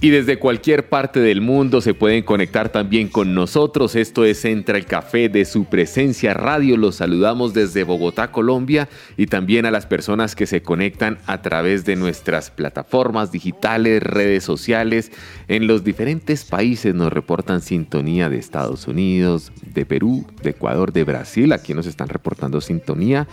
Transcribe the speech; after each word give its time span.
Y 0.00 0.10
desde 0.10 0.38
cualquier 0.38 0.88
parte 0.88 1.18
del 1.18 1.40
mundo 1.40 1.80
se 1.80 1.92
pueden 1.92 2.22
conectar 2.22 2.68
también 2.68 3.08
con 3.08 3.34
nosotros. 3.34 3.96
Esto 3.96 4.24
es 4.24 4.44
Entra 4.44 4.78
el 4.78 4.86
Café 4.86 5.28
de 5.28 5.44
su 5.44 5.64
presencia 5.64 6.34
radio. 6.34 6.76
Los 6.76 6.94
saludamos 6.94 7.52
desde 7.52 7.82
Bogotá, 7.82 8.30
Colombia 8.30 8.88
y 9.16 9.26
también 9.26 9.66
a 9.66 9.72
las 9.72 9.86
personas 9.86 10.36
que 10.36 10.46
se 10.46 10.62
conectan 10.62 11.18
a 11.26 11.42
través 11.42 11.84
de 11.84 11.96
nuestras 11.96 12.52
plataformas 12.52 13.32
digitales, 13.32 14.00
redes 14.00 14.44
sociales. 14.44 15.10
En 15.48 15.66
los 15.66 15.82
diferentes 15.82 16.44
países 16.44 16.94
nos 16.94 17.12
reportan 17.12 17.60
sintonía 17.60 18.28
de 18.28 18.38
Estados 18.38 18.86
Unidos, 18.86 19.50
de 19.62 19.84
Perú, 19.84 20.24
de 20.44 20.50
Ecuador, 20.50 20.92
de 20.92 21.02
Brasil. 21.02 21.52
Aquí 21.52 21.74
nos 21.74 21.86
están 21.86 22.08
reportando 22.08 22.60
sintonía 22.60 23.26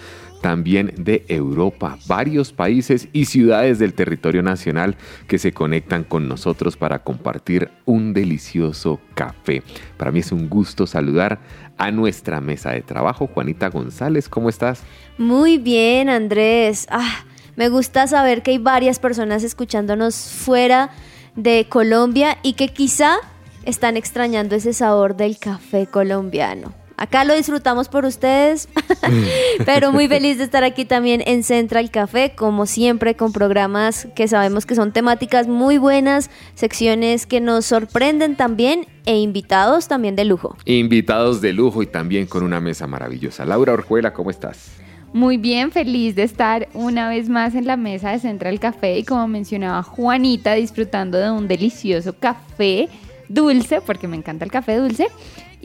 también 0.45 0.93
de 0.95 1.25
Europa, 1.27 1.97
varios 2.05 2.53
países 2.53 3.07
y 3.13 3.25
ciudades 3.25 3.79
del 3.79 3.95
territorio 3.95 4.43
nacional 4.43 4.95
que 5.27 5.39
se 5.39 5.53
conectan 5.53 6.03
con 6.03 6.27
nosotros 6.27 6.77
para 6.77 6.99
compartir 6.99 7.71
un 7.85 8.13
delicioso 8.13 8.99
café. 9.15 9.63
Para 9.97 10.11
mí 10.11 10.19
es 10.19 10.31
un 10.31 10.47
gusto 10.47 10.85
saludar 10.85 11.39
a 11.79 11.89
nuestra 11.89 12.41
mesa 12.41 12.69
de 12.73 12.83
trabajo. 12.83 13.25
Juanita 13.25 13.69
González, 13.69 14.29
¿cómo 14.29 14.49
estás? 14.49 14.83
Muy 15.17 15.57
bien, 15.57 16.09
Andrés. 16.09 16.85
Ah, 16.91 17.25
me 17.55 17.69
gusta 17.69 18.05
saber 18.05 18.43
que 18.43 18.51
hay 18.51 18.59
varias 18.59 18.99
personas 18.99 19.43
escuchándonos 19.43 20.15
fuera 20.15 20.91
de 21.35 21.65
Colombia 21.67 22.37
y 22.43 22.53
que 22.53 22.67
quizá 22.67 23.15
están 23.63 23.97
extrañando 23.97 24.53
ese 24.53 24.73
sabor 24.73 25.15
del 25.15 25.39
café 25.39 25.87
colombiano. 25.87 26.84
Acá 26.97 27.25
lo 27.25 27.35
disfrutamos 27.35 27.89
por 27.89 28.05
ustedes, 28.05 28.69
pero 29.65 29.91
muy 29.91 30.07
feliz 30.09 30.37
de 30.37 30.45
estar 30.45 30.63
aquí 30.63 30.85
también 30.85 31.21
en 31.25 31.43
Central 31.43 31.91
Café, 31.91 32.33
como 32.35 32.65
siempre, 32.65 33.15
con 33.15 33.33
programas 33.33 34.07
que 34.15 34.27
sabemos 34.27 34.65
que 34.65 34.75
son 34.75 34.93
temáticas 34.93 35.47
muy 35.47 35.77
buenas, 35.77 36.29
secciones 36.53 37.25
que 37.25 37.41
nos 37.41 37.65
sorprenden 37.65 38.35
también 38.35 38.87
e 39.05 39.17
invitados 39.17 39.87
también 39.87 40.15
de 40.15 40.25
lujo. 40.25 40.55
Invitados 40.65 41.41
de 41.41 41.53
lujo 41.53 41.83
y 41.83 41.87
también 41.87 42.27
con 42.27 42.43
una 42.43 42.61
mesa 42.61 42.87
maravillosa. 42.87 43.45
Laura 43.45 43.73
Orjuela, 43.73 44.13
¿cómo 44.13 44.29
estás? 44.29 44.71
Muy 45.13 45.37
bien, 45.37 45.71
feliz 45.71 46.15
de 46.15 46.23
estar 46.23 46.67
una 46.73 47.07
vez 47.07 47.29
más 47.29 47.55
en 47.55 47.67
la 47.67 47.77
mesa 47.77 48.11
de 48.11 48.19
Central 48.19 48.59
Café 48.59 48.99
y 48.99 49.03
como 49.03 49.27
mencionaba 49.27 49.81
Juanita, 49.83 50.53
disfrutando 50.55 51.17
de 51.17 51.31
un 51.31 51.47
delicioso 51.47 52.13
café 52.19 52.89
dulce, 53.29 53.81
porque 53.81 54.07
me 54.07 54.17
encanta 54.17 54.45
el 54.45 54.51
café 54.51 54.75
dulce, 54.75 55.07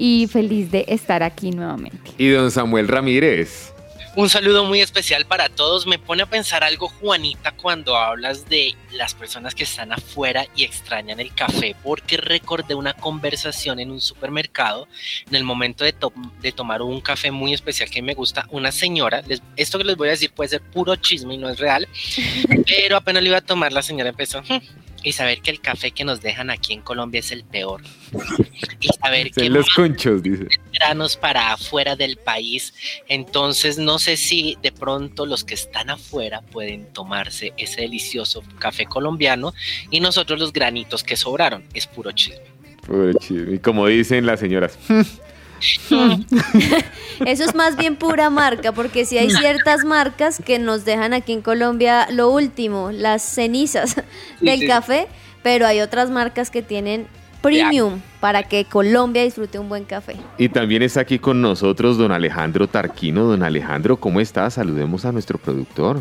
y 0.03 0.27
feliz 0.29 0.71
de 0.71 0.87
estar 0.89 1.23
aquí 1.23 1.51
nuevamente. 1.51 2.11
Y 2.17 2.31
don 2.31 2.51
Samuel 2.51 2.89
Ramírez. 2.89 3.75
Un 4.17 4.29
saludo 4.31 4.65
muy 4.65 4.81
especial 4.81 5.25
para 5.27 5.49
todos. 5.51 5.87
Me 5.87 5.99
pone 5.99 6.23
a 6.23 6.27
pensar 6.27 6.65
algo, 6.65 6.89
Juanita, 6.89 7.53
cuando 7.53 7.97
hablas 7.97 8.49
de 8.49 8.75
las 8.93 9.15
personas 9.15 9.55
que 9.55 9.63
están 9.65 9.93
afuera 9.93 10.47
y 10.57 10.65
extrañan 10.65 11.21
el 11.21 11.33
café, 11.35 11.77
porque 11.85 12.17
recordé 12.17 12.75
una 12.75 12.95
conversación 12.95 13.79
en 13.79 13.91
un 13.91 14.01
supermercado 14.01 14.89
en 15.29 15.37
el 15.37 15.45
momento 15.45 15.85
de, 15.85 15.93
to- 15.93 16.13
de 16.41 16.51
tomar 16.51 16.81
un 16.83 17.01
café 17.03 17.31
muy 17.31 17.53
especial 17.53 17.89
que 17.91 18.01
me 18.03 18.15
gusta. 18.15 18.47
Una 18.51 18.73
señora, 18.73 19.23
les- 19.29 19.43
esto 19.57 19.77
que 19.79 19.85
les 19.85 19.97
voy 19.97 20.09
a 20.09 20.13
decir 20.13 20.33
puede 20.33 20.49
ser 20.49 20.63
puro 20.63 20.97
chisme 20.97 21.35
y 21.35 21.39
no 21.39 21.49
es 21.51 21.59
real, 21.61 21.87
pero 22.67 22.97
apenas 22.97 23.23
lo 23.23 23.29
iba 23.29 23.39
a 23.39 23.43
tomar, 23.43 23.71
la 23.73 23.83
señora 23.83 24.09
empezó. 24.11 24.43
"Hmm, 25.03 25.07
Y 25.07 25.13
saber 25.13 25.41
que 25.43 25.51
el 25.51 25.61
café 25.61 25.91
que 25.91 26.05
nos 26.05 26.21
dejan 26.21 26.51
aquí 26.51 26.73
en 26.73 26.83
Colombia 26.83 27.21
es 27.21 27.33
el 27.33 27.45
peor. 27.45 27.83
Y 28.81 28.89
saber 29.03 29.31
que 29.33 29.49
los 29.51 29.69
conchos, 29.75 30.23
dice. 30.23 30.47
granos 30.73 31.17
para 31.17 31.53
afuera 31.53 31.97
del 31.97 32.17
país. 32.17 32.75
Entonces 33.09 33.79
no 33.79 33.99
sé 33.99 34.17
si 34.17 34.57
de 34.63 34.73
pronto 34.73 35.27
los 35.27 35.45
que 35.45 35.55
están 35.55 35.91
afuera 35.91 36.41
pueden 36.43 36.93
tomarse 36.93 37.53
ese 37.57 37.83
delicioso 37.83 38.43
café 38.59 38.87
colombiano 38.87 39.53
y 39.91 40.01
nosotros 40.01 40.39
los 40.39 40.53
granitos 40.53 41.03
que 41.05 41.17
sobraron. 41.17 41.65
Es 41.75 41.87
puro 41.87 42.13
chisme. 42.13 42.41
Pobre 42.87 43.15
chisme. 43.15 43.55
Y 43.55 43.59
como 43.59 43.87
dicen 43.87 44.27
las 44.27 44.41
señoras, 44.41 44.79
Eso 47.27 47.45
es 47.45 47.55
más 47.55 47.77
bien 47.77 47.97
pura 47.97 48.31
marca, 48.31 48.73
porque 48.73 49.05
si 49.05 49.19
hay 49.19 49.31
ciertas 49.31 49.85
marcas 49.85 50.41
que 50.45 50.59
nos 50.59 50.85
dejan 50.85 51.13
aquí 51.13 51.33
en 51.33 51.43
Colombia 51.43 52.09
lo 52.11 52.31
último, 52.31 52.91
las 52.93 53.23
cenizas 53.23 53.97
del 54.41 54.61
sí. 54.61 54.67
café, 54.67 55.07
pero 55.43 55.67
hay 55.67 55.81
otras 55.81 56.11
marcas 56.11 56.51
que 56.51 56.63
tienen 56.63 57.07
premium 57.41 58.01
para 58.21 58.43
que 58.43 58.65
Colombia 58.65 59.23
disfrute 59.23 59.59
un 59.59 59.69
buen 59.69 59.85
café. 59.85 60.17
Y 60.39 60.49
también 60.49 60.83
está 60.83 61.01
aquí 61.01 61.19
con 61.19 61.41
nosotros 61.41 61.97
don 61.97 62.13
Alejandro 62.13 62.67
Tarquino. 62.67 63.25
Don 63.25 63.43
Alejandro, 63.43 63.99
¿cómo 63.99 64.21
está? 64.21 64.51
Saludemos 64.51 65.05
a 65.05 65.13
nuestro 65.13 65.39
productor. 65.39 66.01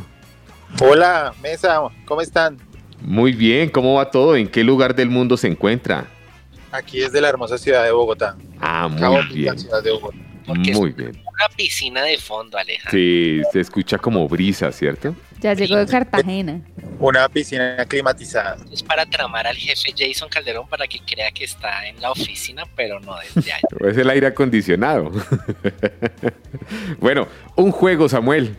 Hola, 0.82 1.34
mesa, 1.42 1.82
¿cómo 2.06 2.22
están? 2.22 2.58
Muy 3.02 3.32
bien, 3.32 3.70
¿cómo 3.70 3.96
va 3.96 4.12
todo? 4.12 4.36
¿En 4.36 4.48
qué 4.48 4.64
lugar 4.64 4.94
del 4.94 5.10
mundo 5.10 5.38
se 5.38 5.48
encuentra? 5.48 6.06
Aquí 6.72 7.00
desde 7.00 7.20
la 7.22 7.30
hermosa 7.30 7.58
ciudad 7.58 7.84
de 7.84 7.92
Bogotá. 7.92 8.36
Ah, 8.60 8.88
muy 8.88 9.00
Caótica 9.00 9.34
bien. 9.34 9.60
ciudad 9.60 9.84
de 9.84 9.92
Bogotá. 9.92 10.18
Porque 10.46 10.74
Muy 10.74 10.90
es 10.90 10.96
bien. 10.96 11.12
una 11.12 11.48
piscina 11.56 12.02
de 12.02 12.18
fondo, 12.18 12.58
Alejandro. 12.58 12.90
Sí, 12.92 13.42
se 13.54 13.60
escucha 13.60 14.00
como 14.00 14.28
brisa, 14.28 14.72
¿cierto? 14.72 15.16
Ya 15.42 15.54
llegó 15.54 15.76
de 15.76 15.86
Cartagena. 15.86 16.60
Una 16.98 17.30
piscina 17.30 17.86
climatizada. 17.88 18.58
Es 18.72 18.82
para 18.82 19.06
tramar 19.06 19.46
al 19.46 19.56
jefe 19.56 19.94
Jason 19.96 20.28
Calderón 20.28 20.68
para 20.68 20.88
que 20.88 21.00
crea 21.00 21.32
que 21.32 21.44
está 21.44 21.88
en 21.88 22.02
la 22.02 22.10
oficina, 22.12 22.64
pero 22.76 23.00
no 23.00 23.16
desde 23.36 23.54
ahí. 23.54 23.62
Es 23.92 23.98
el 23.98 24.10
aire 24.10 24.26
acondicionado. 24.26 25.12
bueno, 27.00 27.28
un 27.56 27.72
juego, 27.72 28.10
Samuel. 28.10 28.56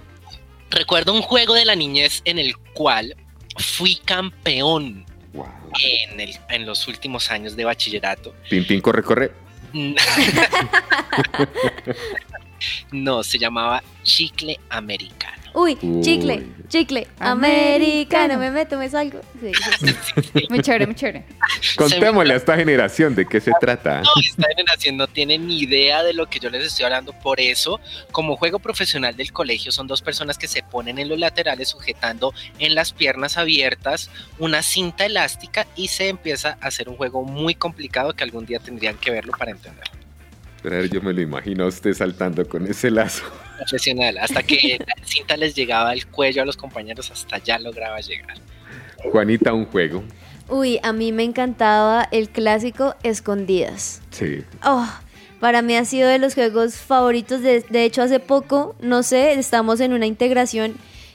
Recuerdo 0.70 1.12
un 1.12 1.22
juego 1.22 1.54
de 1.54 1.64
la 1.64 1.74
niñez 1.74 2.22
en 2.24 2.38
el 2.38 2.56
cual 2.74 3.16
fui 3.58 3.96
campeón 3.96 5.04
Wow. 5.32 5.46
en, 6.10 6.20
el- 6.20 6.36
en 6.48 6.66
los 6.66 6.88
últimos 6.88 7.30
años 7.30 7.54
de 7.56 7.64
bachillerato. 7.64 8.34
Corre, 8.82 9.02
corre. 9.02 9.32
No, 12.92 13.22
se 13.22 13.38
llamaba 13.38 13.82
chicle 14.02 14.58
americano. 14.68 15.39
Uy, 15.54 15.76
Uy. 15.82 16.00
chicle, 16.02 16.46
chicle, 16.68 17.08
Americano. 17.18 17.34
americano, 17.34 18.38
me 18.38 18.50
meto, 18.50 18.78
me 18.78 18.88
salgo. 18.88 19.20
Sí, 19.40 19.52
sí, 19.80 20.22
sí. 20.32 20.46
Muy 20.48 20.60
chévere, 20.60 20.86
muy 20.86 20.94
chévere. 20.94 21.24
Contémosle 21.76 22.34
a 22.34 22.36
esta 22.36 22.56
generación 22.56 23.14
de 23.14 23.26
qué 23.26 23.40
se 23.40 23.52
trata. 23.60 24.02
No, 24.02 24.10
esta 24.24 24.46
generación 24.56 24.96
no 24.96 25.06
tiene 25.08 25.38
ni 25.38 25.60
idea 25.60 26.02
de 26.02 26.12
lo 26.12 26.26
que 26.26 26.38
yo 26.38 26.50
les 26.50 26.64
estoy 26.64 26.84
hablando. 26.84 27.12
Por 27.12 27.40
eso, 27.40 27.80
como 28.12 28.36
juego 28.36 28.58
profesional 28.58 29.16
del 29.16 29.32
colegio, 29.32 29.72
son 29.72 29.86
dos 29.86 30.02
personas 30.02 30.38
que 30.38 30.46
se 30.46 30.62
ponen 30.62 30.98
en 30.98 31.08
los 31.08 31.18
laterales 31.18 31.68
sujetando 31.70 32.32
en 32.58 32.74
las 32.74 32.92
piernas 32.92 33.36
abiertas 33.36 34.10
una 34.38 34.62
cinta 34.62 35.06
elástica 35.06 35.66
y 35.76 35.88
se 35.88 36.08
empieza 36.08 36.58
a 36.60 36.68
hacer 36.68 36.88
un 36.88 36.96
juego 36.96 37.24
muy 37.24 37.54
complicado 37.54 38.12
que 38.12 38.24
algún 38.24 38.46
día 38.46 38.58
tendrían 38.60 38.96
que 38.96 39.10
verlo 39.10 39.32
para 39.38 39.50
entenderlo. 39.50 39.92
Pero 40.62 40.76
a 40.76 40.78
ver, 40.80 40.90
yo 40.90 41.00
me 41.00 41.12
lo 41.12 41.20
imagino 41.22 41.64
a 41.64 41.68
usted 41.68 41.92
saltando 41.94 42.46
con 42.46 42.66
ese 42.66 42.90
lazo. 42.90 43.24
Profesional, 43.60 44.18
hasta 44.18 44.42
que 44.42 44.78
la 44.86 45.04
cinta 45.04 45.36
les 45.36 45.54
llegaba 45.54 45.90
al 45.90 46.06
cuello 46.06 46.42
a 46.42 46.44
los 46.44 46.56
compañeros, 46.56 47.10
hasta 47.10 47.38
ya 47.38 47.58
lograba 47.58 48.00
llegar. 48.00 48.36
Juanita, 48.96 49.52
un 49.52 49.66
juego. 49.66 50.02
Uy, 50.48 50.80
a 50.82 50.92
mí 50.92 51.12
me 51.12 51.22
encantaba 51.22 52.08
el 52.10 52.28
clásico 52.28 52.94
Escondidas. 53.02 54.02
Sí. 54.10 54.44
Oh, 54.64 54.88
para 55.38 55.62
mí 55.62 55.76
ha 55.76 55.84
sido 55.84 56.08
de 56.08 56.18
los 56.18 56.34
juegos 56.34 56.74
favoritos. 56.76 57.42
De, 57.42 57.60
de 57.68 57.84
hecho, 57.84 58.02
hace 58.02 58.18
poco, 58.18 58.74
no 58.80 59.02
sé, 59.02 59.34
estamos 59.34 59.80
en 59.80 59.92
una 59.92 60.06
integración 60.06 60.74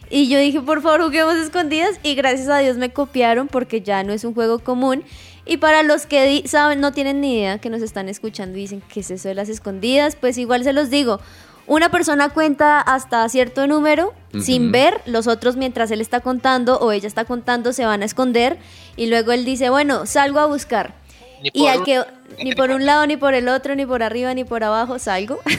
y 0.10 0.30
yo 0.30 0.40
dije, 0.40 0.62
por 0.62 0.82
favor, 0.82 1.02
juguemos 1.04 1.36
escondidas. 1.36 2.00
Y 2.04 2.16
gracias 2.16 2.48
a 2.50 2.60
Dios 2.60 2.78
me 2.78 2.92
copiaron 2.92 3.48
porque 3.48 3.82
ya 3.82 4.04
no 4.04 4.14
es 4.14 4.24
un 4.24 4.34
juego 4.34 4.60
común. 4.60 5.04
Y 5.46 5.58
para 5.58 5.84
los 5.84 6.06
que 6.06 6.44
saben, 6.48 6.80
no 6.80 6.92
tienen 6.92 7.22
ni 7.22 7.38
idea, 7.38 7.60
que 7.60 7.70
nos 7.70 7.82
están 7.82 8.10
escuchando 8.10 8.58
y 8.58 8.62
dicen, 8.62 8.82
¿qué 8.92 9.02
es 9.02 9.12
eso 9.12 9.28
de 9.28 9.36
las 9.36 9.50
escondidas? 9.50 10.16
Pues 10.16 10.38
igual 10.38 10.64
se 10.64 10.74
los 10.74 10.90
digo. 10.90 11.20
Una 11.68 11.90
persona 11.90 12.30
cuenta 12.30 12.80
hasta 12.80 13.28
cierto 13.30 13.66
número 13.68 14.14
sin 14.42 14.72
ver, 14.72 15.02
los 15.06 15.28
otros 15.28 15.56
mientras 15.56 15.90
él 15.92 16.02
está 16.02 16.20
contando 16.20 16.78
o 16.80 16.92
ella 16.92 17.08
está 17.08 17.24
contando 17.26 17.72
se 17.74 17.86
van 17.86 18.02
a 18.02 18.06
esconder 18.06 18.58
y 18.98 19.08
luego 19.08 19.32
él 19.32 19.46
dice, 19.46 19.70
bueno, 19.70 20.06
salgo 20.06 20.40
a 20.40 20.46
buscar. 20.46 20.94
Ni 21.42 21.50
Y 21.54 21.68
al 21.68 21.80
un- 21.80 21.86
que 21.86 22.04
ni 22.44 22.54
por 22.54 22.70
un 22.72 22.86
lado, 22.86 23.06
ni 23.08 23.18
por 23.18 23.34
el 23.34 23.48
otro, 23.48 23.76
ni 23.76 23.86
por 23.86 24.04
arriba, 24.04 24.34
ni 24.34 24.44
por 24.44 24.64
abajo, 24.64 25.00
salgo. 25.00 25.40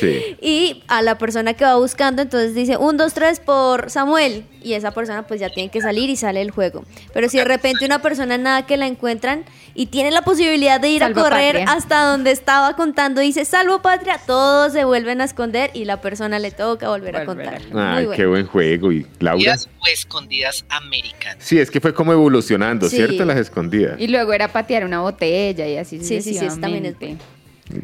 Sí. 0.00 0.36
Y 0.40 0.82
a 0.88 1.02
la 1.02 1.18
persona 1.18 1.54
que 1.54 1.64
va 1.64 1.76
buscando, 1.76 2.22
entonces 2.22 2.54
dice 2.54 2.76
un, 2.76 2.96
dos, 2.96 3.14
tres 3.14 3.38
por 3.38 3.90
Samuel. 3.90 4.44
Y 4.62 4.72
esa 4.72 4.92
persona 4.92 5.26
pues 5.26 5.40
ya 5.40 5.50
tiene 5.50 5.70
que 5.70 5.80
salir 5.82 6.08
y 6.08 6.16
sale 6.16 6.40
el 6.40 6.50
juego. 6.50 6.84
Pero 7.12 7.28
si 7.28 7.36
de 7.36 7.44
repente 7.44 7.84
una 7.84 8.00
persona 8.00 8.38
nada 8.38 8.64
que 8.66 8.76
la 8.78 8.86
encuentran 8.86 9.44
y 9.74 9.86
tiene 9.86 10.10
la 10.10 10.22
posibilidad 10.22 10.80
de 10.80 10.88
ir 10.88 11.00
Salvo 11.00 11.20
a 11.20 11.24
correr 11.24 11.56
patria. 11.58 11.72
hasta 11.76 12.04
donde 12.06 12.30
estaba 12.30 12.74
contando, 12.74 13.20
dice 13.20 13.44
salvo 13.44 13.82
patria, 13.82 14.18
todos 14.26 14.72
se 14.72 14.84
vuelven 14.84 15.20
a 15.20 15.24
esconder 15.24 15.70
y 15.74 15.84
la 15.84 16.00
persona 16.00 16.38
le 16.38 16.50
toca 16.50 16.88
volver 16.88 17.14
a 17.18 17.26
contar. 17.26 17.60
Muy 17.70 17.82
Ay, 17.82 18.06
bueno. 18.06 18.16
qué 18.16 18.26
buen 18.26 18.46
juego. 18.46 18.90
¿Y 18.90 19.06
Laura? 19.20 19.52
Escondidas 19.54 19.68
o 19.80 19.86
escondidas 19.92 20.64
americanas. 20.70 21.36
Sí, 21.44 21.58
es 21.58 21.70
que 21.70 21.80
fue 21.80 21.92
como 21.92 22.12
evolucionando, 22.12 22.88
Sí. 22.88 22.96
¿cierto? 22.96 23.24
Las 23.26 23.36
escondidas. 23.36 24.00
Y 24.00 24.08
luego 24.08 24.32
era 24.32 24.48
patear 24.48 24.84
una 24.86 25.00
botella 25.00 25.68
y 25.68 25.76
así 25.76 26.02
Sí, 26.04 26.22
sí, 26.22 26.34
sí, 26.34 26.44
eso 26.44 26.58
también 26.58 26.86
es 26.86 26.94
sucesivamente. 26.94 27.24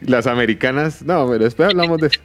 Las 0.02 0.26
americanas, 0.26 1.02
no, 1.02 1.26
pero 1.28 1.44
después 1.44 1.70
hablamos 1.70 1.98
de 2.00 2.08
eso. 2.08 2.20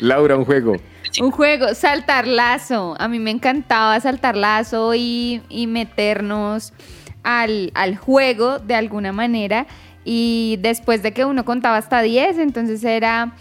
Laura, 0.00 0.36
un 0.36 0.44
juego. 0.44 0.76
Un 1.20 1.30
juego, 1.30 1.74
saltar 1.74 2.26
lazo. 2.26 2.94
A 2.98 3.08
mí 3.08 3.18
me 3.18 3.30
encantaba 3.30 3.98
saltar 4.00 4.36
lazo 4.36 4.94
y, 4.94 5.40
y 5.48 5.66
meternos 5.66 6.74
al, 7.22 7.72
al 7.74 7.96
juego 7.96 8.58
de 8.58 8.74
alguna 8.74 9.12
manera. 9.12 9.66
Y 10.04 10.58
después 10.60 11.02
de 11.02 11.12
que 11.12 11.24
uno 11.24 11.46
contaba 11.46 11.78
hasta 11.78 12.02
10, 12.02 12.38
entonces 12.38 12.84
era 12.84 13.34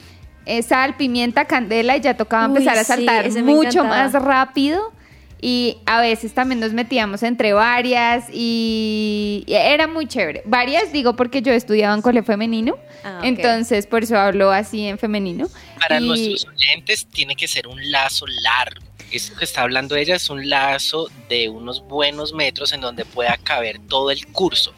eh, 0.45 0.63
sal, 0.63 0.95
pimienta, 0.95 1.45
candela 1.45 1.97
y 1.97 2.01
ya 2.01 2.15
tocaba 2.15 2.47
Uy, 2.47 2.57
empezar 2.57 2.77
a 2.77 2.83
saltar 2.83 3.29
mucho 3.43 3.83
más 3.83 4.13
rápido. 4.13 4.93
Y 5.45 5.77
a 5.85 5.99
veces 5.99 6.33
también 6.33 6.61
nos 6.61 6.71
metíamos 6.71 7.21
entre 7.21 7.51
varias 7.51 8.27
y 8.31 9.43
y 9.45 9.53
era 9.53 9.87
muy 9.87 10.07
chévere. 10.07 10.41
Varias, 10.45 10.93
digo, 10.93 11.17
porque 11.17 11.41
yo 11.41 11.51
estudiaba 11.51 11.93
en 11.93 12.01
cole 12.01 12.23
femenino, 12.23 12.77
Ah, 13.03 13.19
entonces 13.23 13.85
por 13.85 14.03
eso 14.03 14.17
hablo 14.17 14.51
así 14.51 14.87
en 14.87 14.97
femenino. 14.97 15.49
Para 15.81 15.99
Y- 15.99 16.07
nuestros 16.07 16.47
oyentes 16.47 17.05
tiene 17.07 17.35
que 17.35 17.49
ser 17.49 17.67
un 17.67 17.91
lazo 17.91 18.25
largo. 18.27 18.79
Esto 19.11 19.35
que 19.37 19.43
está 19.43 19.63
hablando 19.63 19.97
ella 19.97 20.15
es 20.15 20.29
un 20.29 20.49
lazo 20.49 21.09
de 21.27 21.49
unos 21.49 21.85
buenos 21.87 22.31
metros 22.33 22.71
en 22.71 22.79
donde 22.79 23.03
pueda 23.03 23.37
caber 23.43 23.79
todo 23.89 24.11
el 24.11 24.25
curso, 24.27 24.73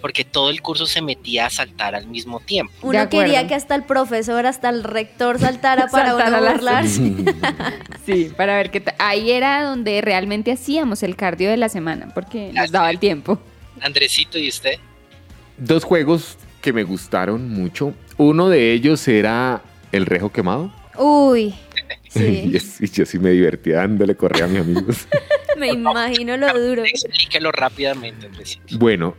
porque 0.00 0.24
todo 0.24 0.50
el 0.50 0.62
curso 0.62 0.86
se 0.86 1.02
metía 1.02 1.46
a 1.46 1.50
saltar 1.50 1.94
al 1.94 2.06
mismo 2.06 2.40
tiempo. 2.40 2.72
Uno 2.82 2.98
acuerdo. 2.98 3.24
quería 3.24 3.46
que 3.46 3.54
hasta 3.54 3.74
el 3.74 3.84
profesor, 3.84 4.46
hasta 4.46 4.68
el 4.68 4.84
rector 4.84 5.38
saltara 5.38 5.88
para 5.88 6.10
Saltara 6.10 6.38
uno 6.40 6.52
burlarse. 6.52 7.12
Sí, 8.06 8.32
para 8.36 8.56
ver 8.56 8.70
qué 8.70 8.80
tal. 8.80 8.94
Ahí 8.98 9.30
era 9.30 9.62
donde 9.62 10.00
realmente 10.00 10.50
hacíamos 10.50 11.02
el 11.02 11.14
cardio 11.16 11.50
de 11.50 11.56
la 11.56 11.68
semana, 11.68 12.08
porque 12.14 12.50
nos 12.52 12.70
daba 12.72 12.90
el 12.90 12.98
tiempo. 12.98 13.38
Andresito, 13.80 14.38
¿y 14.38 14.48
usted? 14.48 14.78
Dos 15.58 15.84
juegos 15.84 16.36
que 16.60 16.72
me 16.72 16.82
gustaron 16.82 17.50
mucho. 17.50 17.94
Uno 18.16 18.48
de 18.48 18.72
ellos 18.72 19.06
era 19.06 19.62
El 19.92 20.06
Rejo 20.06 20.32
Quemado. 20.32 20.72
Uy, 20.96 21.54
Y, 22.14 22.58
sí, 22.58 22.80
y 22.80 22.90
yo 22.90 23.06
sí 23.06 23.18
me 23.18 23.30
divertía 23.30 23.76
dándole 23.76 24.16
correa 24.16 24.46
a 24.46 24.48
mis 24.48 24.60
amigos. 24.60 25.06
me 25.56 25.68
imagino 25.68 26.36
lo 26.36 26.60
duro. 26.60 26.84
Explíquelo 26.84 27.52
rápidamente, 27.52 28.26
Andresito. 28.26 28.78
Bueno, 28.78 29.14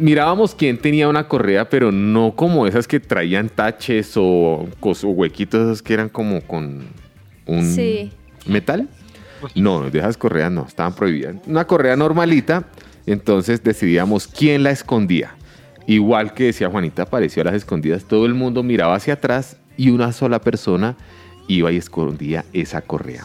mirábamos 0.00 0.54
quién 0.54 0.78
tenía 0.78 1.08
una 1.08 1.28
correa, 1.28 1.68
pero 1.68 1.92
no 1.92 2.34
como 2.34 2.66
esas 2.66 2.88
que 2.88 2.98
traían 2.98 3.48
taches 3.48 4.14
o, 4.16 4.68
huequitos 4.82 5.60
esos 5.60 5.82
que 5.82 5.94
eran 5.94 6.08
como 6.08 6.40
con 6.40 6.84
un 7.46 7.64
Sí. 7.74 8.10
metal. 8.46 8.88
No, 9.54 9.88
de 9.90 9.98
esas 9.98 10.16
correas 10.16 10.50
no, 10.50 10.66
estaban 10.66 10.94
prohibidas. 10.94 11.36
Una 11.46 11.66
correa 11.66 11.96
normalita, 11.96 12.64
entonces 13.06 13.62
decidíamos 13.62 14.26
quién 14.26 14.62
la 14.62 14.70
escondía. 14.70 15.34
Igual 15.86 16.34
que 16.34 16.44
decía 16.44 16.68
Juanita, 16.68 17.02
apareció 17.02 17.42
a 17.42 17.46
las 17.46 17.54
escondidas, 17.54 18.04
todo 18.04 18.26
el 18.26 18.34
mundo 18.34 18.62
miraba 18.62 18.94
hacia 18.94 19.14
atrás 19.14 19.56
y 19.76 19.90
una 19.90 20.12
sola 20.12 20.40
persona 20.40 20.96
iba 21.48 21.72
y 21.72 21.76
escondía 21.76 22.44
esa 22.52 22.82
correa. 22.82 23.24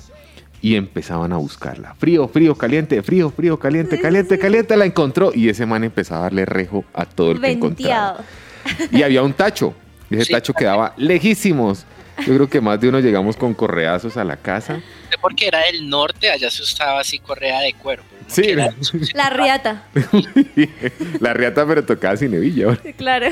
Y 0.66 0.76
empezaban 0.78 1.32
a 1.32 1.38
buscarla. 1.38 1.94
Frío, 1.94 2.28
frío, 2.28 2.56
caliente, 2.56 3.04
frío, 3.04 3.30
frío, 3.30 3.60
caliente, 3.60 4.00
caliente, 4.02 4.40
caliente. 4.40 4.76
La 4.76 4.86
encontró 4.86 5.32
y 5.32 5.48
ese 5.48 5.68
man 5.68 5.84
empezaba 5.84 6.22
a 6.22 6.24
darle 6.24 6.44
rejo 6.46 6.84
a 6.92 7.06
todo 7.06 7.34
el 7.34 7.40
que 7.40 7.52
encontraba. 7.52 8.24
Venteado. 8.66 8.90
Y 8.92 9.04
había 9.04 9.22
un 9.22 9.34
tacho. 9.34 9.76
Y 10.10 10.16
ese 10.16 10.26
Sí. 10.26 10.34
tacho 10.34 10.54
quedaba 10.54 10.96
lejísimos. 10.98 11.86
Yo 12.26 12.34
creo 12.34 12.50
que 12.50 12.62
más 12.62 12.80
de 12.82 12.90
uno 12.90 13.00
llegamos 13.00 13.38
con 13.38 13.54
correazos 13.54 14.18
a 14.18 14.24
la 14.24 14.38
casa. 14.38 14.82
Porque 15.22 15.48
era 15.48 15.60
del 15.72 15.88
norte, 15.88 16.32
allá 16.32 16.50
se 16.50 16.64
usaba 16.64 17.02
así 17.02 17.20
correa 17.20 17.60
de 17.62 17.74
cuero. 17.76 18.02
no 18.12 18.26
Sí, 18.34 18.42
era- 18.46 18.74
La 19.14 19.30
riata. 19.30 19.84
la 21.20 21.34
riata, 21.36 21.64
pero 21.68 21.86
tocaba 21.86 22.18
sin 22.18 22.34
hebilla. 22.34 22.76
Claro. 22.98 23.28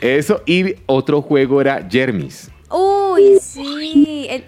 Eso, 0.00 0.42
y 0.46 0.76
otro 0.86 1.20
juego 1.22 1.60
era 1.60 1.84
Jermis. 1.90 2.48
Uy, 2.70 3.38
sí. 3.42 4.28
el- 4.30 4.44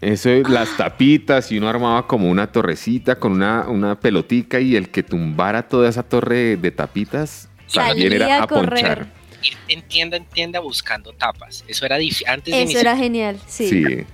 Eso, 0.00 0.30
las 0.48 0.76
tapitas, 0.76 1.50
y 1.50 1.58
uno 1.58 1.68
armaba 1.68 2.06
como 2.06 2.30
una 2.30 2.52
torrecita 2.52 3.16
con 3.16 3.32
una, 3.32 3.66
una 3.68 3.98
pelotica, 3.98 4.60
y 4.60 4.76
el 4.76 4.90
que 4.90 5.02
tumbara 5.02 5.68
toda 5.68 5.88
esa 5.88 6.02
torre 6.02 6.56
de 6.56 6.70
tapitas 6.70 7.48
también 7.72 8.12
era 8.12 8.40
a 8.40 8.42
a 8.44 8.46
ponchar. 8.46 9.06
ir 9.42 9.56
en 9.68 9.82
tienda 9.82 10.16
en 10.16 10.24
tienda 10.26 10.60
buscando 10.60 11.12
tapas. 11.12 11.64
Eso 11.66 11.86
era 11.86 11.96
difícil. 11.96 12.28
Antes 12.28 12.54
de 12.54 12.62
Eso 12.62 12.78
era 12.78 12.96
genial, 12.96 13.38
sí. 13.46 13.68
Sí. 13.68 14.06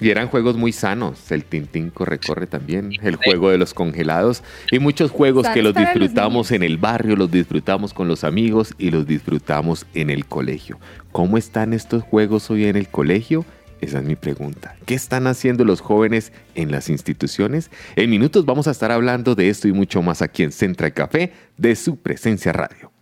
Y 0.00 0.10
eran 0.10 0.28
juegos 0.28 0.56
muy 0.56 0.72
sanos. 0.72 1.30
El 1.30 1.44
Tintín 1.44 1.90
corre, 1.90 2.18
corre 2.18 2.46
también. 2.46 2.92
El 3.02 3.16
juego 3.16 3.50
de 3.50 3.58
los 3.58 3.72
congelados. 3.72 4.42
Y 4.70 4.78
muchos 4.78 5.10
juegos 5.10 5.48
que 5.48 5.62
los 5.62 5.74
disfrutamos 5.74 6.50
en 6.50 6.62
el 6.62 6.76
barrio, 6.76 7.16
los 7.16 7.30
disfrutamos 7.30 7.94
con 7.94 8.08
los 8.08 8.24
amigos 8.24 8.74
y 8.78 8.90
los 8.90 9.06
disfrutamos 9.06 9.86
en 9.94 10.10
el 10.10 10.26
colegio. 10.26 10.78
¿Cómo 11.12 11.38
están 11.38 11.72
estos 11.72 12.02
juegos 12.02 12.50
hoy 12.50 12.64
en 12.64 12.76
el 12.76 12.88
colegio? 12.88 13.44
Esa 13.80 13.98
es 13.98 14.04
mi 14.04 14.16
pregunta. 14.16 14.76
¿Qué 14.86 14.94
están 14.94 15.26
haciendo 15.26 15.64
los 15.64 15.80
jóvenes 15.80 16.32
en 16.54 16.70
las 16.70 16.88
instituciones? 16.88 17.70
En 17.96 18.10
minutos 18.10 18.44
vamos 18.44 18.66
a 18.68 18.70
estar 18.70 18.90
hablando 18.90 19.34
de 19.34 19.48
esto 19.48 19.68
y 19.68 19.72
mucho 19.72 20.02
más 20.02 20.22
aquí 20.22 20.42
en 20.42 20.52
Central 20.52 20.92
Café 20.92 21.32
de 21.56 21.76
su 21.76 21.96
presencia 21.96 22.52
radio. 22.52 22.92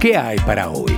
¿Qué 0.00 0.16
hay 0.16 0.38
para 0.38 0.70
hoy? 0.70 0.92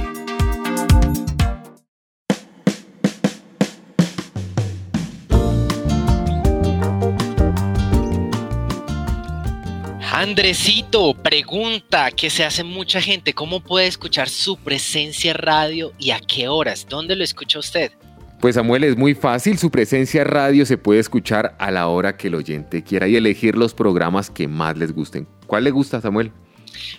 Andresito, 10.19 11.14
pregunta 11.14 12.11
que 12.11 12.29
se 12.29 12.44
hace 12.44 12.64
mucha 12.64 13.00
gente, 13.00 13.35
¿cómo 13.35 13.61
puede 13.61 13.87
escuchar 13.87 14.29
su 14.29 14.56
presencia 14.56 15.32
radio 15.32 15.93
y 15.96 16.11
a 16.11 16.19
qué 16.19 16.49
horas? 16.49 16.87
¿Dónde 16.88 17.14
lo 17.14 17.23
escucha 17.23 17.61
usted? 17.61 17.93
Pues 18.40 18.55
Samuel, 18.55 18.85
es 18.85 18.96
muy 18.96 19.14
fácil, 19.14 19.58
su 19.58 19.69
presencia 19.69 20.23
radio 20.23 20.64
se 20.64 20.79
puede 20.79 21.00
escuchar 21.00 21.56
a 21.58 21.73
la 21.73 21.88
hora 21.88 22.17
que 22.17 22.29
el 22.29 22.37
oyente 22.37 22.85
quiera 22.85 23.08
y 23.08 23.17
elegir 23.17 23.56
los 23.56 23.75
programas 23.75 24.31
que 24.31 24.46
más 24.46 24.79
les 24.79 24.93
gusten. 24.93 25.26
¿Cuál 25.49 25.64
le 25.64 25.73
gusta, 25.73 26.00
Samuel? 26.00 26.30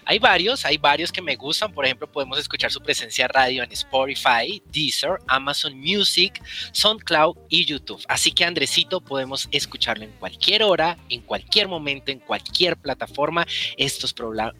Hay 0.03 0.19
varios, 0.19 0.65
hay 0.65 0.77
varios 0.77 1.13
que 1.13 1.22
me 1.22 1.38
gustan. 1.38 1.72
Por 1.72 1.86
ejemplo, 1.86 2.12
podemos 2.12 2.38
escuchar 2.39 2.72
su 2.72 2.81
presencia 2.81 3.25
radio 3.29 3.63
en 3.63 3.72
Spotify, 3.72 4.62
Deezer, 4.69 5.12
Amazon 5.27 5.79
Music, 5.79 6.43
SoundCloud 6.74 7.38
y 7.48 7.63
YouTube. 7.63 8.03
Así 8.10 8.34
que 8.34 8.43
Andresito, 8.43 9.00
podemos 9.00 9.48
escucharlo 9.51 10.03
en 10.03 10.12
cualquier 10.19 10.63
hora, 10.63 10.98
en 11.08 11.22
cualquier 11.22 11.69
momento, 11.69 12.12
en 12.12 12.19
cualquier 12.19 12.75
plataforma. 12.75 13.48
Estos, 13.77 14.13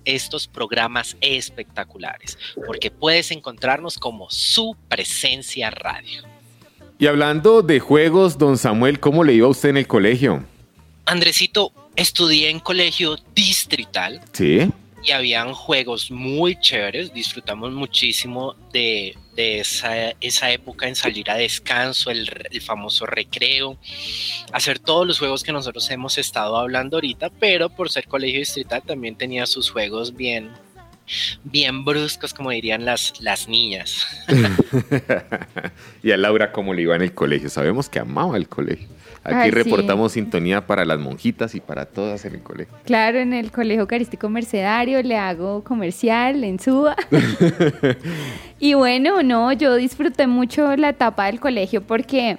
estos 0.06 0.48
programas 0.48 1.18
espectaculares, 1.20 2.38
porque 2.66 2.90
puedes 2.90 3.32
encontrarnos 3.32 3.98
como 3.98 4.30
su 4.30 4.78
presencia 4.88 5.70
radio. 5.72 6.39
Y 7.02 7.08
hablando 7.08 7.62
de 7.62 7.80
juegos, 7.80 8.38
don 8.38 8.58
Samuel, 8.58 9.00
¿cómo 9.00 9.24
le 9.24 9.34
iba 9.34 9.48
a 9.48 9.50
usted 9.50 9.70
en 9.70 9.78
el 9.78 9.88
colegio? 9.88 10.44
Andresito, 11.06 11.72
estudié 11.96 12.50
en 12.50 12.60
colegio 12.60 13.18
distrital. 13.34 14.22
Sí. 14.34 14.70
y 15.02 15.12
habían 15.12 15.54
juegos 15.54 16.12
muy 16.12 16.60
chéveres, 16.60 17.14
disfrutamos 17.14 17.72
muchísimo 17.72 18.56
de, 18.74 19.16
de 19.34 19.62
esa, 19.62 20.10
esa 20.20 20.52
época 20.52 20.90
en 20.90 20.96
salir 20.98 21.32
a 21.32 21.36
descanso, 21.38 22.12
el, 22.12 22.30
el 22.52 22.62
famoso 22.62 23.06
recreo, 23.06 23.78
hacer 24.52 24.78
todos 24.78 25.08
los 25.08 25.20
juegos 25.20 25.44
que 25.44 25.54
nosotros 25.54 25.90
hemos 25.92 26.18
estado 26.18 26.58
hablando 26.58 26.98
ahorita, 26.98 27.30
pero 27.40 27.70
por 27.70 27.90
ser 27.90 28.08
colegio 28.10 28.40
distrital 28.40 28.82
también 28.86 29.16
tenía 29.16 29.46
sus 29.46 29.72
juegos 29.72 30.18
bien, 30.18 30.52
bien 31.44 31.86
bruscos, 31.86 32.34
como 32.34 32.52
dirían 32.52 32.86
las, 32.86 33.20
las 33.22 33.48
niñas. 33.48 34.06
y 36.04 36.12
a 36.12 36.18
Laura, 36.18 36.52
¿cómo 36.52 36.74
le 36.74 36.84
iba 36.84 36.96
en 36.96 37.02
el 37.02 37.14
colegio? 37.14 37.50
Sabemos 37.50 37.90
que 37.90 38.00
amaba 38.00 38.38
el 38.38 38.48
colegio. 38.48 38.88
Aquí 39.24 39.36
Ay, 39.36 39.50
sí. 39.50 39.56
reportamos 39.56 40.14
sintonía 40.14 40.66
para 40.66 40.86
las 40.86 40.98
monjitas 40.98 41.54
y 41.54 41.60
para 41.60 41.86
todas 41.86 42.24
en 42.26 42.36
el 42.36 42.42
colegio. 42.42 42.74
Claro, 42.86 43.20
en 43.20 43.34
el 43.34 43.52
Colegio 43.52 43.82
Eucarístico 43.82 44.30
Mercedario 44.30 45.02
le 45.04 45.18
hago 45.18 45.64
comercial 45.64 46.44
en 46.44 46.60
Suba. 46.60 46.96
y 48.60 48.76
bueno, 48.76 49.22
no, 49.22 49.52
yo 49.52 49.76
disfruté 49.76 50.26
mucho 50.28 50.76
la 50.78 50.90
etapa 50.90 51.26
del 51.26 51.40
colegio 51.40 51.82
porque 51.84 52.38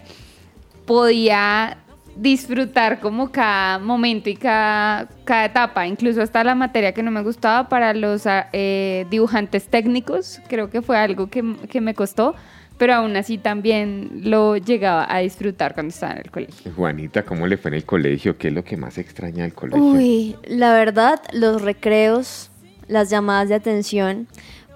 podía 0.87 1.77
disfrutar 2.21 3.01
como 3.01 3.33
cada 3.33 3.79
momento 3.79 4.29
y 4.29 4.37
cada, 4.37 5.09
cada 5.25 5.47
etapa, 5.47 5.87
incluso 5.87 6.21
hasta 6.21 6.45
la 6.45 6.55
materia 6.55 6.93
que 6.93 7.03
no 7.03 7.11
me 7.11 7.23
gustaba 7.23 7.69
para 7.71 7.95
los 7.95 8.27
ah, 8.27 8.49
eh, 8.53 9.07
dibujantes 9.11 9.69
técnicos, 9.69 10.41
creo 10.47 10.69
que 10.69 10.83
fue 10.83 10.99
algo 10.99 11.31
que, 11.31 11.43
que 11.71 11.81
me 11.81 11.95
costó, 11.95 12.35
pero 12.77 12.95
aún 12.95 13.17
así 13.17 13.39
también 13.39 14.21
lo 14.23 14.59
llegaba 14.59 15.07
a 15.09 15.21
disfrutar 15.21 15.73
cuando 15.73 15.89
estaba 15.89 16.13
en 16.13 16.19
el 16.19 16.31
colegio. 16.31 16.73
Juanita, 16.77 17.25
¿cómo 17.25 17.47
le 17.47 17.57
fue 17.57 17.71
en 17.71 17.77
el 17.77 17.85
colegio? 17.85 18.37
¿Qué 18.37 18.49
es 18.49 18.55
lo 18.55 18.65
que 18.65 18.77
más 18.77 18.99
extraña 18.99 19.45
del 19.45 19.55
colegio? 19.55 19.83
Uy, 19.83 20.37
la 20.47 20.75
verdad, 20.75 21.23
los 21.33 21.63
recreos, 21.63 22.51
las 22.87 23.09
llamadas 23.09 23.49
de 23.49 23.55
atención, 23.55 24.29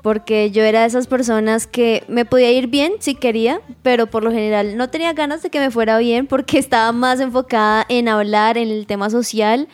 porque 0.04 0.50
yo 0.50 0.62
era 0.64 0.82
de 0.82 0.86
esas 0.86 1.06
personas 1.06 1.66
que 1.66 2.04
me 2.08 2.26
podía 2.26 2.52
ir 2.52 2.66
bien 2.66 2.92
si 2.98 3.14
quería, 3.14 3.62
pero 3.82 4.06
por 4.06 4.22
lo 4.22 4.30
general 4.30 4.76
no 4.76 4.90
tenía 4.90 5.14
ganas 5.14 5.42
de 5.42 5.48
que 5.48 5.58
me 5.58 5.70
fuera 5.70 5.96
bien 5.96 6.26
porque 6.26 6.58
estaba 6.58 6.92
más 6.92 7.20
enfocada 7.20 7.86
en 7.88 8.10
hablar, 8.10 8.58
en 8.58 8.68
el 8.68 8.86
tema 8.86 9.08
social. 9.08 9.66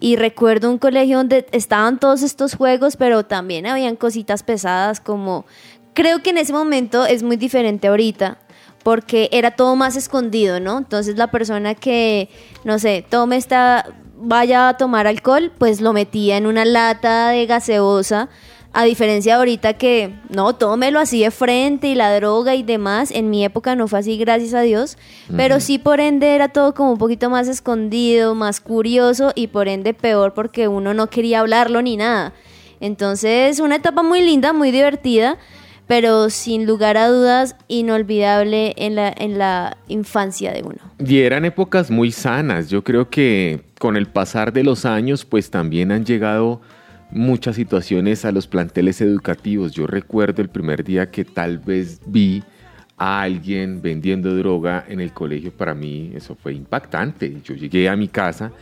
Y 0.00 0.16
recuerdo 0.16 0.70
un 0.70 0.78
colegio 0.78 1.18
donde 1.18 1.44
estaban 1.52 2.00
todos 2.00 2.22
estos 2.22 2.54
juegos, 2.54 2.96
pero 2.96 3.26
también 3.26 3.66
habían 3.66 3.96
cositas 3.96 4.42
pesadas 4.42 5.00
como... 5.00 5.44
Creo 5.92 6.22
que 6.22 6.30
en 6.30 6.38
ese 6.38 6.54
momento 6.54 7.04
es 7.04 7.22
muy 7.22 7.36
diferente 7.36 7.88
ahorita, 7.88 8.38
porque 8.82 9.28
era 9.32 9.50
todo 9.50 9.76
más 9.76 9.96
escondido, 9.96 10.60
¿no? 10.60 10.78
Entonces 10.78 11.18
la 11.18 11.30
persona 11.30 11.74
que, 11.74 12.30
no 12.64 12.78
sé, 12.78 13.04
tome 13.06 13.36
esta, 13.36 13.84
vaya 14.16 14.70
a 14.70 14.76
tomar 14.78 15.06
alcohol, 15.06 15.52
pues 15.58 15.82
lo 15.82 15.92
metía 15.92 16.38
en 16.38 16.46
una 16.46 16.64
lata 16.64 17.28
de 17.28 17.44
gaseosa 17.44 18.30
a 18.72 18.84
diferencia 18.84 19.34
de 19.34 19.38
ahorita 19.38 19.74
que 19.74 20.14
no, 20.28 20.54
todo 20.54 20.76
me 20.76 20.90
lo 20.90 21.00
hacía 21.00 21.26
de 21.26 21.30
frente 21.30 21.88
y 21.88 21.94
la 21.94 22.14
droga 22.14 22.54
y 22.54 22.62
demás. 22.62 23.10
En 23.10 23.30
mi 23.30 23.44
época 23.44 23.74
no 23.74 23.88
fue 23.88 24.00
así, 24.00 24.16
gracias 24.18 24.54
a 24.54 24.60
Dios. 24.60 24.98
Pero 25.34 25.60
sí, 25.60 25.78
por 25.78 26.00
ende, 26.00 26.34
era 26.34 26.48
todo 26.48 26.74
como 26.74 26.92
un 26.92 26.98
poquito 26.98 27.30
más 27.30 27.48
escondido, 27.48 28.34
más 28.34 28.60
curioso 28.60 29.32
y 29.34 29.48
por 29.48 29.68
ende 29.68 29.94
peor 29.94 30.34
porque 30.34 30.68
uno 30.68 30.94
no 30.94 31.08
quería 31.08 31.40
hablarlo 31.40 31.82
ni 31.82 31.96
nada. 31.96 32.34
Entonces, 32.80 33.58
una 33.58 33.76
etapa 33.76 34.02
muy 34.02 34.22
linda, 34.22 34.52
muy 34.52 34.70
divertida, 34.70 35.38
pero 35.86 36.30
sin 36.30 36.66
lugar 36.66 36.96
a 36.98 37.08
dudas 37.08 37.56
inolvidable 37.66 38.74
en 38.76 38.94
la, 38.94 39.12
en 39.16 39.38
la 39.38 39.78
infancia 39.88 40.52
de 40.52 40.62
uno. 40.62 40.78
Y 40.98 41.20
eran 41.20 41.44
épocas 41.44 41.90
muy 41.90 42.12
sanas. 42.12 42.68
Yo 42.68 42.84
creo 42.84 43.08
que 43.08 43.62
con 43.80 43.96
el 43.96 44.06
pasar 44.06 44.52
de 44.52 44.62
los 44.62 44.84
años, 44.84 45.24
pues 45.24 45.50
también 45.50 45.90
han 45.90 46.04
llegado 46.04 46.60
muchas 47.10 47.56
situaciones 47.56 48.24
a 48.24 48.32
los 48.32 48.46
planteles 48.46 49.00
educativos. 49.00 49.72
Yo 49.72 49.86
recuerdo 49.86 50.42
el 50.42 50.48
primer 50.48 50.84
día 50.84 51.10
que 51.10 51.24
tal 51.24 51.58
vez 51.58 52.00
vi 52.06 52.42
a 52.96 53.22
alguien 53.22 53.80
vendiendo 53.80 54.34
droga 54.34 54.84
en 54.88 55.00
el 55.00 55.12
colegio, 55.12 55.52
para 55.52 55.74
mí 55.74 56.10
eso 56.14 56.34
fue 56.34 56.54
impactante. 56.54 57.40
Yo 57.44 57.54
llegué 57.54 57.88
a 57.88 57.96
mi 57.96 58.08
casa 58.08 58.52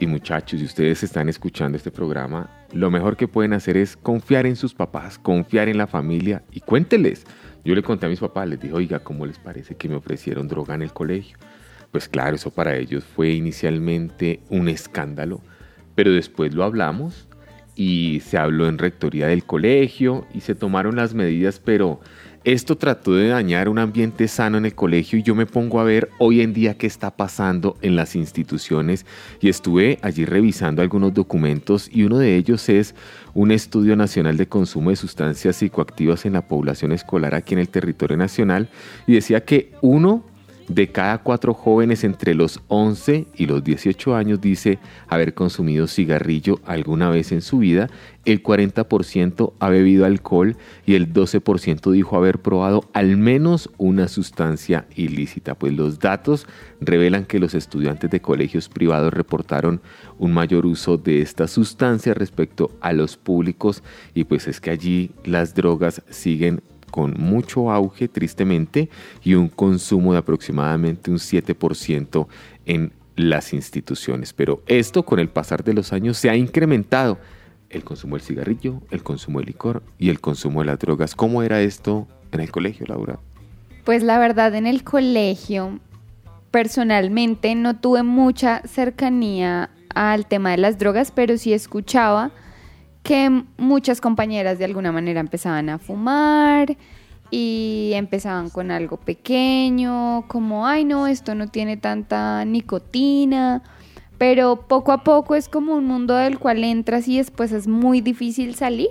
y 0.00 0.06
muchachos, 0.06 0.60
si 0.60 0.66
ustedes 0.66 1.02
están 1.02 1.28
escuchando 1.28 1.76
este 1.76 1.90
programa, 1.90 2.50
lo 2.72 2.90
mejor 2.90 3.16
que 3.16 3.28
pueden 3.28 3.52
hacer 3.52 3.76
es 3.76 3.96
confiar 3.96 4.46
en 4.46 4.56
sus 4.56 4.74
papás, 4.74 5.18
confiar 5.18 5.68
en 5.68 5.78
la 5.78 5.86
familia 5.86 6.42
y 6.52 6.60
cuénteles. 6.60 7.24
Yo 7.64 7.74
le 7.74 7.82
conté 7.82 8.06
a 8.06 8.08
mis 8.08 8.20
papás, 8.20 8.48
les 8.48 8.60
dije, 8.60 8.74
oiga, 8.74 8.98
¿cómo 9.00 9.26
les 9.26 9.38
parece 9.38 9.76
que 9.76 9.88
me 9.88 9.96
ofrecieron 9.96 10.48
droga 10.48 10.74
en 10.74 10.82
el 10.82 10.92
colegio? 10.92 11.38
Pues 11.90 12.08
claro, 12.08 12.36
eso 12.36 12.50
para 12.50 12.76
ellos 12.76 13.04
fue 13.04 13.30
inicialmente 13.30 14.40
un 14.50 14.68
escándalo, 14.68 15.40
pero 15.94 16.12
después 16.12 16.54
lo 16.54 16.64
hablamos 16.64 17.27
y 17.78 18.20
se 18.26 18.36
habló 18.36 18.66
en 18.66 18.76
rectoría 18.76 19.28
del 19.28 19.44
colegio 19.44 20.26
y 20.34 20.40
se 20.40 20.56
tomaron 20.56 20.96
las 20.96 21.14
medidas, 21.14 21.60
pero 21.64 22.00
esto 22.42 22.76
trató 22.76 23.14
de 23.14 23.28
dañar 23.28 23.68
un 23.68 23.78
ambiente 23.78 24.26
sano 24.26 24.58
en 24.58 24.66
el 24.66 24.74
colegio 24.74 25.16
y 25.16 25.22
yo 25.22 25.36
me 25.36 25.46
pongo 25.46 25.78
a 25.78 25.84
ver 25.84 26.10
hoy 26.18 26.40
en 26.40 26.52
día 26.52 26.76
qué 26.76 26.88
está 26.88 27.16
pasando 27.16 27.76
en 27.80 27.94
las 27.94 28.16
instituciones. 28.16 29.06
Y 29.40 29.48
estuve 29.48 29.98
allí 30.02 30.24
revisando 30.24 30.82
algunos 30.82 31.14
documentos 31.14 31.88
y 31.92 32.02
uno 32.02 32.18
de 32.18 32.36
ellos 32.36 32.68
es 32.68 32.96
un 33.32 33.52
estudio 33.52 33.94
nacional 33.94 34.36
de 34.36 34.48
consumo 34.48 34.90
de 34.90 34.96
sustancias 34.96 35.56
psicoactivas 35.56 36.26
en 36.26 36.32
la 36.32 36.48
población 36.48 36.90
escolar 36.90 37.34
aquí 37.34 37.54
en 37.54 37.60
el 37.60 37.68
territorio 37.68 38.16
nacional. 38.16 38.68
Y 39.06 39.14
decía 39.14 39.44
que 39.44 39.72
uno 39.82 40.24
de 40.68 40.88
cada 40.88 41.18
cuatro 41.18 41.54
jóvenes 41.54 42.04
entre 42.04 42.34
los 42.34 42.60
11 42.68 43.26
y 43.34 43.46
los 43.46 43.64
18 43.64 44.14
años 44.14 44.40
dice 44.40 44.78
haber 45.08 45.34
consumido 45.34 45.86
cigarrillo 45.86 46.60
alguna 46.66 47.10
vez 47.10 47.32
en 47.32 47.40
su 47.40 47.58
vida, 47.58 47.88
el 48.26 48.42
40% 48.42 49.54
ha 49.58 49.68
bebido 49.70 50.04
alcohol 50.04 50.56
y 50.84 50.94
el 50.94 51.12
12% 51.12 51.90
dijo 51.92 52.16
haber 52.16 52.40
probado 52.40 52.84
al 52.92 53.16
menos 53.16 53.70
una 53.78 54.08
sustancia 54.08 54.86
ilícita. 54.94 55.54
Pues 55.54 55.74
los 55.74 55.98
datos 55.98 56.46
revelan 56.80 57.24
que 57.24 57.38
los 57.38 57.54
estudiantes 57.54 58.10
de 58.10 58.20
colegios 58.20 58.68
privados 58.68 59.14
reportaron 59.14 59.80
un 60.18 60.34
mayor 60.34 60.66
uso 60.66 60.98
de 60.98 61.22
esta 61.22 61.48
sustancia 61.48 62.12
respecto 62.12 62.70
a 62.80 62.92
los 62.92 63.16
públicos 63.16 63.82
y 64.14 64.24
pues 64.24 64.46
es 64.46 64.60
que 64.60 64.70
allí 64.70 65.12
las 65.24 65.54
drogas 65.54 66.02
siguen 66.10 66.60
con 66.90 67.14
mucho 67.18 67.70
auge, 67.70 68.08
tristemente, 68.08 68.88
y 69.22 69.34
un 69.34 69.48
consumo 69.48 70.12
de 70.12 70.18
aproximadamente 70.18 71.10
un 71.10 71.18
7% 71.18 72.26
en 72.66 72.92
las 73.16 73.52
instituciones. 73.52 74.32
Pero 74.32 74.62
esto 74.66 75.04
con 75.04 75.18
el 75.18 75.28
pasar 75.28 75.64
de 75.64 75.74
los 75.74 75.92
años 75.92 76.16
se 76.18 76.30
ha 76.30 76.36
incrementado. 76.36 77.18
El 77.70 77.84
consumo 77.84 78.16
del 78.16 78.24
cigarrillo, 78.24 78.80
el 78.90 79.02
consumo 79.02 79.40
del 79.40 79.48
licor 79.48 79.82
y 79.98 80.08
el 80.08 80.20
consumo 80.20 80.60
de 80.60 80.66
las 80.66 80.78
drogas. 80.78 81.14
¿Cómo 81.14 81.42
era 81.42 81.60
esto 81.60 82.08
en 82.32 82.40
el 82.40 82.50
colegio, 82.50 82.86
Laura? 82.86 83.18
Pues 83.84 84.02
la 84.02 84.18
verdad, 84.18 84.54
en 84.54 84.66
el 84.66 84.84
colegio, 84.84 85.78
personalmente 86.50 87.54
no 87.54 87.76
tuve 87.76 88.02
mucha 88.02 88.62
cercanía 88.66 89.70
al 89.94 90.26
tema 90.26 90.50
de 90.52 90.58
las 90.58 90.78
drogas, 90.78 91.10
pero 91.10 91.36
sí 91.36 91.52
escuchaba 91.52 92.30
que 93.08 93.42
muchas 93.56 94.02
compañeras 94.02 94.58
de 94.58 94.66
alguna 94.66 94.92
manera 94.92 95.20
empezaban 95.20 95.70
a 95.70 95.78
fumar 95.78 96.76
y 97.30 97.92
empezaban 97.94 98.50
con 98.50 98.70
algo 98.70 98.98
pequeño, 98.98 100.26
como, 100.28 100.66
ay 100.66 100.84
no, 100.84 101.06
esto 101.06 101.34
no 101.34 101.46
tiene 101.46 101.78
tanta 101.78 102.44
nicotina, 102.44 103.62
pero 104.18 104.66
poco 104.68 104.92
a 104.92 105.04
poco 105.04 105.34
es 105.36 105.48
como 105.48 105.76
un 105.76 105.86
mundo 105.86 106.16
del 106.16 106.38
cual 106.38 106.62
entras 106.62 107.08
y 107.08 107.16
después 107.16 107.52
es 107.52 107.66
muy 107.66 108.02
difícil 108.02 108.54
salir. 108.54 108.90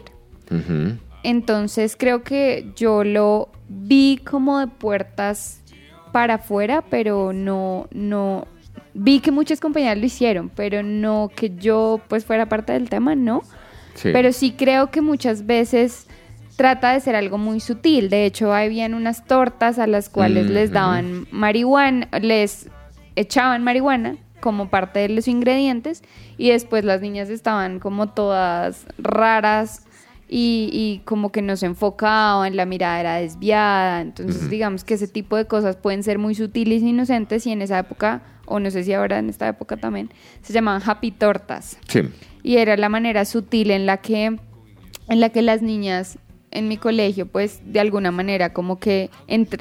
Entonces 1.21 1.95
creo 1.95 2.23
que 2.23 2.71
yo 2.75 3.03
lo 3.03 3.49
vi 3.69 4.19
como 4.27 4.57
de 4.57 4.65
puertas 4.65 5.61
para 6.11 6.35
afuera, 6.35 6.83
pero 6.89 7.33
no, 7.33 7.87
no, 7.91 8.47
vi 8.95 9.19
que 9.19 9.29
muchas 9.29 9.59
compañeras 9.59 9.99
lo 9.99 10.07
hicieron, 10.07 10.49
pero 10.49 10.81
no 10.81 11.29
que 11.35 11.55
yo 11.55 12.01
pues 12.07 12.25
fuera 12.25 12.49
parte 12.49 12.73
del 12.73 12.89
tema, 12.89 13.13
no. 13.13 13.43
Pero 14.03 14.31
sí 14.31 14.51
creo 14.51 14.91
que 14.91 15.01
muchas 15.01 15.45
veces 15.45 16.07
trata 16.55 16.93
de 16.93 16.99
ser 16.99 17.15
algo 17.15 17.37
muy 17.37 17.59
sutil. 17.59 18.09
De 18.09 18.25
hecho, 18.25 18.53
habían 18.53 18.93
unas 18.93 19.25
tortas 19.25 19.79
a 19.79 19.87
las 19.87 20.09
cuales 20.09 20.49
les 20.49 20.71
daban 20.71 21.27
marihuana, 21.31 22.07
les 22.19 22.69
echaban 23.15 23.63
marihuana 23.63 24.17
como 24.39 24.69
parte 24.69 24.99
de 24.99 25.09
los 25.09 25.27
ingredientes 25.27 26.03
y 26.37 26.49
después 26.49 26.83
las 26.83 27.01
niñas 27.01 27.29
estaban 27.29 27.79
como 27.79 28.09
todas 28.09 28.85
raras 28.97 29.83
y, 30.29 31.01
como 31.05 31.31
que 31.31 31.41
no 31.41 31.55
se 31.55 31.67
enfocaban, 31.67 32.55
la 32.55 32.65
mirada 32.65 32.99
era 32.99 33.15
desviada. 33.15 34.01
Entonces, 34.01 34.49
digamos 34.49 34.83
que 34.83 34.95
ese 34.95 35.07
tipo 35.07 35.37
de 35.37 35.45
cosas 35.45 35.77
pueden 35.77 36.03
ser 36.03 36.19
muy 36.19 36.35
sutiles 36.35 36.83
e 36.83 36.87
inocentes 36.87 37.47
y 37.47 37.51
en 37.51 37.61
esa 37.61 37.79
época, 37.79 38.21
o 38.47 38.59
no 38.59 38.71
sé 38.71 38.83
si 38.83 38.93
ahora 38.93 39.19
en 39.19 39.29
esta 39.29 39.47
época 39.47 39.77
también, 39.77 40.09
se 40.41 40.53
llamaban 40.53 40.81
happy 40.83 41.11
tortas. 41.11 41.77
Sí 41.87 42.01
y 42.47 42.55
era 42.55 42.77
la 42.77 42.87
manera 42.87 43.25
sutil 43.25 43.71
en 43.71 43.85
la 43.85 43.97
que 43.97 44.25
en 45.09 45.19
la 45.19 45.29
que 45.29 45.41
las 45.41 45.61
niñas 45.61 46.17
en 46.49 46.69
mi 46.69 46.77
colegio 46.77 47.27
pues 47.27 47.59
de 47.65 47.81
alguna 47.81 48.11
manera 48.11 48.53
como 48.53 48.79
que 48.79 49.09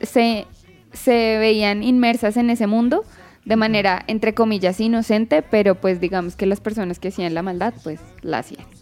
se, 0.02 0.46
se 0.92 1.38
veían 1.38 1.82
inmersas 1.82 2.36
en 2.36 2.48
ese 2.48 2.68
mundo 2.68 3.04
de 3.44 3.56
manera 3.56 4.04
entre 4.06 4.34
comillas 4.34 4.78
inocente, 4.78 5.42
pero 5.42 5.74
pues 5.74 6.00
digamos 6.00 6.36
que 6.36 6.46
las 6.46 6.60
personas 6.60 7.00
que 7.00 7.08
hacían 7.08 7.34
la 7.34 7.42
maldad 7.42 7.74
pues 7.82 7.98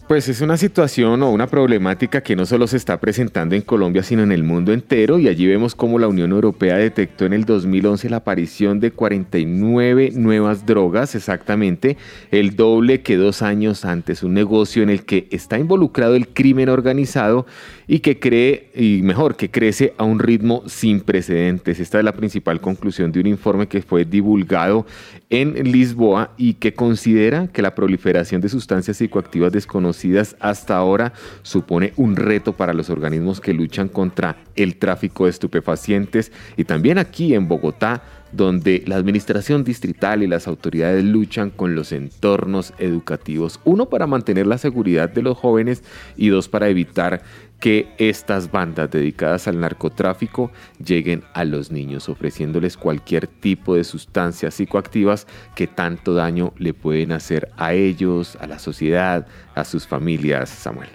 Pues 0.07 0.29
es 0.29 0.41
una 0.41 0.55
situación 0.55 1.23
o 1.23 1.31
una 1.31 1.47
problemática 1.47 2.21
que 2.21 2.35
no 2.35 2.45
solo 2.45 2.67
se 2.67 2.77
está 2.77 2.99
presentando 2.99 3.55
en 3.55 3.63
Colombia, 3.63 4.03
sino 4.03 4.21
en 4.21 4.31
el 4.31 4.43
mundo 4.43 4.71
entero, 4.71 5.17
y 5.17 5.27
allí 5.27 5.47
vemos 5.47 5.73
cómo 5.73 5.97
la 5.97 6.07
Unión 6.07 6.31
Europea 6.31 6.77
detectó 6.77 7.25
en 7.25 7.33
el 7.33 7.45
2011 7.45 8.11
la 8.11 8.17
aparición 8.17 8.79
de 8.79 8.91
49 8.91 10.11
nuevas 10.13 10.67
drogas, 10.67 11.15
exactamente 11.15 11.97
el 12.29 12.55
doble 12.55 13.01
que 13.01 13.17
dos 13.17 13.41
años 13.41 13.83
antes, 13.83 14.21
un 14.21 14.35
negocio 14.35 14.83
en 14.83 14.91
el 14.91 15.05
que 15.05 15.27
está 15.31 15.57
involucrado 15.57 16.15
el 16.15 16.27
crimen 16.27 16.69
organizado 16.69 17.47
y 17.87 17.99
que 17.99 18.19
cree, 18.19 18.69
y 18.75 19.01
mejor, 19.01 19.35
que 19.35 19.49
crece 19.49 19.93
a 19.97 20.03
un 20.03 20.19
ritmo 20.19 20.63
sin 20.67 21.01
precedentes. 21.01 21.79
Esta 21.79 21.97
es 21.97 22.05
la 22.05 22.13
principal 22.13 22.61
conclusión 22.61 23.11
de 23.11 23.21
un 23.21 23.27
informe 23.27 23.67
que 23.67 23.81
fue 23.81 24.05
divulgado 24.05 24.85
en 25.31 25.53
Lisboa 25.71 26.31
y 26.37 26.55
que 26.55 26.73
considera 26.73 27.47
que 27.47 27.63
la 27.63 27.73
proliferación 27.73 28.41
de 28.41 28.49
sustancias 28.49 28.97
psicoactivas 28.97 29.34
desconocidas 29.51 30.35
hasta 30.39 30.75
ahora 30.75 31.13
supone 31.43 31.93
un 31.97 32.15
reto 32.15 32.53
para 32.53 32.73
los 32.73 32.89
organismos 32.89 33.41
que 33.41 33.53
luchan 33.53 33.89
contra 33.89 34.37
el 34.55 34.77
tráfico 34.77 35.25
de 35.25 35.31
estupefacientes. 35.31 36.31
Y 36.57 36.63
también 36.63 36.97
aquí 36.97 37.35
en 37.35 37.47
Bogotá 37.47 38.01
donde 38.35 38.83
la 38.85 38.95
administración 38.95 39.63
distrital 39.63 40.23
y 40.23 40.27
las 40.27 40.47
autoridades 40.47 41.03
luchan 41.03 41.49
con 41.49 41.75
los 41.75 41.91
entornos 41.91 42.73
educativos, 42.77 43.59
uno 43.63 43.87
para 43.87 44.07
mantener 44.07 44.47
la 44.47 44.57
seguridad 44.57 45.09
de 45.09 45.21
los 45.21 45.37
jóvenes 45.37 45.83
y 46.17 46.29
dos 46.29 46.49
para 46.49 46.69
evitar 46.69 47.23
que 47.59 47.87
estas 47.97 48.51
bandas 48.51 48.91
dedicadas 48.91 49.47
al 49.47 49.59
narcotráfico 49.59 50.51
lleguen 50.83 51.23
a 51.33 51.45
los 51.45 51.71
niños 51.71 52.09
ofreciéndoles 52.09 52.77
cualquier 52.77 53.27
tipo 53.27 53.75
de 53.75 53.83
sustancias 53.83 54.55
psicoactivas 54.55 55.25
que 55.55 55.67
tanto 55.67 56.13
daño 56.13 56.53
le 56.57 56.73
pueden 56.73 57.11
hacer 57.11 57.49
a 57.57 57.73
ellos, 57.73 58.37
a 58.41 58.47
la 58.47 58.59
sociedad, 58.59 59.25
a 59.55 59.63
sus 59.63 59.87
familias, 59.87 60.49
Samuel. 60.49 60.89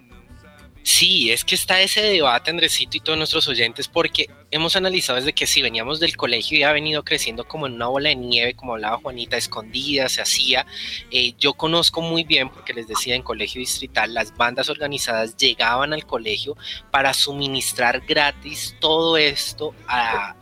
Sí, 0.83 1.31
es 1.31 1.45
que 1.45 1.55
está 1.55 1.81
ese 1.81 2.03
debate, 2.03 2.51
Andresito 2.51 2.97
y 2.97 3.01
todos 3.01 3.19
nuestros 3.19 3.47
oyentes, 3.49 3.89
porque 3.89 4.29
hemos 4.51 4.75
analizado 4.77 5.17
desde 5.17 5.33
que 5.33 5.47
si 5.47 5.63
veníamos 5.63 6.01
del 6.01 6.17
colegio 6.17 6.59
y 6.59 6.63
ha 6.63 6.73
venido 6.73 7.05
creciendo 7.05 7.45
como 7.45 7.67
en 7.67 7.75
una 7.75 7.87
bola 7.87 8.09
de 8.09 8.17
nieve, 8.17 8.55
como 8.55 8.73
hablaba 8.75 8.99
Juanita, 8.99 9.37
escondida, 9.37 10.09
se 10.09 10.23
hacía. 10.23 10.67
Eh, 11.11 11.35
yo 11.39 11.55
conozco 11.55 12.01
muy 12.01 12.25
bien, 12.25 12.49
porque 12.49 12.73
les 12.73 12.89
decía 12.89 13.15
en 13.15 13.23
colegio 13.23 13.61
distrital, 13.61 14.15
las 14.15 14.37
bandas 14.37 14.69
organizadas 14.69 15.37
llegaban 15.37 15.93
al 15.93 16.05
colegio 16.07 16.57
para 16.91 17.15
suministrar 17.15 18.01
gratis 18.01 18.75
todo 18.81 19.17
esto 19.17 19.75
a, 19.87 20.35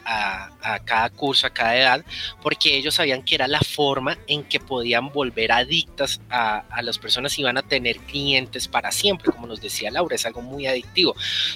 cada 0.85 1.11
curso, 1.11 1.47
a 1.47 1.51
cada 1.51 1.77
edad, 1.77 2.05
porque 2.43 2.77
ellos 2.77 2.95
sabían 2.95 3.23
que 3.23 3.35
era 3.35 3.47
la 3.47 3.61
forma 3.61 4.19
en 4.27 4.43
que 4.43 4.59
podían 4.59 5.11
volver 5.11 5.53
adictas 5.53 6.21
a, 6.31 6.65
a 6.71 6.83
las 6.83 6.99
personas 6.99 7.37
y 7.39 7.43
iban 7.43 7.59
a 7.59 7.63
tener 7.63 7.99
clientes 7.99 8.67
para 8.69 8.91
siempre, 8.91 9.31
como 9.31 9.47
nos 9.47 9.61
decía 9.61 9.91
Laura, 9.91 10.17
es 10.17 10.27
algo 10.27 10.41
muy 10.41 10.67
adictivo. 10.67 11.15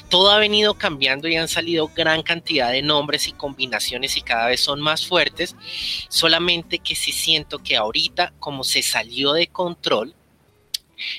Todo 0.08 0.30
ha 0.30 0.38
venido 0.38 0.74
cambiando 0.74 1.28
y 1.28 1.36
han 1.36 1.48
salido 1.48 1.88
gran 1.88 2.22
cantidad 2.22 2.41
de 2.44 2.82
nombres 2.82 3.28
y 3.28 3.32
combinaciones 3.32 4.16
y 4.16 4.22
cada 4.22 4.46
vez 4.46 4.60
son 4.60 4.80
más 4.80 5.06
fuertes, 5.06 5.56
solamente 6.08 6.78
que 6.78 6.94
sí 6.94 7.12
siento 7.12 7.58
que 7.58 7.76
ahorita 7.76 8.32
como 8.38 8.64
se 8.64 8.82
salió 8.82 9.32
de 9.32 9.46
control, 9.46 10.14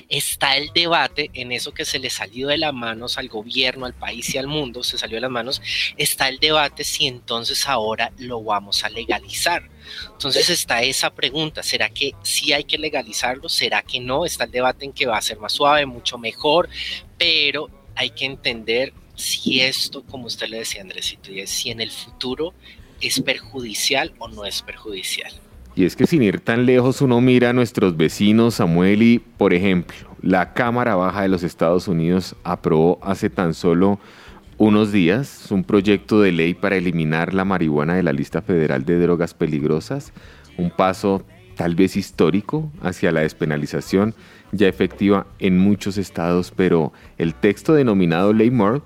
está 0.10 0.58
el 0.58 0.72
debate 0.74 1.30
en 1.34 1.52
eso 1.52 1.74
que 1.74 1.86
se 1.86 2.00
le 2.00 2.10
salió 2.10 2.48
de 2.48 2.58
las 2.58 2.74
manos 2.74 3.18
al 3.18 3.28
gobierno, 3.28 3.86
al 3.86 3.94
país 3.94 4.34
y 4.34 4.38
al 4.38 4.48
mundo, 4.48 4.84
se 4.84 4.98
salió 4.98 5.18
de 5.18 5.22
las 5.22 5.32
manos, 5.32 5.62
está 5.98 6.30
el 6.30 6.40
debate 6.40 6.84
si 6.84 7.08
entonces 7.08 7.68
ahora 7.68 8.12
lo 8.18 8.42
vamos 8.44 8.84
a 8.84 8.90
legalizar. 8.90 9.70
Entonces 10.12 10.50
está 10.50 10.84
esa 10.84 11.10
pregunta, 11.14 11.64
¿será 11.64 11.90
que 11.90 12.14
sí 12.24 12.54
hay 12.54 12.64
que 12.64 12.78
legalizarlo? 12.78 13.50
¿Será 13.50 13.82
que 13.82 14.00
no? 14.00 14.26
Está 14.26 14.46
el 14.46 14.52
debate 14.52 14.86
en 14.86 14.94
que 14.94 15.06
va 15.06 15.18
a 15.18 15.22
ser 15.22 15.40
más 15.40 15.54
suave, 15.54 15.86
mucho 15.86 16.18
mejor, 16.18 16.70
pero 17.18 17.70
hay 17.96 18.12
que 18.12 18.26
entender 18.26 18.94
si 19.16 19.62
esto, 19.62 20.04
como 20.04 20.26
usted 20.26 20.48
le 20.48 20.60
decía, 20.60 20.82
Andresito, 20.82 21.32
y 21.32 21.40
es 21.40 21.50
si 21.50 21.70
en 21.70 21.82
el 21.82 21.92
futuro 21.92 22.54
es 23.02 23.20
perjudicial 23.20 24.14
o 24.20 24.28
no 24.28 24.46
es 24.46 24.62
perjudicial. 24.62 25.32
Y 25.76 25.86
es 25.86 25.96
que 25.96 26.06
sin 26.06 26.22
ir 26.22 26.40
tan 26.40 26.66
lejos 26.66 27.02
uno 27.02 27.20
mira 27.20 27.50
a 27.50 27.54
nuestros 27.54 27.98
vecinos, 27.98 28.56
Samuel, 28.56 29.02
y 29.02 29.20
por 29.20 29.54
ejemplo, 29.54 29.96
la 30.22 30.54
Cámara 30.54 30.96
Baja 30.96 31.24
de 31.24 31.30
los 31.30 31.44
Estados 31.44 31.88
Unidos 31.88 32.36
aprobó 32.44 33.00
hace 33.02 33.30
tan 33.30 33.54
solo 33.54 34.00
unos 34.58 34.92
días 34.92 35.52
un 35.52 35.64
proyecto 35.64 36.22
de 36.22 36.32
ley 36.32 36.54
para 36.54 36.78
eliminar 36.78 37.34
la 37.34 37.44
marihuana 37.44 37.96
de 37.96 38.04
la 38.04 38.14
lista 38.14 38.42
federal 38.42 38.86
de 38.86 39.00
drogas 39.00 39.34
peligrosas, 39.34 40.14
un 40.58 40.70
paso 40.70 41.26
tal 41.56 41.76
vez 41.76 41.96
histórico 41.96 42.72
hacia 42.82 43.12
la 43.12 43.22
despenalización 43.22 44.16
ya 44.52 44.68
efectiva 44.68 45.26
en 45.40 45.58
muchos 45.58 45.98
estados, 45.98 46.54
pero 46.56 46.94
el 47.18 47.34
texto 47.34 47.74
denominado 47.74 48.34
Ley 48.34 48.52
Moore 48.52 48.82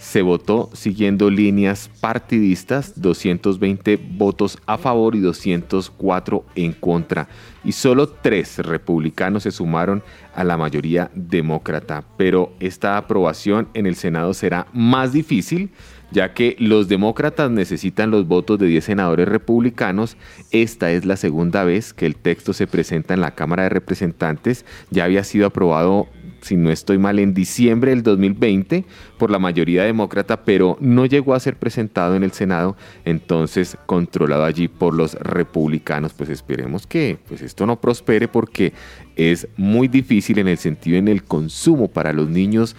se 0.00 0.22
votó 0.22 0.70
siguiendo 0.72 1.28
líneas 1.28 1.90
partidistas, 2.00 2.98
220 3.00 3.98
votos 4.12 4.58
a 4.64 4.78
favor 4.78 5.14
y 5.14 5.20
204 5.20 6.44
en 6.54 6.72
contra. 6.72 7.28
Y 7.62 7.72
solo 7.72 8.08
tres 8.08 8.58
republicanos 8.58 9.42
se 9.42 9.50
sumaron 9.50 10.02
a 10.34 10.42
la 10.42 10.56
mayoría 10.56 11.10
demócrata. 11.14 12.02
Pero 12.16 12.54
esta 12.60 12.96
aprobación 12.96 13.68
en 13.74 13.84
el 13.84 13.94
Senado 13.94 14.32
será 14.32 14.66
más 14.72 15.12
difícil 15.12 15.70
ya 16.10 16.34
que 16.34 16.56
los 16.58 16.88
demócratas 16.88 17.50
necesitan 17.50 18.10
los 18.10 18.26
votos 18.26 18.58
de 18.58 18.66
10 18.66 18.84
senadores 18.84 19.28
republicanos. 19.28 20.16
Esta 20.50 20.90
es 20.90 21.04
la 21.04 21.16
segunda 21.16 21.64
vez 21.64 21.92
que 21.92 22.06
el 22.06 22.16
texto 22.16 22.52
se 22.52 22.66
presenta 22.66 23.14
en 23.14 23.20
la 23.20 23.34
Cámara 23.34 23.64
de 23.64 23.68
Representantes. 23.68 24.64
Ya 24.90 25.04
había 25.04 25.24
sido 25.24 25.46
aprobado 25.46 26.08
si 26.42 26.56
no 26.56 26.70
estoy 26.70 26.98
mal, 26.98 27.18
en 27.18 27.34
diciembre 27.34 27.90
del 27.90 28.02
2020 28.02 28.84
por 29.18 29.30
la 29.30 29.38
mayoría 29.38 29.84
demócrata, 29.84 30.44
pero 30.44 30.76
no 30.80 31.06
llegó 31.06 31.34
a 31.34 31.40
ser 31.40 31.56
presentado 31.56 32.16
en 32.16 32.22
el 32.22 32.32
Senado, 32.32 32.76
entonces 33.04 33.76
controlado 33.86 34.44
allí 34.44 34.68
por 34.68 34.94
los 34.94 35.14
republicanos. 35.14 36.12
Pues 36.12 36.30
esperemos 36.30 36.86
que 36.86 37.18
pues 37.28 37.42
esto 37.42 37.66
no 37.66 37.80
prospere 37.80 38.28
porque 38.28 38.72
es 39.16 39.48
muy 39.56 39.88
difícil 39.88 40.38
en 40.38 40.48
el 40.48 40.58
sentido 40.58 40.98
en 40.98 41.08
el 41.08 41.24
consumo 41.24 41.88
para 41.88 42.12
los 42.12 42.28
niños 42.28 42.76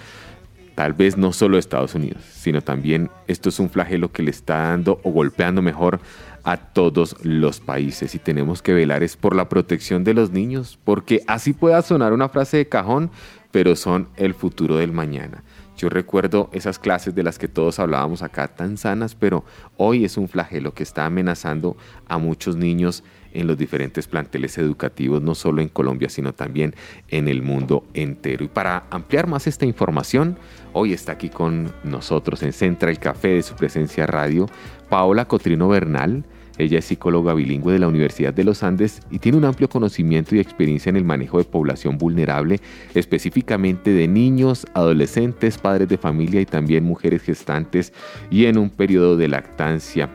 tal 0.76 0.94
vez 0.94 1.18
no 1.18 1.34
solo 1.34 1.58
Estados 1.58 1.96
Unidos, 1.96 2.24
sino 2.32 2.62
también 2.62 3.12
esto 3.28 3.50
es 3.50 3.60
un 3.60 3.70
flagelo 3.70 4.12
que 4.12 4.24
le 4.24 4.32
está 4.32 4.58
dando 4.58 5.00
o 5.04 5.12
golpeando 5.12 5.62
mejor 5.62 6.00
a 6.44 6.58
todos 6.58 7.16
los 7.24 7.60
países 7.60 8.16
y 8.16 8.20
tenemos 8.20 8.62
que 8.62 8.74
velar 8.74 9.04
es 9.04 9.16
por 9.16 9.36
la 9.36 9.50
protección 9.50 10.04
de 10.04 10.14
los 10.14 10.32
niños, 10.32 10.80
porque 10.84 11.22
así 11.28 11.54
pueda 11.54 11.82
sonar 11.82 12.14
una 12.14 12.30
frase 12.30 12.58
de 12.58 12.68
cajón, 12.68 13.12
pero 13.52 13.76
son 13.76 14.10
el 14.16 14.34
futuro 14.34 14.78
del 14.78 14.92
mañana. 14.92 15.44
Yo 15.78 15.90
recuerdo 15.90 16.50
esas 16.54 16.78
clases 16.78 17.16
de 17.16 17.24
las 17.24 17.40
que 17.40 17.48
todos 17.48 17.80
hablábamos 17.80 18.22
acá 18.22 18.48
tan 18.50 18.78
sanas, 18.78 19.16
pero 19.16 19.44
hoy 19.78 20.06
es 20.06 20.16
un 20.18 20.28
flagelo 20.28 20.74
que 20.74 20.84
está 20.84 21.06
amenazando 21.06 21.76
a 22.08 22.18
muchos 22.18 22.56
niños 22.56 23.04
en 23.34 23.48
los 23.48 23.58
diferentes 23.58 24.08
planteles 24.08 24.58
educativos, 24.58 25.22
no 25.22 25.34
solo 25.36 25.62
en 25.62 25.70
Colombia, 25.70 26.10
sino 26.10 26.34
también 26.34 26.76
en 27.08 27.28
el 27.28 27.42
mundo 27.42 27.84
entero. 27.94 28.46
Y 28.46 28.48
para 28.48 28.86
ampliar 28.92 29.28
más 29.28 29.48
esta 29.48 29.66
información, 29.66 30.38
hoy 30.74 30.94
está 30.94 31.14
aquí 31.14 31.30
con 31.30 31.74
nosotros 31.84 32.44
en 32.44 32.54
Central 32.54 33.00
Café 33.00 33.30
de 33.30 33.42
su 33.42 33.56
presencia 33.56 34.06
radio, 34.06 34.48
Paola 34.90 35.26
Cotrino 35.28 35.68
Bernal. 35.68 36.26
Ella 36.58 36.80
es 36.80 36.86
psicóloga 36.86 37.34
bilingüe 37.34 37.74
de 37.74 37.80
la 37.80 37.88
Universidad 37.88 38.34
de 38.34 38.44
los 38.44 38.64
Andes 38.64 39.02
y 39.10 39.20
tiene 39.20 39.38
un 39.38 39.46
amplio 39.46 39.70
conocimiento 39.70 40.36
y 40.36 40.40
experiencia 40.40 40.90
en 40.90 40.98
el 40.98 41.04
manejo 41.04 41.38
de 41.38 41.44
población 41.44 41.98
vulnerable, 41.98 42.60
específicamente 42.94 43.92
de 43.92 44.08
niños, 44.08 44.66
adolescentes, 44.74 45.58
padres 45.58 45.90
de 45.90 45.98
familia 45.98 46.42
y 46.42 46.46
también 46.46 46.84
mujeres 46.84 47.24
gestantes 47.24 47.94
y 48.30 48.46
en 48.46 48.58
un 48.58 48.70
periodo 48.70 49.18
de 49.18 49.28
lactancia 49.28 50.10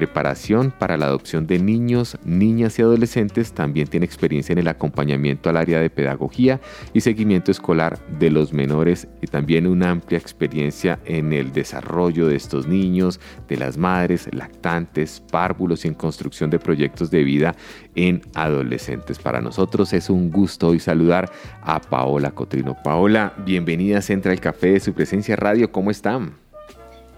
preparación 0.00 0.70
para 0.70 0.96
la 0.96 1.04
adopción 1.04 1.46
de 1.46 1.58
niños, 1.58 2.16
niñas 2.24 2.78
y 2.78 2.82
adolescentes, 2.82 3.52
también 3.52 3.86
tiene 3.86 4.06
experiencia 4.06 4.54
en 4.54 4.58
el 4.60 4.68
acompañamiento 4.68 5.50
al 5.50 5.58
área 5.58 5.78
de 5.78 5.90
pedagogía 5.90 6.58
y 6.94 7.02
seguimiento 7.02 7.50
escolar 7.50 7.98
de 8.18 8.30
los 8.30 8.54
menores 8.54 9.08
y 9.20 9.26
también 9.26 9.66
una 9.66 9.90
amplia 9.90 10.18
experiencia 10.18 11.00
en 11.04 11.34
el 11.34 11.52
desarrollo 11.52 12.28
de 12.28 12.36
estos 12.36 12.66
niños, 12.66 13.20
de 13.46 13.58
las 13.58 13.76
madres, 13.76 14.26
lactantes, 14.32 15.22
párvulos 15.30 15.84
y 15.84 15.88
en 15.88 15.94
construcción 15.94 16.48
de 16.48 16.58
proyectos 16.58 17.10
de 17.10 17.22
vida 17.22 17.54
en 17.94 18.22
adolescentes. 18.34 19.18
Para 19.18 19.42
nosotros 19.42 19.92
es 19.92 20.08
un 20.08 20.30
gusto 20.30 20.68
hoy 20.68 20.80
saludar 20.80 21.30
a 21.60 21.78
Paola 21.78 22.30
Cotrino. 22.30 22.74
Paola, 22.82 23.34
bienvenida 23.44 23.98
a 23.98 24.00
Central 24.02 24.40
Café 24.40 24.72
de 24.72 24.80
su 24.80 24.94
presencia 24.94 25.36
radio. 25.36 25.70
¿Cómo 25.70 25.90
están? 25.90 26.36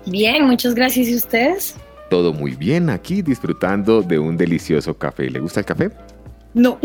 Bien, 0.05 0.45
muchas 0.45 0.75
gracias. 0.75 1.07
¿Y 1.07 1.15
ustedes? 1.15 1.77
Todo 2.13 2.35
muy 2.35 2.57
bien 2.57 2.91
aquí 2.91 3.23
disfrutando 3.23 4.03
de 4.03 4.19
un 4.19 4.37
delicioso 4.37 4.99
café. 4.99 5.31
¿Le 5.31 5.41
gusta 5.41 5.61
el 5.61 5.65
café? 5.65 5.91
No. 6.53 6.79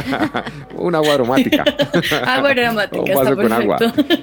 Un 0.76 0.94
agua 0.94 1.14
aromática. 1.14 1.64
agua 2.24 2.50
aromática. 2.50 3.02
Un 3.02 3.14
vaso 3.14 3.34
con 3.34 3.52
agua. 3.52 3.78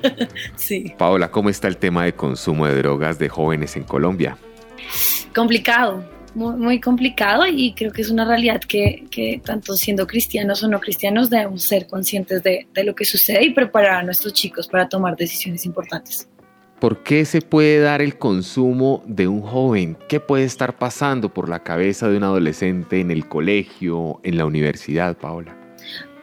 sí. 0.55 0.93
Paola, 0.97 1.29
¿cómo 1.29 1.49
está 1.49 1.67
el 1.67 1.75
tema 1.75 2.05
de 2.05 2.13
consumo 2.13 2.65
de 2.65 2.77
drogas 2.77 3.19
de 3.19 3.27
jóvenes 3.27 3.75
en 3.75 3.83
Colombia? 3.83 4.37
Complicado, 5.35 6.01
muy, 6.33 6.55
muy 6.55 6.79
complicado 6.79 7.45
y 7.45 7.73
creo 7.73 7.91
que 7.91 8.01
es 8.01 8.09
una 8.09 8.23
realidad 8.23 8.61
que, 8.61 9.03
que, 9.11 9.41
tanto 9.43 9.75
siendo 9.75 10.07
cristianos 10.07 10.63
o 10.63 10.69
no 10.69 10.79
cristianos 10.79 11.29
debemos 11.29 11.63
ser 11.63 11.87
conscientes 11.87 12.41
de, 12.41 12.69
de 12.73 12.83
lo 12.85 12.95
que 12.95 13.03
sucede 13.03 13.43
y 13.43 13.49
preparar 13.49 13.95
a 13.95 14.03
nuestros 14.03 14.31
chicos 14.31 14.69
para 14.69 14.87
tomar 14.87 15.17
decisiones 15.17 15.65
importantes. 15.65 16.29
¿Por 16.81 17.03
qué 17.03 17.25
se 17.25 17.43
puede 17.43 17.79
dar 17.79 18.01
el 18.01 18.17
consumo 18.17 19.03
de 19.05 19.27
un 19.27 19.41
joven? 19.41 19.99
¿Qué 20.09 20.19
puede 20.19 20.45
estar 20.45 20.79
pasando 20.79 21.31
por 21.31 21.47
la 21.47 21.61
cabeza 21.61 22.09
de 22.09 22.17
un 22.17 22.23
adolescente 22.23 22.99
en 22.99 23.11
el 23.11 23.27
colegio, 23.27 24.19
en 24.23 24.35
la 24.35 24.47
universidad, 24.47 25.15
Paola? 25.15 25.55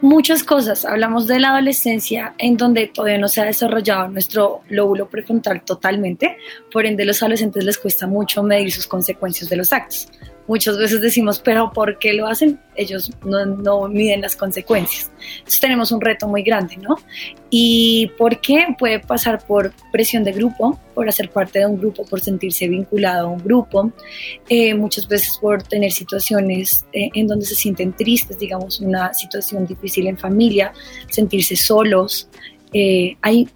Muchas 0.00 0.42
cosas. 0.42 0.84
Hablamos 0.84 1.28
de 1.28 1.38
la 1.38 1.50
adolescencia 1.50 2.34
en 2.38 2.56
donde 2.56 2.88
todavía 2.88 3.18
no 3.18 3.28
se 3.28 3.40
ha 3.40 3.44
desarrollado 3.44 4.08
nuestro 4.08 4.62
lóbulo 4.68 5.08
prefrontal 5.08 5.62
totalmente, 5.62 6.38
por 6.72 6.86
ende 6.86 7.04
los 7.04 7.22
adolescentes 7.22 7.62
les 7.62 7.78
cuesta 7.78 8.08
mucho 8.08 8.42
medir 8.42 8.72
sus 8.72 8.88
consecuencias 8.88 9.48
de 9.48 9.56
los 9.58 9.72
actos 9.72 10.08
muchas 10.48 10.78
veces 10.78 11.00
decimos, 11.00 11.40
pero 11.44 11.70
¿por 11.72 11.98
qué 11.98 12.14
lo 12.14 12.26
hacen? 12.26 12.58
Ellos 12.74 13.12
no, 13.24 13.44
no, 13.44 13.86
miden 13.86 14.22
las 14.22 14.34
consecuencias. 14.34 15.12
Entonces 15.38 15.60
tenemos 15.60 15.92
un 15.92 16.00
reto 16.00 16.26
muy 16.26 16.42
grande, 16.42 16.76
¿no? 16.78 16.96
¿Y 17.50 18.10
por 18.18 18.40
qué? 18.40 18.74
Puede 18.78 18.98
pasar 18.98 19.46
por 19.46 19.72
presión 19.92 20.24
de 20.24 20.32
grupo, 20.32 20.80
por 20.94 21.08
hacer 21.08 21.30
parte 21.30 21.60
de 21.60 21.66
un 21.66 21.78
grupo, 21.78 22.04
por 22.06 22.20
sentirse 22.20 22.66
vinculado 22.66 23.28
a 23.28 23.30
un 23.30 23.38
grupo, 23.38 23.92
eh, 24.48 24.74
muchas 24.74 25.06
veces 25.06 25.38
por 25.38 25.62
tener 25.62 25.92
situaciones 25.92 26.84
eh, 26.92 27.10
en 27.14 27.26
donde 27.26 27.44
se 27.44 27.54
sienten 27.54 27.92
tristes, 27.92 28.38
digamos, 28.38 28.80
una 28.80 29.12
situación 29.12 29.66
difícil 29.66 30.06
en 30.06 30.16
familia, 30.16 30.72
sentirse 31.10 31.56
solos. 31.56 32.28
Eh, 32.72 33.16
hay 33.20 33.48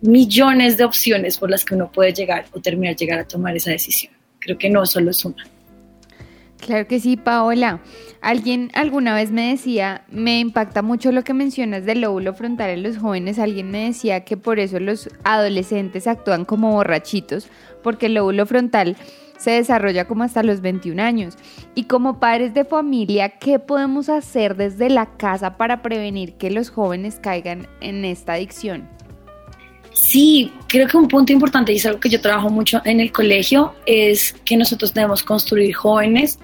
millones 0.00 0.76
de 0.76 0.84
opciones 0.84 1.38
por 1.38 1.50
las 1.50 1.64
que 1.64 1.74
uno 1.74 1.90
puede 1.90 2.12
llegar 2.12 2.46
o 2.52 2.60
terminar 2.60 2.94
llegar 2.94 3.18
a 3.18 3.26
tomar 3.26 3.56
esa 3.56 3.72
decisión. 3.72 4.12
Creo 4.38 4.56
que 4.56 4.70
no 4.70 4.86
solo 4.86 5.10
es 5.10 5.24
una. 5.24 5.44
Claro 6.58 6.86
que 6.86 7.00
sí, 7.00 7.16
Paola. 7.16 7.80
Alguien 8.20 8.70
alguna 8.74 9.14
vez 9.14 9.30
me 9.30 9.50
decía, 9.50 10.04
me 10.08 10.40
impacta 10.40 10.82
mucho 10.82 11.12
lo 11.12 11.22
que 11.22 11.34
mencionas 11.34 11.84
del 11.84 12.00
lóbulo 12.00 12.34
frontal 12.34 12.70
en 12.70 12.82
los 12.82 12.98
jóvenes. 12.98 13.38
Alguien 13.38 13.70
me 13.70 13.84
decía 13.86 14.24
que 14.24 14.36
por 14.36 14.58
eso 14.58 14.80
los 14.80 15.08
adolescentes 15.24 16.06
actúan 16.06 16.44
como 16.44 16.72
borrachitos, 16.72 17.48
porque 17.82 18.06
el 18.06 18.14
lóbulo 18.14 18.46
frontal 18.46 18.96
se 19.38 19.50
desarrolla 19.50 20.06
como 20.06 20.24
hasta 20.24 20.42
los 20.42 20.60
21 20.60 21.02
años. 21.02 21.36
Y 21.74 21.84
como 21.84 22.18
padres 22.18 22.54
de 22.54 22.64
familia, 22.64 23.38
¿qué 23.38 23.58
podemos 23.58 24.08
hacer 24.08 24.56
desde 24.56 24.88
la 24.88 25.06
casa 25.16 25.56
para 25.56 25.82
prevenir 25.82 26.34
que 26.34 26.50
los 26.50 26.70
jóvenes 26.70 27.20
caigan 27.20 27.68
en 27.80 28.04
esta 28.04 28.32
adicción? 28.32 28.95
Sí, 29.96 30.52
creo 30.68 30.86
que 30.86 30.96
un 30.98 31.08
punto 31.08 31.32
importante 31.32 31.72
y 31.72 31.76
es 31.76 31.86
algo 31.86 31.98
que 31.98 32.10
yo 32.10 32.20
trabajo 32.20 32.50
mucho 32.50 32.82
en 32.84 33.00
el 33.00 33.10
colegio 33.10 33.74
es 33.86 34.34
que 34.44 34.54
nosotros 34.56 34.92
debemos 34.92 35.22
construir 35.22 35.74
jóvenes 35.74 36.38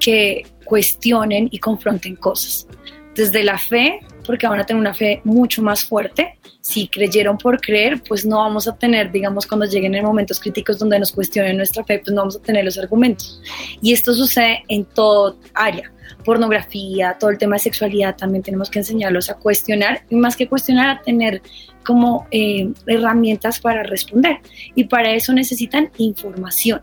que 0.00 0.44
cuestionen 0.64 1.48
y 1.52 1.60
confronten 1.60 2.16
cosas. 2.16 2.66
Desde 3.14 3.44
la 3.44 3.58
fe, 3.58 4.00
porque 4.26 4.46
van 4.46 4.60
a 4.60 4.66
tener 4.66 4.80
una 4.80 4.94
fe 4.94 5.20
mucho 5.24 5.62
más 5.62 5.84
fuerte. 5.84 6.38
Si 6.60 6.88
creyeron 6.88 7.38
por 7.38 7.60
creer, 7.60 8.02
pues 8.06 8.26
no 8.26 8.38
vamos 8.38 8.66
a 8.66 8.76
tener, 8.76 9.12
digamos, 9.12 9.46
cuando 9.46 9.66
lleguen 9.66 9.94
en 9.94 10.04
momentos 10.04 10.40
críticos 10.40 10.78
donde 10.78 10.98
nos 10.98 11.12
cuestionen 11.12 11.56
nuestra 11.56 11.84
fe, 11.84 12.00
pues 12.00 12.12
no 12.12 12.22
vamos 12.22 12.36
a 12.36 12.42
tener 12.42 12.64
los 12.64 12.78
argumentos. 12.78 13.40
Y 13.80 13.92
esto 13.92 14.12
sucede 14.12 14.64
en 14.68 14.84
todo 14.84 15.38
área. 15.54 15.92
Pornografía, 16.24 17.16
todo 17.18 17.30
el 17.30 17.38
tema 17.38 17.56
de 17.56 17.60
sexualidad, 17.60 18.16
también 18.16 18.42
tenemos 18.42 18.68
que 18.68 18.80
enseñarlos 18.80 19.30
a 19.30 19.34
cuestionar 19.34 20.02
y 20.10 20.16
más 20.16 20.34
que 20.36 20.48
cuestionar, 20.48 20.88
a 20.88 21.02
tener 21.02 21.40
como 21.84 22.26
eh, 22.32 22.72
herramientas 22.86 23.60
para 23.60 23.84
responder. 23.84 24.40
Y 24.74 24.84
para 24.84 25.12
eso 25.12 25.32
necesitan 25.32 25.90
información. 25.98 26.82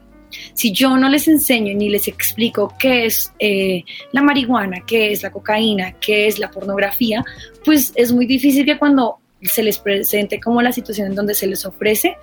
Si 0.54 0.72
yo 0.72 0.98
no 0.98 1.10
les 1.10 1.28
enseño 1.28 1.76
ni 1.76 1.90
les 1.90 2.08
explico 2.08 2.74
qué 2.80 3.06
es 3.06 3.32
eh, 3.40 3.84
la 4.12 4.22
marihuana, 4.22 4.84
qué 4.86 5.12
es 5.12 5.24
la 5.24 5.32
cocaína, 5.32 5.94
qué 6.00 6.28
es 6.28 6.40
la 6.40 6.50
pornografía, 6.50 7.24
pues 7.66 7.92
es 7.96 8.12
muy 8.12 8.26
difícil 8.26 8.66
que 8.66 8.78
cuando 8.78 9.20
se 9.42 9.64
les 9.64 9.78
presente 9.78 10.40
como 10.40 10.62
la 10.62 10.72
situación 10.72 11.08
en 11.08 11.16
donde 11.16 11.34
se 11.34 11.48
les 11.48 11.66
ofrece, 11.66 12.18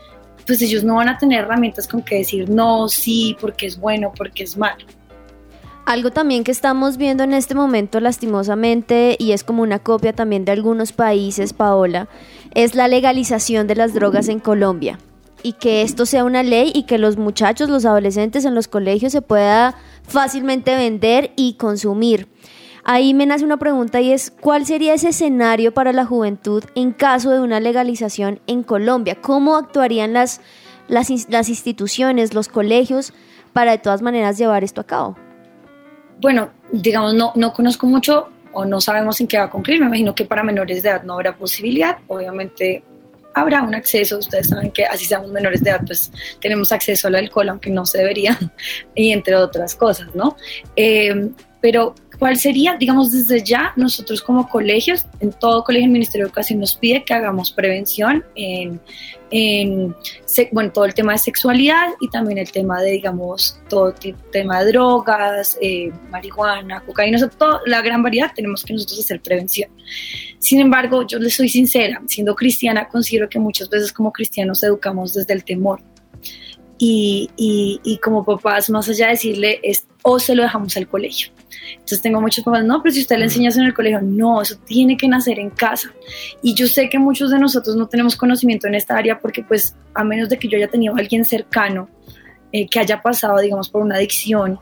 pues 0.46 0.62
ellos 0.62 0.84
no 0.84 0.96
van 0.96 1.08
a 1.08 1.18
tener 1.18 1.44
herramientas 1.44 1.86
con 1.86 2.02
que 2.02 2.16
decir 2.16 2.48
no, 2.48 2.88
sí, 2.88 3.36
porque 3.40 3.66
es 3.66 3.78
bueno, 3.78 4.12
porque 4.16 4.44
es 4.44 4.56
malo. 4.56 4.84
Algo 5.86 6.10
también 6.10 6.44
que 6.44 6.52
estamos 6.52 6.96
viendo 6.96 7.24
en 7.24 7.34
este 7.34 7.54
momento 7.54 8.00
lastimosamente 8.00 9.16
y 9.18 9.32
es 9.32 9.44
como 9.44 9.62
una 9.62 9.80
copia 9.80 10.12
también 10.12 10.44
de 10.44 10.52
algunos 10.52 10.92
países, 10.92 11.52
Paola, 11.52 12.08
es 12.54 12.74
la 12.74 12.86
legalización 12.86 13.66
de 13.66 13.76
las 13.76 13.92
drogas 13.94 14.28
en 14.28 14.40
Colombia 14.40 14.98
y 15.42 15.54
que 15.54 15.82
esto 15.82 16.06
sea 16.06 16.24
una 16.24 16.42
ley 16.42 16.72
y 16.74 16.84
que 16.84 16.98
los 16.98 17.16
muchachos, 17.16 17.68
los 17.68 17.84
adolescentes 17.84 18.44
en 18.44 18.54
los 18.54 18.68
colegios 18.68 19.12
se 19.12 19.22
pueda 19.22 19.76
fácilmente 20.02 20.74
vender 20.74 21.32
y 21.36 21.54
consumir. 21.54 22.28
Ahí 22.84 23.14
me 23.14 23.26
nace 23.26 23.44
una 23.44 23.58
pregunta 23.58 24.00
y 24.00 24.12
es, 24.12 24.30
¿cuál 24.30 24.64
sería 24.66 24.94
ese 24.94 25.10
escenario 25.10 25.72
para 25.72 25.92
la 25.92 26.06
juventud 26.06 26.64
en 26.74 26.92
caso 26.92 27.30
de 27.30 27.40
una 27.40 27.60
legalización 27.60 28.40
en 28.46 28.62
Colombia? 28.62 29.16
¿Cómo 29.20 29.56
actuarían 29.56 30.12
las, 30.12 30.40
las, 30.88 31.10
instituciones, 31.10 32.34
los 32.34 32.48
colegios, 32.48 33.12
para 33.52 33.72
de 33.72 33.78
todas 33.78 34.02
maneras 34.02 34.38
llevar 34.38 34.64
esto 34.64 34.80
a 34.80 34.84
cabo? 34.84 35.16
Bueno, 36.20 36.50
digamos, 36.72 37.14
no, 37.14 37.32
no 37.34 37.52
conozco 37.52 37.86
mucho 37.86 38.28
o 38.52 38.64
no 38.64 38.80
sabemos 38.80 39.20
en 39.20 39.28
qué 39.28 39.38
va 39.38 39.44
a 39.44 39.50
cumplir. 39.50 39.80
Me 39.80 39.86
imagino 39.86 40.14
que 40.14 40.24
para 40.24 40.42
menores 40.42 40.82
de 40.82 40.88
edad 40.88 41.02
no 41.02 41.14
habrá 41.14 41.36
posibilidad. 41.36 41.98
Obviamente 42.08 42.82
habrá 43.34 43.62
un 43.62 43.74
acceso, 43.74 44.18
ustedes 44.18 44.48
saben 44.48 44.70
que 44.70 44.84
así 44.84 45.04
seamos 45.04 45.30
menores 45.30 45.62
de 45.62 45.70
edad, 45.70 45.82
pues 45.86 46.10
tenemos 46.40 46.72
acceso 46.72 47.08
al 47.08 47.16
alcohol, 47.16 47.48
aunque 47.48 47.70
no 47.70 47.86
se 47.86 47.98
debería, 47.98 48.38
y 48.94 49.12
entre 49.12 49.36
otras 49.36 49.74
cosas, 49.74 50.14
¿no? 50.14 50.36
Eh, 50.76 51.30
pero 51.60 51.94
¿Cuál 52.20 52.36
sería, 52.36 52.76
digamos, 52.76 53.12
desde 53.12 53.42
ya 53.42 53.72
nosotros 53.76 54.20
como 54.20 54.46
colegios, 54.46 55.06
en 55.20 55.32
todo 55.32 55.64
colegio 55.64 55.86
el 55.86 55.92
Ministerio 55.92 56.26
de 56.26 56.28
Educación 56.28 56.60
nos 56.60 56.74
pide 56.74 57.02
que 57.02 57.14
hagamos 57.14 57.50
prevención 57.50 58.22
en, 58.34 58.78
en 59.30 59.96
bueno, 60.52 60.70
todo 60.70 60.84
el 60.84 60.92
tema 60.92 61.12
de 61.12 61.18
sexualidad 61.18 61.94
y 61.98 62.10
también 62.10 62.36
el 62.36 62.52
tema 62.52 62.82
de, 62.82 62.90
digamos, 62.90 63.58
todo 63.70 63.94
el 64.02 64.14
tema 64.32 64.62
de 64.62 64.70
drogas, 64.70 65.56
eh, 65.62 65.90
marihuana, 66.10 66.82
cocaína, 66.82 67.26
toda 67.30 67.62
la 67.64 67.80
gran 67.80 68.02
variedad, 68.02 68.30
tenemos 68.36 68.64
que 68.64 68.74
nosotros 68.74 69.00
hacer 69.00 69.22
prevención. 69.22 69.70
Sin 70.38 70.60
embargo, 70.60 71.06
yo 71.06 71.18
les 71.18 71.34
soy 71.34 71.48
sincera, 71.48 72.02
siendo 72.06 72.34
cristiana, 72.34 72.86
considero 72.86 73.30
que 73.30 73.38
muchas 73.38 73.70
veces 73.70 73.94
como 73.94 74.12
cristianos 74.12 74.62
educamos 74.62 75.14
desde 75.14 75.32
el 75.32 75.42
temor. 75.42 75.80
Y, 76.82 77.28
y, 77.36 77.80
y 77.84 77.98
como 77.98 78.24
papás, 78.24 78.70
más 78.70 78.88
allá 78.88 79.06
de 79.06 79.12
decirle, 79.12 79.60
es, 79.62 79.86
o 80.02 80.18
se 80.18 80.34
lo 80.34 80.42
dejamos 80.42 80.76
al 80.78 80.88
colegio 80.88 81.30
entonces 81.74 82.02
tengo 82.02 82.20
muchos 82.20 82.44
papás, 82.44 82.64
no, 82.64 82.82
pero 82.82 82.94
si 82.94 83.02
usted 83.02 83.18
le 83.18 83.24
enseña 83.24 83.50
en 83.50 83.62
el 83.62 83.74
colegio, 83.74 84.00
no, 84.02 84.42
eso 84.42 84.56
tiene 84.64 84.96
que 84.96 85.08
nacer 85.08 85.38
en 85.38 85.50
casa. 85.50 85.92
Y 86.42 86.54
yo 86.54 86.66
sé 86.66 86.88
que 86.88 86.98
muchos 86.98 87.30
de 87.30 87.38
nosotros 87.38 87.76
no 87.76 87.86
tenemos 87.88 88.16
conocimiento 88.16 88.66
en 88.66 88.74
esta 88.74 88.96
área 88.96 89.18
porque 89.18 89.42
pues 89.42 89.76
a 89.94 90.04
menos 90.04 90.28
de 90.28 90.38
que 90.38 90.48
yo 90.48 90.56
haya 90.56 90.68
tenido 90.68 90.94
a 90.94 90.98
alguien 90.98 91.24
cercano 91.24 91.88
eh, 92.52 92.68
que 92.68 92.80
haya 92.80 93.00
pasado, 93.02 93.38
digamos, 93.40 93.68
por 93.68 93.82
una 93.82 93.96
adicción 93.96 94.58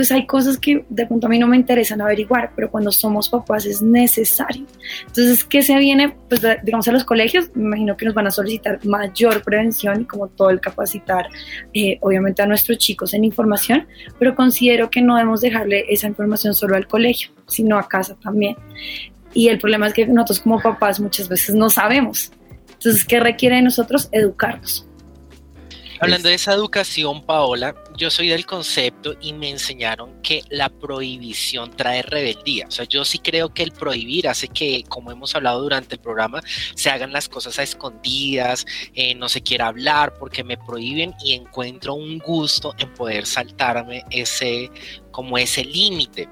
pues 0.00 0.12
hay 0.12 0.24
cosas 0.24 0.56
que 0.56 0.82
de 0.88 1.06
pronto 1.06 1.26
a 1.26 1.28
mí 1.28 1.38
no 1.38 1.46
me 1.46 1.58
interesan 1.58 2.00
averiguar, 2.00 2.52
pero 2.56 2.70
cuando 2.70 2.90
somos 2.90 3.28
papás 3.28 3.66
es 3.66 3.82
necesario. 3.82 4.64
Entonces, 5.06 5.44
¿qué 5.44 5.60
se 5.60 5.76
viene? 5.76 6.16
Pues 6.26 6.40
digamos 6.62 6.88
a 6.88 6.92
los 6.92 7.04
colegios, 7.04 7.50
me 7.52 7.64
imagino 7.64 7.98
que 7.98 8.06
nos 8.06 8.14
van 8.14 8.26
a 8.26 8.30
solicitar 8.30 8.82
mayor 8.86 9.42
prevención 9.42 10.00
y 10.00 10.04
como 10.06 10.28
todo 10.28 10.48
el 10.48 10.58
capacitar, 10.58 11.28
eh, 11.74 11.98
obviamente 12.00 12.40
a 12.40 12.46
nuestros 12.46 12.78
chicos 12.78 13.12
en 13.12 13.24
información, 13.24 13.86
pero 14.18 14.34
considero 14.34 14.88
que 14.88 15.02
no 15.02 15.16
debemos 15.16 15.42
dejarle 15.42 15.84
esa 15.90 16.06
información 16.06 16.54
solo 16.54 16.76
al 16.76 16.86
colegio, 16.86 17.32
sino 17.46 17.76
a 17.76 17.86
casa 17.86 18.16
también. 18.22 18.56
Y 19.34 19.48
el 19.48 19.58
problema 19.58 19.88
es 19.88 19.92
que 19.92 20.06
nosotros 20.06 20.40
como 20.40 20.62
papás 20.62 20.98
muchas 20.98 21.28
veces 21.28 21.54
no 21.54 21.68
sabemos. 21.68 22.32
Entonces, 22.72 23.04
¿qué 23.04 23.20
requiere 23.20 23.56
de 23.56 23.62
nosotros? 23.62 24.08
Educarnos. 24.12 24.86
Hablando 26.02 26.30
de 26.30 26.34
esa 26.34 26.54
educación, 26.54 27.22
Paola, 27.26 27.74
yo 27.94 28.10
soy 28.10 28.28
del 28.28 28.46
concepto 28.46 29.14
y 29.20 29.34
me 29.34 29.50
enseñaron 29.50 30.22
que 30.22 30.42
la 30.48 30.70
prohibición 30.70 31.70
trae 31.76 32.00
rebeldía. 32.00 32.66
O 32.68 32.70
sea, 32.70 32.86
yo 32.86 33.04
sí 33.04 33.18
creo 33.18 33.52
que 33.52 33.62
el 33.62 33.72
prohibir 33.72 34.26
hace 34.26 34.48
que, 34.48 34.82
como 34.88 35.12
hemos 35.12 35.34
hablado 35.34 35.60
durante 35.60 35.96
el 35.96 36.00
programa, 36.00 36.40
se 36.74 36.88
hagan 36.88 37.12
las 37.12 37.28
cosas 37.28 37.58
a 37.58 37.64
escondidas, 37.64 38.64
eh, 38.94 39.14
no 39.14 39.28
se 39.28 39.42
quiera 39.42 39.66
hablar 39.66 40.14
porque 40.18 40.42
me 40.42 40.56
prohíben 40.56 41.14
y 41.22 41.34
encuentro 41.34 41.92
un 41.92 42.18
gusto 42.18 42.74
en 42.78 42.94
poder 42.94 43.26
saltarme 43.26 44.02
ese 44.10 44.70
como 45.10 45.36
ese 45.36 45.64
límite. 45.64 46.30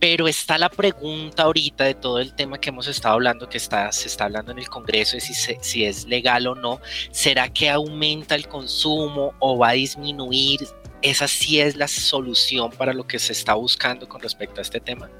Pero 0.00 0.26
está 0.26 0.56
la 0.56 0.70
pregunta 0.70 1.42
ahorita 1.42 1.84
de 1.84 1.94
todo 1.94 2.18
el 2.20 2.32
tema 2.32 2.58
que 2.58 2.70
hemos 2.70 2.88
estado 2.88 3.14
hablando, 3.14 3.50
que 3.50 3.58
está, 3.58 3.92
se 3.92 4.08
está 4.08 4.24
hablando 4.24 4.50
en 4.50 4.58
el 4.58 4.68
Congreso, 4.68 5.18
de 5.18 5.20
si, 5.20 5.34
si 5.34 5.84
es 5.84 6.06
legal 6.06 6.46
o 6.46 6.54
no. 6.54 6.80
¿Será 7.10 7.50
que 7.50 7.68
aumenta 7.68 8.34
el 8.34 8.48
consumo 8.48 9.34
o 9.40 9.58
va 9.58 9.68
a 9.68 9.72
disminuir? 9.72 10.60
¿Esa 11.02 11.28
sí 11.28 11.60
es 11.60 11.76
la 11.76 11.86
solución 11.86 12.70
para 12.70 12.94
lo 12.94 13.06
que 13.06 13.18
se 13.18 13.32
está 13.32 13.54
buscando 13.54 14.08
con 14.08 14.22
respecto 14.22 14.60
a 14.60 14.62
este 14.62 14.80
tema? 14.80 15.10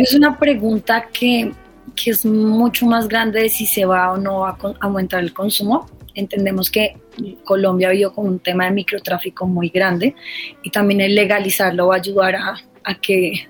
Es 0.00 0.14
una 0.14 0.36
pregunta 0.36 1.08
que, 1.12 1.52
que 1.94 2.10
es 2.10 2.26
mucho 2.26 2.86
más 2.86 3.06
grande 3.06 3.42
de 3.42 3.48
si 3.48 3.66
se 3.66 3.84
va 3.84 4.12
o 4.12 4.16
no 4.16 4.40
va 4.40 4.50
a 4.50 4.74
aumentar 4.80 5.22
el 5.22 5.32
consumo. 5.32 5.86
Entendemos 6.14 6.70
que 6.70 6.96
Colombia 7.44 7.88
habido 7.88 8.12
con 8.12 8.26
un 8.26 8.38
tema 8.40 8.64
de 8.64 8.72
microtráfico 8.72 9.46
muy 9.46 9.68
grande 9.68 10.14
y 10.62 10.70
también 10.70 11.00
el 11.00 11.14
legalizarlo 11.14 11.88
va 11.88 11.94
a 11.94 11.98
ayudar 11.98 12.36
a, 12.36 12.56
a 12.84 12.94
que 12.94 13.48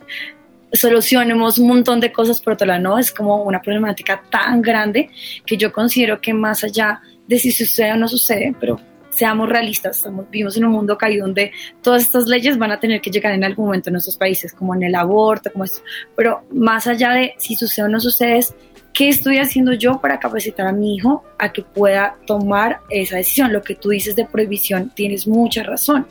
solucionemos 0.72 1.58
un 1.58 1.68
montón 1.68 2.00
de 2.00 2.12
cosas, 2.12 2.40
por 2.40 2.54
otro 2.54 2.66
lado, 2.66 2.80
no, 2.80 2.98
es 2.98 3.12
como 3.12 3.42
una 3.42 3.60
problemática 3.60 4.22
tan 4.30 4.62
grande 4.62 5.10
que 5.46 5.56
yo 5.56 5.72
considero 5.72 6.20
que 6.20 6.34
más 6.34 6.64
allá 6.64 7.00
de 7.26 7.38
si 7.38 7.50
sucede 7.50 7.92
o 7.92 7.96
no 7.96 8.08
sucede, 8.08 8.54
pero 8.60 8.80
seamos 9.10 9.48
realistas, 9.48 9.98
estamos, 9.98 10.28
vivimos 10.28 10.56
en 10.56 10.64
un 10.64 10.72
mundo 10.72 10.98
caído 10.98 11.24
donde 11.24 11.52
todas 11.82 12.02
estas 12.02 12.26
leyes 12.26 12.58
van 12.58 12.72
a 12.72 12.80
tener 12.80 13.00
que 13.00 13.10
llegar 13.10 13.32
en 13.32 13.44
algún 13.44 13.66
momento 13.66 13.88
en 13.88 13.94
nuestros 13.94 14.16
países, 14.16 14.52
como 14.52 14.74
en 14.74 14.82
el 14.82 14.94
aborto, 14.94 15.52
como 15.52 15.64
esto. 15.64 15.80
Pero 16.16 16.44
más 16.50 16.86
allá 16.86 17.12
de 17.12 17.34
si 17.38 17.54
sucede 17.54 17.86
o 17.86 17.88
no 17.88 18.00
sucede, 18.00 18.38
es 18.38 18.54
¿qué 18.92 19.08
estoy 19.08 19.38
haciendo 19.38 19.72
yo 19.72 20.00
para 20.00 20.18
capacitar 20.18 20.66
a 20.66 20.72
mi 20.72 20.96
hijo 20.96 21.24
a 21.38 21.52
que 21.52 21.62
pueda 21.62 22.16
tomar 22.26 22.80
esa 22.90 23.16
decisión? 23.16 23.52
Lo 23.52 23.62
que 23.62 23.76
tú 23.76 23.90
dices 23.90 24.16
de 24.16 24.24
prohibición, 24.24 24.90
tienes 24.94 25.28
mucha 25.28 25.62
razón. 25.62 26.06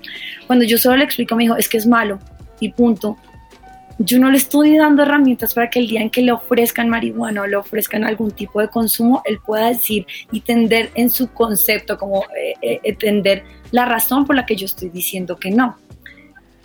Cuando 0.48 0.64
yo 0.66 0.78
solo 0.78 0.98
le 0.98 1.04
explico 1.04 1.36
a 1.36 1.38
mi 1.38 1.46
hijo, 1.46 1.58
es 1.58 1.68
que 1.68 1.78
es 1.78 1.86
malo 1.86 2.20
y 2.60 2.70
punto, 2.70 3.18
yo 4.00 4.20
no 4.20 4.32
le 4.32 4.38
estoy 4.38 4.78
dando 4.78 5.04
herramientas 5.04 5.54
para 5.54 5.70
que 5.70 5.80
el 5.80 5.88
día 5.88 6.02
en 6.02 6.10
que 6.10 6.22
le 6.22 6.32
ofrezcan 6.32 6.90
marihuana 6.90 7.44
o 7.44 7.48
le 7.48 7.56
ofrezcan 7.56 8.04
algún 8.04 8.32
tipo 8.32 8.60
de 8.60 8.68
consumo, 8.68 9.22
él 9.26 9.40
pueda 9.46 9.68
decir 9.68 10.06
y 10.32 10.42
tender 10.42 10.92
en 10.96 11.10
su 11.10 11.32
concepto, 11.32 11.98
como 11.98 12.24
eh, 12.24 12.56
eh, 12.62 12.80
entender 12.84 13.44
la 13.72 13.86
razón 13.86 14.26
por 14.26 14.36
la 14.36 14.46
que 14.46 14.56
yo 14.56 14.66
estoy 14.66 14.90
diciendo 14.90 15.38
que 15.38 15.52
no. 15.52 15.78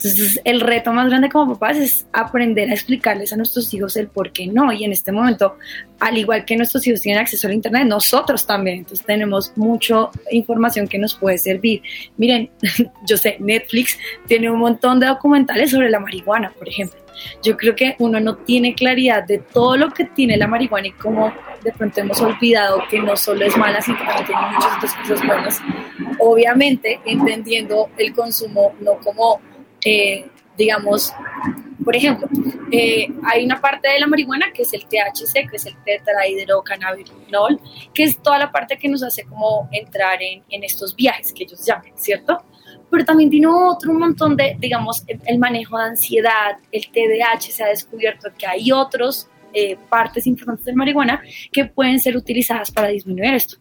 Entonces, 0.01 0.41
el 0.45 0.61
reto 0.61 0.93
más 0.93 1.09
grande 1.09 1.29
como 1.29 1.55
papás 1.55 1.77
es 1.77 2.07
aprender 2.13 2.71
a 2.71 2.73
explicarles 2.73 3.33
a 3.33 3.37
nuestros 3.37 3.75
hijos 3.75 3.97
el 3.97 4.07
por 4.07 4.31
qué 4.31 4.47
no. 4.47 4.73
Y 4.73 4.85
en 4.85 4.93
este 4.93 5.11
momento, 5.11 5.57
al 5.99 6.17
igual 6.17 6.45
que 6.45 6.57
nuestros 6.57 6.87
hijos 6.87 7.01
tienen 7.01 7.21
acceso 7.21 7.49
al 7.49 7.55
Internet, 7.55 7.85
nosotros 7.85 8.47
también. 8.47 8.79
Entonces, 8.79 9.05
tenemos 9.05 9.53
mucha 9.57 10.09
información 10.31 10.87
que 10.87 10.99
nos 10.99 11.17
puede 11.17 11.37
servir. 11.37 11.83
Miren, 12.17 12.49
yo 13.09 13.17
sé, 13.17 13.39
Netflix 13.41 13.99
tiene 14.29 14.49
un 14.49 14.61
montón 14.61 15.01
de 15.01 15.09
documentales 15.09 15.73
sobre 15.73 15.91
la 15.91 15.99
marihuana, 15.99 16.53
por 16.57 16.69
ejemplo. 16.69 17.01
Yo 17.43 17.57
creo 17.57 17.75
que 17.75 17.97
uno 17.99 18.21
no 18.21 18.37
tiene 18.37 18.77
claridad 18.77 19.25
de 19.25 19.39
todo 19.39 19.77
lo 19.77 19.91
que 19.91 20.05
tiene 20.05 20.37
la 20.37 20.47
marihuana 20.47 20.87
y 20.87 20.93
cómo 20.93 21.33
de 21.65 21.73
pronto 21.73 22.01
hemos 22.01 22.21
olvidado 22.21 22.85
que 22.89 23.01
no 23.01 23.17
solo 23.17 23.45
es 23.45 23.57
mala, 23.57 23.83
sino 23.83 23.99
que 23.99 24.05
también 24.05 24.27
tiene 24.27 24.43
muchas 24.53 24.77
otras 24.77 24.95
cosas 24.95 25.27
buenas. 25.27 25.61
Obviamente, 26.21 27.01
entendiendo 27.05 27.91
el 27.99 28.15
consumo 28.15 28.73
no 28.81 28.93
como 28.99 29.41
eh, 29.85 30.27
digamos, 30.57 31.13
por 31.85 31.95
ejemplo, 31.97 32.29
eh, 32.73 33.09
hay 33.25 33.45
una 33.45 33.61
parte 33.61 33.89
de 33.89 33.99
la 34.01 34.07
marihuana 34.07 34.53
que 34.53 34.63
es 34.63 34.73
el 34.75 34.83
THC, 34.83 35.49
que 35.49 35.57
es 35.57 35.67
el 35.67 35.77
tetrahidrocannabinol, 35.85 37.61
que 37.95 38.03
es 38.03 38.21
toda 38.21 38.39
la 38.39 38.51
parte 38.51 38.77
que 38.77 38.89
nos 38.89 39.03
hace 39.03 39.25
como 39.25 39.69
entrar 39.73 40.23
en, 40.23 40.43
en 40.51 40.65
estos 40.65 40.95
viajes 40.95 41.33
que 41.33 41.45
ellos 41.45 41.65
llaman, 41.65 41.93
¿cierto? 41.95 42.45
Pero 42.91 43.05
también 43.05 43.31
tiene 43.31 43.47
otro 43.47 43.93
montón 43.93 44.37
de, 44.37 44.57
digamos, 44.59 45.05
el 45.07 45.39
manejo 45.39 45.79
de 45.79 45.85
ansiedad, 45.85 46.57
el 46.73 46.89
TDAH, 46.91 47.41
se 47.41 47.63
ha 47.63 47.69
descubierto 47.69 48.31
que 48.37 48.47
hay 48.47 48.73
otros 48.73 49.29
eh, 49.55 49.79
partes 49.89 50.27
importantes 50.27 50.67
de 50.67 50.75
marihuana 50.75 51.23
que 51.51 51.65
pueden 51.65 51.99
ser 52.01 52.17
utilizadas 52.17 52.71
para 52.71 52.89
disminuir 52.89 53.33
esto 53.33 53.57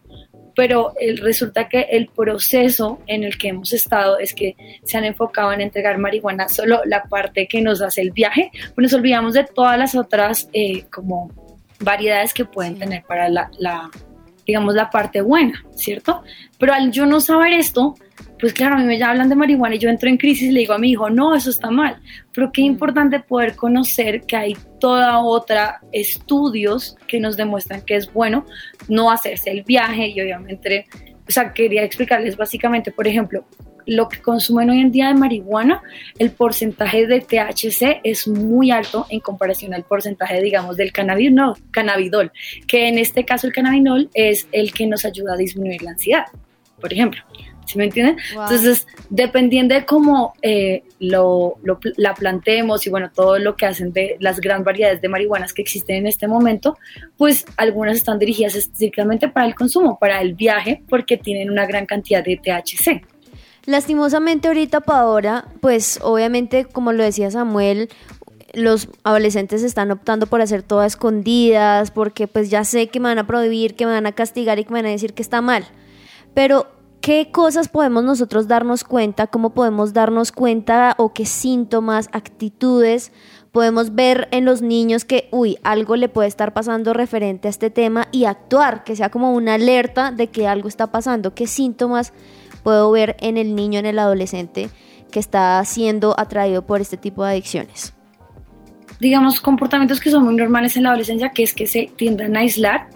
pero 0.58 0.92
resulta 1.22 1.68
que 1.68 1.82
el 1.82 2.08
proceso 2.08 2.98
en 3.06 3.22
el 3.22 3.38
que 3.38 3.46
hemos 3.46 3.72
estado 3.72 4.18
es 4.18 4.34
que 4.34 4.56
se 4.82 4.98
han 4.98 5.04
enfocado 5.04 5.52
en 5.52 5.60
entregar 5.60 5.98
marihuana 5.98 6.48
solo 6.48 6.80
la 6.84 7.04
parte 7.04 7.46
que 7.46 7.62
nos 7.62 7.80
hace 7.80 8.00
el 8.00 8.10
viaje, 8.10 8.50
pues 8.74 8.82
nos 8.82 8.92
olvidamos 8.92 9.34
de 9.34 9.44
todas 9.44 9.78
las 9.78 9.94
otras 9.94 10.48
eh, 10.52 10.86
como 10.90 11.30
variedades 11.78 12.34
que 12.34 12.44
pueden 12.44 12.76
tener 12.76 13.04
para 13.04 13.28
la, 13.28 13.48
la, 13.60 13.88
digamos, 14.44 14.74
la 14.74 14.90
parte 14.90 15.20
buena, 15.20 15.64
¿cierto? 15.76 16.24
Pero 16.58 16.74
al 16.74 16.90
yo 16.90 17.06
no 17.06 17.20
saber 17.20 17.52
esto, 17.52 17.94
pues 18.38 18.52
claro, 18.52 18.76
a 18.76 18.78
mí 18.78 18.84
me 18.84 19.02
hablan 19.02 19.28
de 19.28 19.34
marihuana 19.34 19.74
y 19.74 19.78
yo 19.78 19.88
entro 19.88 20.08
en 20.08 20.16
crisis 20.16 20.48
y 20.48 20.52
le 20.52 20.60
digo 20.60 20.74
a 20.74 20.78
mi 20.78 20.90
hijo, 20.90 21.10
no, 21.10 21.34
eso 21.34 21.50
está 21.50 21.70
mal. 21.70 22.00
Pero 22.32 22.52
qué 22.52 22.62
importante 22.62 23.20
poder 23.20 23.56
conocer 23.56 24.22
que 24.22 24.36
hay 24.36 24.56
toda 24.78 25.18
otra 25.18 25.80
estudios 25.92 26.96
que 27.06 27.18
nos 27.18 27.36
demuestran 27.36 27.82
que 27.82 27.96
es 27.96 28.12
bueno 28.12 28.46
no 28.88 29.10
hacerse 29.10 29.50
el 29.50 29.64
viaje 29.64 30.08
y 30.08 30.20
obviamente, 30.20 30.86
o 31.28 31.32
sea, 31.32 31.52
quería 31.52 31.82
explicarles 31.82 32.36
básicamente, 32.36 32.92
por 32.92 33.08
ejemplo, 33.08 33.44
lo 33.88 34.08
que 34.08 34.20
consumen 34.20 34.68
hoy 34.70 34.80
en 34.80 34.92
día 34.92 35.08
de 35.08 35.14
marihuana, 35.14 35.82
el 36.18 36.30
porcentaje 36.30 37.06
de 37.06 37.20
THC 37.20 38.00
es 38.04 38.28
muy 38.28 38.70
alto 38.70 39.06
en 39.08 39.20
comparación 39.20 39.72
al 39.72 39.82
porcentaje, 39.82 40.42
digamos, 40.42 40.76
del 40.76 40.92
cannabinol, 40.92 41.54
cannabidol, 41.70 42.30
que 42.66 42.86
en 42.88 42.98
este 42.98 43.24
caso 43.24 43.46
el 43.46 43.52
cannabinol 43.54 44.10
es 44.12 44.46
el 44.52 44.72
que 44.74 44.86
nos 44.86 45.06
ayuda 45.06 45.34
a 45.34 45.36
disminuir 45.38 45.82
la 45.82 45.92
ansiedad, 45.92 46.26
por 46.78 46.92
ejemplo. 46.92 47.22
¿Sí 47.68 47.78
me 47.78 47.84
entienden? 47.84 48.16
Entonces, 48.30 48.86
dependiendo 49.10 49.74
de 49.74 49.84
cómo 49.84 50.34
eh, 50.42 50.82
lo, 50.98 51.58
la 51.96 52.14
plantemos 52.14 52.86
y 52.86 52.90
bueno, 52.90 53.10
todo 53.14 53.38
lo 53.38 53.56
que 53.56 53.66
hacen 53.66 53.92
de 53.92 54.16
las 54.20 54.40
gran 54.40 54.64
variedades 54.64 55.00
de 55.00 55.08
marihuanas 55.08 55.52
que 55.52 55.62
existen 55.62 55.96
en 55.96 56.06
este 56.06 56.26
momento, 56.26 56.78
pues 57.16 57.44
algunas 57.56 57.96
están 57.96 58.18
dirigidas 58.18 58.54
específicamente 58.54 59.28
para 59.28 59.46
el 59.46 59.54
consumo, 59.54 59.98
para 59.98 60.20
el 60.20 60.34
viaje, 60.34 60.82
porque 60.88 61.16
tienen 61.16 61.50
una 61.50 61.66
gran 61.66 61.86
cantidad 61.86 62.24
de 62.24 62.36
THC. 62.36 63.06
Lastimosamente 63.66 64.48
ahorita 64.48 64.80
para 64.80 65.00
ahora, 65.00 65.44
pues 65.60 66.00
obviamente 66.02 66.64
como 66.64 66.92
lo 66.92 67.04
decía 67.04 67.30
Samuel, 67.30 67.90
los 68.54 68.88
adolescentes 69.04 69.62
están 69.62 69.90
optando 69.90 70.26
por 70.26 70.40
hacer 70.40 70.62
todo 70.62 70.80
a 70.80 70.86
escondidas, 70.86 71.90
porque 71.90 72.26
pues 72.26 72.48
ya 72.48 72.64
sé 72.64 72.88
que 72.88 72.98
me 72.98 73.08
van 73.08 73.18
a 73.18 73.26
prohibir, 73.26 73.74
que 73.74 73.84
me 73.84 73.92
van 73.92 74.06
a 74.06 74.12
castigar 74.12 74.58
y 74.58 74.64
que 74.64 74.72
me 74.72 74.78
van 74.78 74.86
a 74.86 74.90
decir 74.90 75.12
que 75.12 75.22
está 75.22 75.42
mal. 75.42 75.64
Pero 76.34 76.66
¿Qué 77.00 77.30
cosas 77.30 77.68
podemos 77.68 78.04
nosotros 78.04 78.48
darnos 78.48 78.84
cuenta? 78.84 79.28
¿Cómo 79.28 79.50
podemos 79.50 79.92
darnos 79.92 80.32
cuenta 80.32 80.94
o 80.98 81.14
qué 81.14 81.26
síntomas, 81.26 82.08
actitudes 82.12 83.12
podemos 83.52 83.94
ver 83.94 84.28
en 84.30 84.44
los 84.44 84.62
niños 84.62 85.04
que, 85.04 85.28
uy, 85.30 85.56
algo 85.62 85.96
le 85.96 86.08
puede 86.08 86.28
estar 86.28 86.52
pasando 86.52 86.92
referente 86.92 87.48
a 87.48 87.50
este 87.50 87.70
tema 87.70 88.08
y 88.12 88.24
actuar, 88.24 88.84
que 88.84 88.94
sea 88.94 89.10
como 89.10 89.32
una 89.32 89.54
alerta 89.54 90.10
de 90.10 90.26
que 90.26 90.46
algo 90.46 90.68
está 90.68 90.88
pasando? 90.88 91.34
¿Qué 91.34 91.46
síntomas 91.46 92.12
puedo 92.62 92.90
ver 92.90 93.16
en 93.20 93.36
el 93.38 93.54
niño, 93.54 93.78
en 93.78 93.86
el 93.86 93.98
adolescente 93.98 94.68
que 95.10 95.20
está 95.20 95.64
siendo 95.64 96.18
atraído 96.18 96.66
por 96.66 96.80
este 96.80 96.96
tipo 96.96 97.24
de 97.24 97.30
adicciones? 97.30 97.94
Digamos, 99.00 99.40
comportamientos 99.40 100.00
que 100.00 100.10
son 100.10 100.24
muy 100.24 100.34
normales 100.34 100.76
en 100.76 100.82
la 100.82 100.90
adolescencia, 100.90 101.30
que 101.30 101.44
es 101.44 101.54
que 101.54 101.66
se 101.66 101.90
tiendan 101.96 102.36
a 102.36 102.40
aislar, 102.40 102.90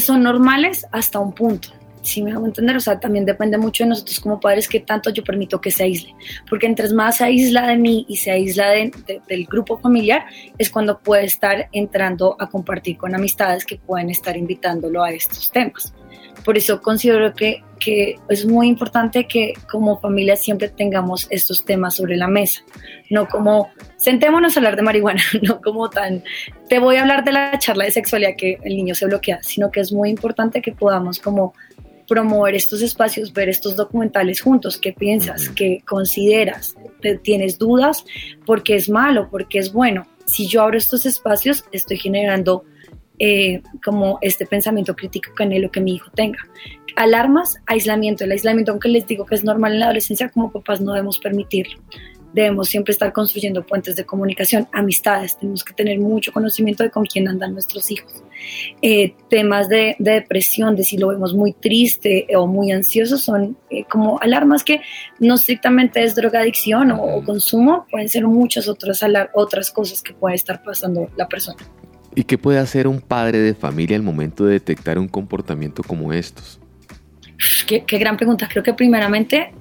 son 0.00 0.24
normales 0.24 0.86
hasta 0.90 1.20
un 1.20 1.32
punto 1.32 1.68
si 2.02 2.22
me 2.22 2.32
hago 2.32 2.46
entender, 2.46 2.76
o 2.76 2.80
sea, 2.80 2.98
también 2.98 3.24
depende 3.24 3.56
mucho 3.58 3.84
de 3.84 3.90
nosotros 3.90 4.20
como 4.20 4.40
padres 4.40 4.68
qué 4.68 4.80
tanto 4.80 5.10
yo 5.10 5.22
permito 5.22 5.60
que 5.60 5.70
se 5.70 5.84
aísle, 5.84 6.14
porque 6.48 6.66
entre 6.66 6.92
más 6.92 7.18
se 7.18 7.24
aísla 7.24 7.66
de 7.66 7.76
mí 7.76 8.04
y 8.08 8.16
se 8.16 8.30
aísla 8.30 8.70
de, 8.70 8.92
del 9.28 9.46
grupo 9.46 9.78
familiar, 9.78 10.24
es 10.58 10.70
cuando 10.70 10.98
puede 10.98 11.24
estar 11.24 11.68
entrando 11.72 12.36
a 12.38 12.48
compartir 12.48 12.96
con 12.96 13.14
amistades 13.14 13.64
que 13.64 13.76
pueden 13.76 14.10
estar 14.10 14.36
invitándolo 14.36 15.02
a 15.02 15.12
estos 15.12 15.50
temas. 15.50 15.94
Por 16.44 16.58
eso 16.58 16.82
considero 16.82 17.34
que, 17.34 17.62
que 17.78 18.16
es 18.28 18.44
muy 18.44 18.66
importante 18.66 19.28
que 19.28 19.52
como 19.70 20.00
familia 20.00 20.34
siempre 20.34 20.68
tengamos 20.68 21.28
estos 21.30 21.64
temas 21.64 21.94
sobre 21.94 22.16
la 22.16 22.26
mesa, 22.26 22.62
no 23.10 23.28
como 23.28 23.70
sentémonos 23.96 24.56
a 24.56 24.60
hablar 24.60 24.74
de 24.74 24.82
marihuana, 24.82 25.22
no 25.42 25.60
como 25.60 25.88
tan, 25.88 26.24
te 26.68 26.80
voy 26.80 26.96
a 26.96 27.02
hablar 27.02 27.22
de 27.22 27.32
la 27.32 27.58
charla 27.58 27.84
de 27.84 27.92
sexualidad 27.92 28.32
que 28.36 28.58
el 28.64 28.76
niño 28.76 28.94
se 28.94 29.06
bloquea, 29.06 29.38
sino 29.42 29.70
que 29.70 29.80
es 29.80 29.92
muy 29.92 30.10
importante 30.10 30.60
que 30.60 30.72
podamos 30.72 31.20
como 31.20 31.54
promover 32.12 32.54
estos 32.54 32.82
espacios, 32.82 33.32
ver 33.32 33.48
estos 33.48 33.74
documentales 33.74 34.42
juntos. 34.42 34.76
¿Qué 34.76 34.92
piensas? 34.92 35.48
¿Qué 35.48 35.82
consideras? 35.86 36.76
¿Tienes 37.22 37.56
dudas? 37.56 38.04
¿Por 38.44 38.62
qué 38.62 38.76
es 38.76 38.90
malo? 38.90 39.30
¿Por 39.30 39.48
qué 39.48 39.58
es 39.58 39.72
bueno? 39.72 40.06
Si 40.26 40.46
yo 40.46 40.60
abro 40.60 40.76
estos 40.76 41.06
espacios, 41.06 41.64
estoy 41.72 41.96
generando 41.96 42.64
eh, 43.18 43.62
como 43.82 44.18
este 44.20 44.44
pensamiento 44.44 44.94
crítico 44.94 45.34
que 45.34 45.42
anhelo 45.42 45.70
que 45.70 45.80
mi 45.80 45.94
hijo 45.94 46.10
tenga. 46.14 46.40
Alarmas, 46.96 47.56
aislamiento. 47.64 48.24
El 48.24 48.32
aislamiento, 48.32 48.72
aunque 48.72 48.90
les 48.90 49.06
digo 49.06 49.24
que 49.24 49.34
es 49.34 49.42
normal 49.42 49.72
en 49.72 49.78
la 49.80 49.86
adolescencia, 49.86 50.28
como 50.28 50.52
papás 50.52 50.82
no 50.82 50.92
debemos 50.92 51.18
permitirlo 51.18 51.80
debemos 52.32 52.68
siempre 52.68 52.92
estar 52.92 53.12
construyendo 53.12 53.64
puentes 53.64 53.96
de 53.96 54.04
comunicación, 54.04 54.68
amistades, 54.72 55.36
tenemos 55.38 55.64
que 55.64 55.74
tener 55.74 55.98
mucho 55.98 56.32
conocimiento 56.32 56.82
de 56.82 56.90
con 56.90 57.04
quién 57.04 57.28
andan 57.28 57.52
nuestros 57.52 57.90
hijos. 57.90 58.22
Eh, 58.80 59.14
temas 59.28 59.68
de, 59.68 59.96
depresión, 59.98 60.74
de 60.74 60.84
si 60.84 60.96
lo 60.96 61.08
vemos 61.08 61.34
muy 61.34 61.52
triste 61.52 62.26
o 62.36 62.46
muy 62.46 62.72
ansioso, 62.72 63.18
son 63.18 63.56
eh, 63.70 63.84
como 63.84 64.18
alarmas 64.20 64.64
que 64.64 64.80
no 65.20 65.34
estrictamente 65.34 66.02
es 66.02 66.14
drogadicción 66.14 66.90
o, 66.90 67.02
o 67.02 67.24
consumo, 67.24 67.86
pueden 67.90 68.08
ser 68.08 68.26
muchas 68.26 68.68
otras, 68.68 69.00
otras 69.34 69.70
cosas 69.70 70.02
que 70.02 70.14
puede 70.14 70.34
estar 70.34 70.62
pasando 70.62 71.08
la 71.16 71.28
persona. 71.28 71.58
¿Y 72.14 72.24
qué 72.24 72.36
puede 72.36 72.58
hacer 72.58 72.86
un 72.86 73.00
padre 73.00 73.38
de 73.38 73.54
familia 73.54 73.96
al 73.96 74.02
momento 74.02 74.44
de 74.44 74.54
detectar 74.54 74.98
un 74.98 75.08
comportamiento 75.08 75.82
como 75.82 76.12
estos? 76.12 76.60
Qué, 77.66 77.84
qué 77.84 77.98
gran 77.98 78.16
pregunta. 78.16 78.48
Creo 78.50 78.62
que 78.62 78.74
primeramente 78.74 79.52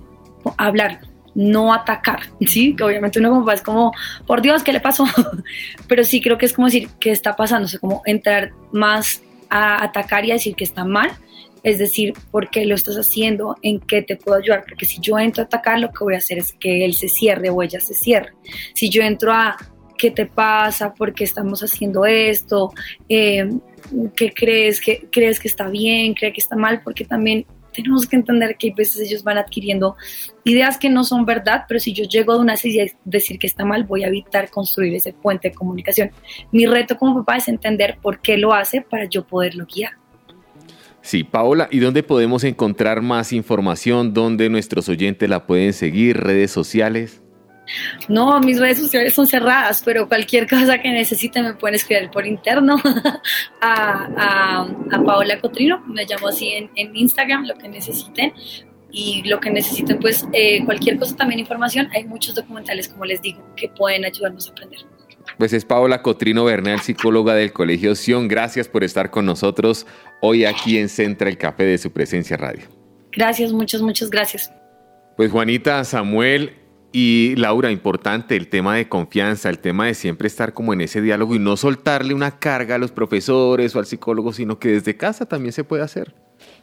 hablar, 0.57 1.01
no 1.35 1.73
atacar, 1.73 2.21
¿sí? 2.45 2.75
Obviamente 2.81 3.19
uno 3.19 3.29
como 3.29 3.51
es 3.51 3.61
como, 3.61 3.91
por 4.25 4.41
Dios, 4.41 4.63
¿qué 4.63 4.73
le 4.73 4.79
pasó? 4.79 5.05
Pero 5.87 6.03
sí 6.03 6.21
creo 6.21 6.37
que 6.37 6.45
es 6.45 6.53
como 6.53 6.67
decir, 6.67 6.89
¿qué 6.99 7.11
está 7.11 7.35
pasando? 7.35 7.65
O 7.65 7.69
sea, 7.69 7.79
como 7.79 8.01
entrar 8.05 8.51
más 8.71 9.21
a 9.49 9.83
atacar 9.83 10.25
y 10.25 10.31
a 10.31 10.35
decir 10.35 10.55
que 10.55 10.63
está 10.63 10.85
mal, 10.85 11.11
es 11.63 11.77
decir, 11.77 12.13
¿por 12.31 12.49
qué 12.49 12.65
lo 12.65 12.75
estás 12.75 12.95
haciendo? 12.95 13.55
¿En 13.61 13.79
qué 13.79 14.01
te 14.01 14.15
puedo 14.15 14.37
ayudar? 14.37 14.63
Porque 14.67 14.85
si 14.85 14.99
yo 14.99 15.19
entro 15.19 15.43
a 15.43 15.45
atacar, 15.45 15.79
lo 15.79 15.91
que 15.91 16.03
voy 16.03 16.15
a 16.15 16.17
hacer 16.17 16.39
es 16.39 16.53
que 16.53 16.83
él 16.83 16.95
se 16.95 17.07
cierre 17.07 17.49
o 17.49 17.61
ella 17.61 17.79
se 17.79 17.93
cierre. 17.93 18.33
Si 18.73 18.89
yo 18.89 19.03
entro 19.03 19.31
a, 19.31 19.57
¿qué 19.97 20.09
te 20.09 20.25
pasa? 20.25 20.93
¿Por 20.93 21.13
qué 21.13 21.23
estamos 21.23 21.61
haciendo 21.61 22.05
esto? 22.05 22.73
Eh, 23.07 23.47
¿Qué 24.15 24.33
crees? 24.33 24.81
que 24.81 25.07
¿Crees 25.11 25.39
que 25.39 25.47
está 25.47 25.67
bien? 25.67 26.13
¿Crees 26.13 26.33
que 26.33 26.41
está 26.41 26.55
mal? 26.55 26.81
Porque 26.83 27.05
también 27.05 27.45
tenemos 27.73 28.07
que 28.07 28.15
entender 28.15 28.57
que 28.57 28.71
a 28.71 28.75
veces 28.75 29.07
ellos 29.09 29.23
van 29.23 29.37
adquiriendo 29.37 29.95
ideas 30.43 30.77
que 30.77 30.89
no 30.89 31.03
son 31.03 31.25
verdad, 31.25 31.65
pero 31.67 31.79
si 31.79 31.93
yo 31.93 32.03
llego 32.05 32.33
de 32.33 32.39
una 32.39 32.57
silla 32.57 32.83
y 32.83 32.91
decir 33.05 33.39
que 33.39 33.47
está 33.47 33.65
mal, 33.65 33.83
voy 33.83 34.03
a 34.03 34.07
evitar 34.07 34.49
construir 34.49 34.95
ese 34.95 35.13
puente 35.13 35.49
de 35.49 35.55
comunicación. 35.55 36.11
Mi 36.51 36.65
reto 36.65 36.97
como 36.97 37.15
papá 37.15 37.37
es 37.37 37.47
entender 37.47 37.97
por 38.01 38.19
qué 38.21 38.37
lo 38.37 38.53
hace 38.53 38.81
para 38.81 39.05
yo 39.05 39.25
poderlo 39.25 39.65
guiar. 39.65 39.93
Sí, 41.01 41.23
Paola, 41.23 41.67
¿y 41.71 41.79
dónde 41.79 42.03
podemos 42.03 42.43
encontrar 42.43 43.01
más 43.01 43.33
información? 43.33 44.13
¿Dónde 44.13 44.49
nuestros 44.49 44.87
oyentes 44.87 45.27
la 45.27 45.47
pueden 45.47 45.73
seguir? 45.73 46.17
¿Redes 46.17 46.51
sociales? 46.51 47.20
No, 48.07 48.39
mis 48.39 48.59
redes 48.59 48.79
sociales 48.79 49.13
son 49.13 49.27
cerradas, 49.27 49.81
pero 49.83 50.07
cualquier 50.07 50.47
cosa 50.47 50.79
que 50.79 50.89
necesiten 50.89 51.43
me 51.43 51.53
pueden 51.53 51.75
escribir 51.75 52.09
por 52.09 52.25
interno 52.25 52.77
a, 53.61 54.67
Paola 55.05 55.39
Cotrino, 55.39 55.83
me 55.87 56.05
llamo 56.05 56.27
así 56.27 56.53
en, 56.75 56.95
Instagram, 56.95 57.45
lo 57.45 57.55
que 57.55 57.67
necesiten. 57.67 58.33
Y 58.93 59.23
lo 59.23 59.39
que 59.39 59.49
necesiten, 59.49 59.99
pues 59.99 60.27
eh, 60.33 60.65
cualquier 60.65 60.99
cosa, 60.99 61.15
también 61.15 61.39
información, 61.39 61.87
hay 61.95 62.03
muchos 62.03 62.35
documentales, 62.35 62.89
como 62.89 63.05
les 63.05 63.21
digo, 63.21 63.41
que 63.55 63.69
pueden 63.69 64.03
ayudarnos 64.03 64.49
a 64.49 64.51
aprender. 64.51 64.79
Pues 65.37 65.53
es 65.53 65.65
Paola 65.65 66.01
Cotrino 66.01 66.43
Bernal, 66.43 66.81
psicóloga 66.81 67.33
del 67.33 67.53
Colegio 67.53 67.95
Sion. 67.95 68.27
Gracias 68.27 68.67
por 68.67 68.83
estar 68.83 69.09
con 69.09 69.25
nosotros 69.25 69.87
hoy 70.21 70.45
aquí 70.45 70.77
en 70.77 70.89
Central 70.89 71.37
Café 71.37 71.63
de 71.63 71.77
su 71.77 71.91
presencia 71.91 72.37
radio. 72.37 72.63
Gracias, 73.11 73.51
muchas, 73.51 73.81
muchas 73.81 74.09
gracias. 74.09 74.51
Pues 75.17 75.31
Juanita, 75.31 75.83
Samuel, 75.83 76.53
y 76.91 77.35
Laura, 77.37 77.71
importante 77.71 78.35
el 78.35 78.49
tema 78.49 78.75
de 78.75 78.89
confianza, 78.89 79.49
el 79.49 79.59
tema 79.59 79.85
de 79.85 79.93
siempre 79.93 80.27
estar 80.27 80.53
como 80.53 80.73
en 80.73 80.81
ese 80.81 81.01
diálogo 81.01 81.35
y 81.35 81.39
no 81.39 81.55
soltarle 81.55 82.13
una 82.13 82.39
carga 82.39 82.75
a 82.75 82.77
los 82.77 82.91
profesores 82.91 83.75
o 83.75 83.79
al 83.79 83.85
psicólogo, 83.85 84.33
sino 84.33 84.59
que 84.59 84.69
desde 84.69 84.97
casa 84.97 85.25
también 85.25 85.53
se 85.53 85.63
puede 85.63 85.83
hacer. 85.83 86.13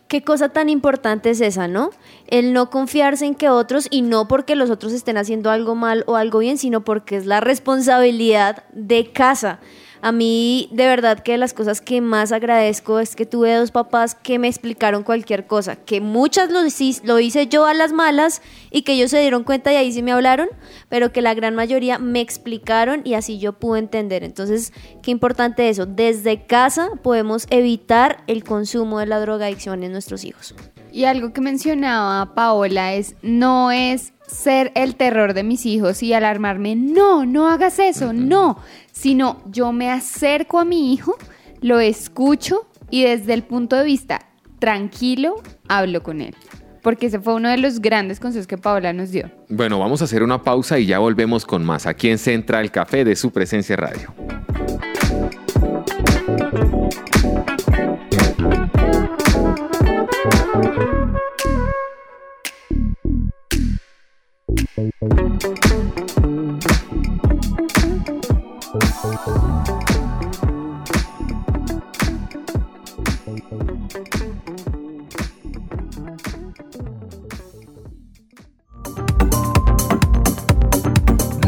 Qué 0.08 0.22
cosa 0.24 0.48
tan 0.48 0.70
importante 0.70 1.30
es 1.30 1.40
esa, 1.40 1.68
¿no? 1.68 1.90
El 2.26 2.54
no 2.54 2.70
confiarse 2.70 3.26
en 3.26 3.34
que 3.34 3.50
otros, 3.50 3.88
y 3.90 4.02
no 4.02 4.26
porque 4.26 4.56
los 4.56 4.70
otros 4.70 4.92
estén 4.92 5.18
haciendo 5.18 5.50
algo 5.50 5.74
mal 5.74 6.04
o 6.06 6.16
algo 6.16 6.38
bien, 6.38 6.56
sino 6.56 6.82
porque 6.82 7.16
es 7.16 7.26
la 7.26 7.40
responsabilidad 7.40 8.64
de 8.72 9.12
casa. 9.12 9.60
A 10.00 10.12
mí, 10.12 10.68
de 10.72 10.86
verdad 10.86 11.20
que 11.20 11.36
las 11.38 11.54
cosas 11.54 11.80
que 11.80 12.00
más 12.00 12.32
agradezco 12.32 13.00
es 13.00 13.16
que 13.16 13.26
tuve 13.26 13.54
dos 13.54 13.70
papás 13.70 14.14
que 14.14 14.38
me 14.38 14.48
explicaron 14.48 15.02
cualquier 15.02 15.46
cosa, 15.46 15.76
que 15.76 16.00
muchas 16.00 16.50
lo, 16.50 16.60
lo 17.04 17.20
hice 17.20 17.46
yo 17.48 17.66
a 17.66 17.74
las 17.74 17.92
malas 17.92 18.40
y 18.70 18.82
que 18.82 18.92
ellos 18.92 19.10
se 19.10 19.20
dieron 19.20 19.44
cuenta 19.44 19.72
y 19.72 19.76
ahí 19.76 19.92
sí 19.92 20.02
me 20.02 20.12
hablaron, 20.12 20.48
pero 20.88 21.12
que 21.12 21.22
la 21.22 21.34
gran 21.34 21.54
mayoría 21.54 21.98
me 21.98 22.20
explicaron 22.20 23.02
y 23.04 23.14
así 23.14 23.38
yo 23.38 23.54
pude 23.54 23.80
entender. 23.80 24.22
Entonces, 24.22 24.72
qué 25.02 25.10
importante 25.10 25.68
eso. 25.68 25.86
Desde 25.86 26.46
casa 26.46 26.90
podemos 27.02 27.46
evitar 27.50 28.22
el 28.26 28.44
consumo 28.44 29.00
de 29.00 29.06
la 29.06 29.20
drogadicción 29.20 29.82
en 29.82 29.92
nuestros 29.92 30.24
hijos. 30.24 30.54
Y 30.92 31.04
algo 31.04 31.32
que 31.32 31.40
mencionaba 31.40 32.34
Paola 32.34 32.94
es, 32.94 33.14
no 33.22 33.70
es 33.70 34.12
ser 34.28 34.72
el 34.74 34.94
terror 34.94 35.34
de 35.34 35.42
mis 35.42 35.66
hijos 35.66 36.02
y 36.02 36.12
alarmarme, 36.12 36.76
no, 36.76 37.26
no 37.26 37.48
hagas 37.48 37.78
eso, 37.78 38.12
no, 38.12 38.58
sino 38.92 39.42
yo 39.46 39.72
me 39.72 39.90
acerco 39.90 40.58
a 40.58 40.64
mi 40.64 40.92
hijo, 40.92 41.16
lo 41.60 41.80
escucho 41.80 42.68
y 42.90 43.04
desde 43.04 43.34
el 43.34 43.42
punto 43.42 43.76
de 43.76 43.84
vista 43.84 44.20
tranquilo 44.58 45.42
hablo 45.68 46.02
con 46.02 46.20
él. 46.20 46.34
Porque 46.82 47.06
ese 47.06 47.18
fue 47.18 47.34
uno 47.34 47.48
de 47.48 47.58
los 47.58 47.80
grandes 47.80 48.20
consejos 48.20 48.46
que 48.46 48.56
Paola 48.56 48.92
nos 48.92 49.10
dio. 49.10 49.30
Bueno, 49.48 49.78
vamos 49.78 50.00
a 50.00 50.04
hacer 50.04 50.22
una 50.22 50.42
pausa 50.42 50.78
y 50.78 50.86
ya 50.86 50.98
volvemos 51.00 51.44
con 51.44 51.64
más 51.64 51.86
aquí 51.86 52.08
en 52.08 52.18
Central 52.18 52.70
Café 52.70 53.04
de 53.04 53.16
su 53.16 53.30
presencia 53.30 53.76
radio. 53.76 54.14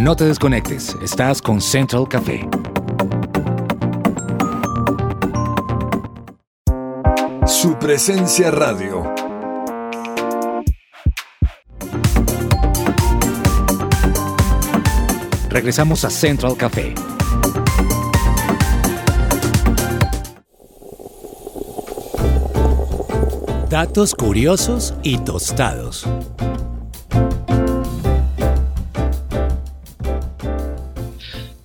No 0.00 0.16
te 0.16 0.24
desconectes, 0.24 0.96
estás 1.02 1.40
con 1.40 1.60
Central 1.60 2.08
Café. 2.08 2.48
Su 7.46 7.78
presencia 7.78 8.50
radio. 8.50 9.19
Regresamos 15.50 16.04
a 16.04 16.10
Central 16.10 16.56
Café. 16.56 16.94
Datos 23.68 24.14
curiosos 24.14 24.94
y 25.02 25.18
tostados. 25.18 26.06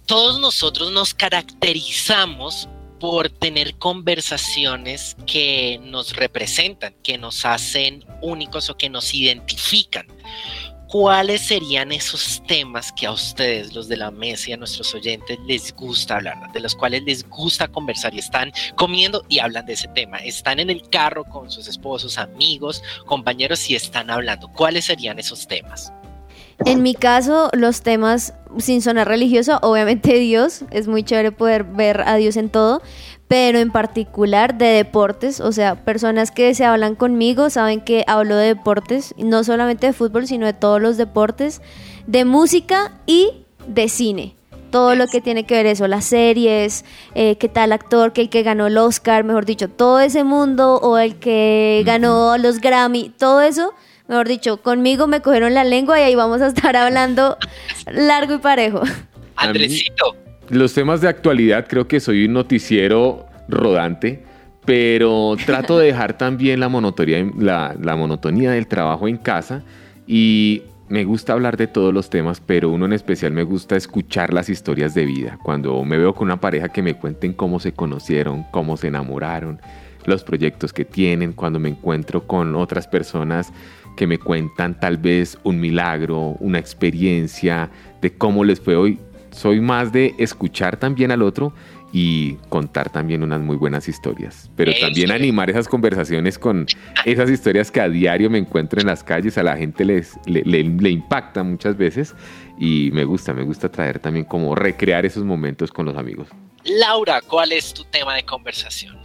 Todos 0.07 0.39
nosotros 0.39 0.91
nos 0.91 1.13
caracterizamos 1.13 2.67
por 2.99 3.29
tener 3.29 3.75
conversaciones 3.75 5.15
que 5.27 5.79
nos 5.83 6.15
representan, 6.15 6.95
que 7.03 7.19
nos 7.19 7.45
hacen 7.45 8.03
únicos 8.23 8.71
o 8.71 8.77
que 8.77 8.89
nos 8.89 9.13
identifican. 9.13 10.07
¿Cuáles 10.87 11.41
serían 11.41 11.91
esos 11.91 12.41
temas 12.47 12.91
que 12.91 13.05
a 13.05 13.11
ustedes, 13.11 13.73
los 13.73 13.87
de 13.87 13.97
la 13.97 14.11
mesa 14.11 14.49
y 14.49 14.53
a 14.53 14.57
nuestros 14.57 14.93
oyentes, 14.93 15.37
les 15.45 15.75
gusta 15.75 16.17
hablar, 16.17 16.51
de 16.51 16.59
los 16.59 16.75
cuales 16.75 17.03
les 17.03 17.27
gusta 17.27 17.67
conversar 17.67 18.13
y 18.13 18.19
están 18.19 18.51
comiendo 18.75 19.23
y 19.29 19.39
hablan 19.39 19.65
de 19.65 19.73
ese 19.73 19.87
tema? 19.89 20.17
Están 20.17 20.59
en 20.59 20.69
el 20.69 20.87
carro 20.89 21.23
con 21.25 21.51
sus 21.51 21.67
esposos, 21.67 22.17
amigos, 22.17 22.83
compañeros 23.05 23.69
y 23.69 23.75
están 23.75 24.09
hablando. 24.09 24.47
¿Cuáles 24.49 24.85
serían 24.85 25.19
esos 25.19 25.47
temas? 25.47 25.91
En 26.63 26.83
mi 26.83 26.95
caso, 26.95 27.49
los 27.51 27.81
temas, 27.81 28.33
sin 28.59 28.81
sonar 28.81 29.09
religioso, 29.09 29.59
obviamente 29.61 30.13
Dios, 30.19 30.63
es 30.71 30.87
muy 30.87 31.03
chévere 31.03 31.33
poder 31.33 31.65
ver 31.65 32.01
a 32.05 32.15
Dios 32.15 32.37
en 32.37 32.49
todo, 32.49 32.81
pero 33.27 33.59
en 33.59 33.71
particular 33.71 34.57
de 34.57 34.67
deportes, 34.67 35.39
o 35.39 35.51
sea, 35.51 35.83
personas 35.83 36.31
que 36.31 36.53
se 36.53 36.63
hablan 36.63 36.95
conmigo 36.95 37.49
saben 37.49 37.81
que 37.81 38.03
hablo 38.07 38.35
de 38.35 38.47
deportes, 38.47 39.15
no 39.17 39.43
solamente 39.43 39.87
de 39.87 39.93
fútbol, 39.93 40.27
sino 40.27 40.45
de 40.45 40.53
todos 40.53 40.81
los 40.81 40.97
deportes, 40.97 41.61
de 42.05 42.23
música 42.23 42.99
y 43.07 43.31
de 43.67 43.89
cine. 43.89 44.35
Todo 44.69 44.95
lo 44.95 45.07
que 45.07 45.21
tiene 45.21 45.45
que 45.45 45.55
ver 45.55 45.65
eso, 45.65 45.87
las 45.87 46.05
series, 46.05 46.85
eh, 47.15 47.37
qué 47.37 47.49
tal 47.49 47.71
actor, 47.71 48.13
que 48.13 48.21
el 48.21 48.29
que 48.29 48.43
ganó 48.43 48.67
el 48.67 48.77
Oscar, 48.77 49.23
mejor 49.23 49.45
dicho, 49.45 49.69
todo 49.69 49.99
ese 49.99 50.23
mundo, 50.23 50.75
o 50.75 50.97
el 50.97 51.15
que 51.15 51.81
ganó 51.85 52.37
los 52.37 52.59
Grammy, 52.59 53.09
todo 53.17 53.41
eso, 53.41 53.73
mejor 54.07 54.27
dicho, 54.27 54.61
conmigo 54.61 55.07
me 55.07 55.21
cogieron 55.21 55.53
la 55.53 55.63
lengua 55.63 55.99
y 55.99 56.03
ahí 56.03 56.15
vamos 56.15 56.41
a 56.41 56.47
estar 56.47 56.75
hablando 56.75 57.37
largo 57.87 58.35
y 58.35 58.37
parejo. 58.37 58.81
Andresito, 59.37 60.15
los 60.49 60.73
temas 60.73 61.01
de 61.01 61.07
actualidad 61.07 61.67
creo 61.67 61.87
que 61.87 61.99
soy 61.99 62.25
un 62.25 62.33
noticiero 62.33 63.25
rodante, 63.47 64.23
pero 64.65 65.35
trato 65.45 65.77
de 65.77 65.87
dejar 65.87 66.17
también 66.17 66.59
la 66.59 66.69
monotonía, 66.69 67.25
la, 67.37 67.95
monotonía 67.95 68.51
del 68.51 68.67
trabajo 68.67 69.07
en 69.07 69.17
casa 69.17 69.63
y 70.07 70.63
me 70.87 71.03
gusta 71.03 71.33
hablar 71.33 71.57
de 71.57 71.67
todos 71.67 71.93
los 71.93 72.09
temas, 72.09 72.39
pero 72.39 72.69
uno 72.69 72.85
en 72.85 72.93
especial 72.93 73.31
me 73.31 73.43
gusta 73.43 73.75
escuchar 73.75 74.33
las 74.33 74.49
historias 74.49 74.93
de 74.93 75.05
vida. 75.05 75.39
Cuando 75.43 75.83
me 75.83 75.97
veo 75.97 76.13
con 76.13 76.27
una 76.27 76.39
pareja 76.39 76.69
que 76.69 76.83
me 76.83 76.93
cuenten 76.93 77.33
cómo 77.33 77.59
se 77.59 77.73
conocieron, 77.73 78.45
cómo 78.51 78.77
se 78.77 78.87
enamoraron, 78.87 79.59
los 80.05 80.23
proyectos 80.23 80.71
que 80.71 80.85
tienen, 80.85 81.33
cuando 81.33 81.59
me 81.59 81.69
encuentro 81.69 82.27
con 82.27 82.55
otras 82.55 82.87
personas 82.87 83.51
que 83.97 84.05
me 84.05 84.19
cuentan 84.19 84.79
tal 84.79 84.97
vez 84.97 85.39
un 85.43 85.59
milagro, 85.59 86.35
una 86.39 86.59
experiencia 86.59 87.71
de 88.01 88.13
cómo 88.15 88.43
les 88.43 88.59
fue 88.59 88.75
hoy 88.75 88.99
soy 89.35 89.59
más 89.59 89.91
de 89.91 90.15
escuchar 90.17 90.77
también 90.77 91.11
al 91.11 91.21
otro 91.21 91.53
y 91.91 92.35
contar 92.49 92.89
también 92.89 93.21
unas 93.23 93.41
muy 93.41 93.55
buenas 93.57 93.87
historias, 93.87 94.49
pero 94.55 94.73
también 94.79 95.11
animar 95.11 95.49
esas 95.49 95.67
conversaciones 95.67 96.39
con 96.39 96.65
esas 97.05 97.29
historias 97.29 97.71
que 97.71 97.81
a 97.81 97.89
diario 97.89 98.29
me 98.29 98.37
encuentro 98.37 98.79
en 98.81 98.87
las 98.87 99.03
calles, 99.03 99.37
a 99.37 99.43
la 99.43 99.55
gente 99.55 99.85
les, 99.85 100.13
le, 100.25 100.43
le 100.43 100.89
impacta 100.89 101.43
muchas 101.43 101.77
veces 101.77 102.15
y 102.57 102.89
me 102.91 103.03
gusta, 103.03 103.33
me 103.33 103.43
gusta 103.43 103.69
traer 103.69 103.99
también 103.99 104.25
como 104.25 104.55
recrear 104.55 105.05
esos 105.05 105.23
momentos 105.23 105.71
con 105.71 105.85
los 105.85 105.95
amigos. 105.95 106.29
Laura, 106.63 107.21
¿cuál 107.21 107.51
es 107.51 107.73
tu 107.73 107.83
tema 107.83 108.15
de 108.15 108.23
conversación? 108.23 109.04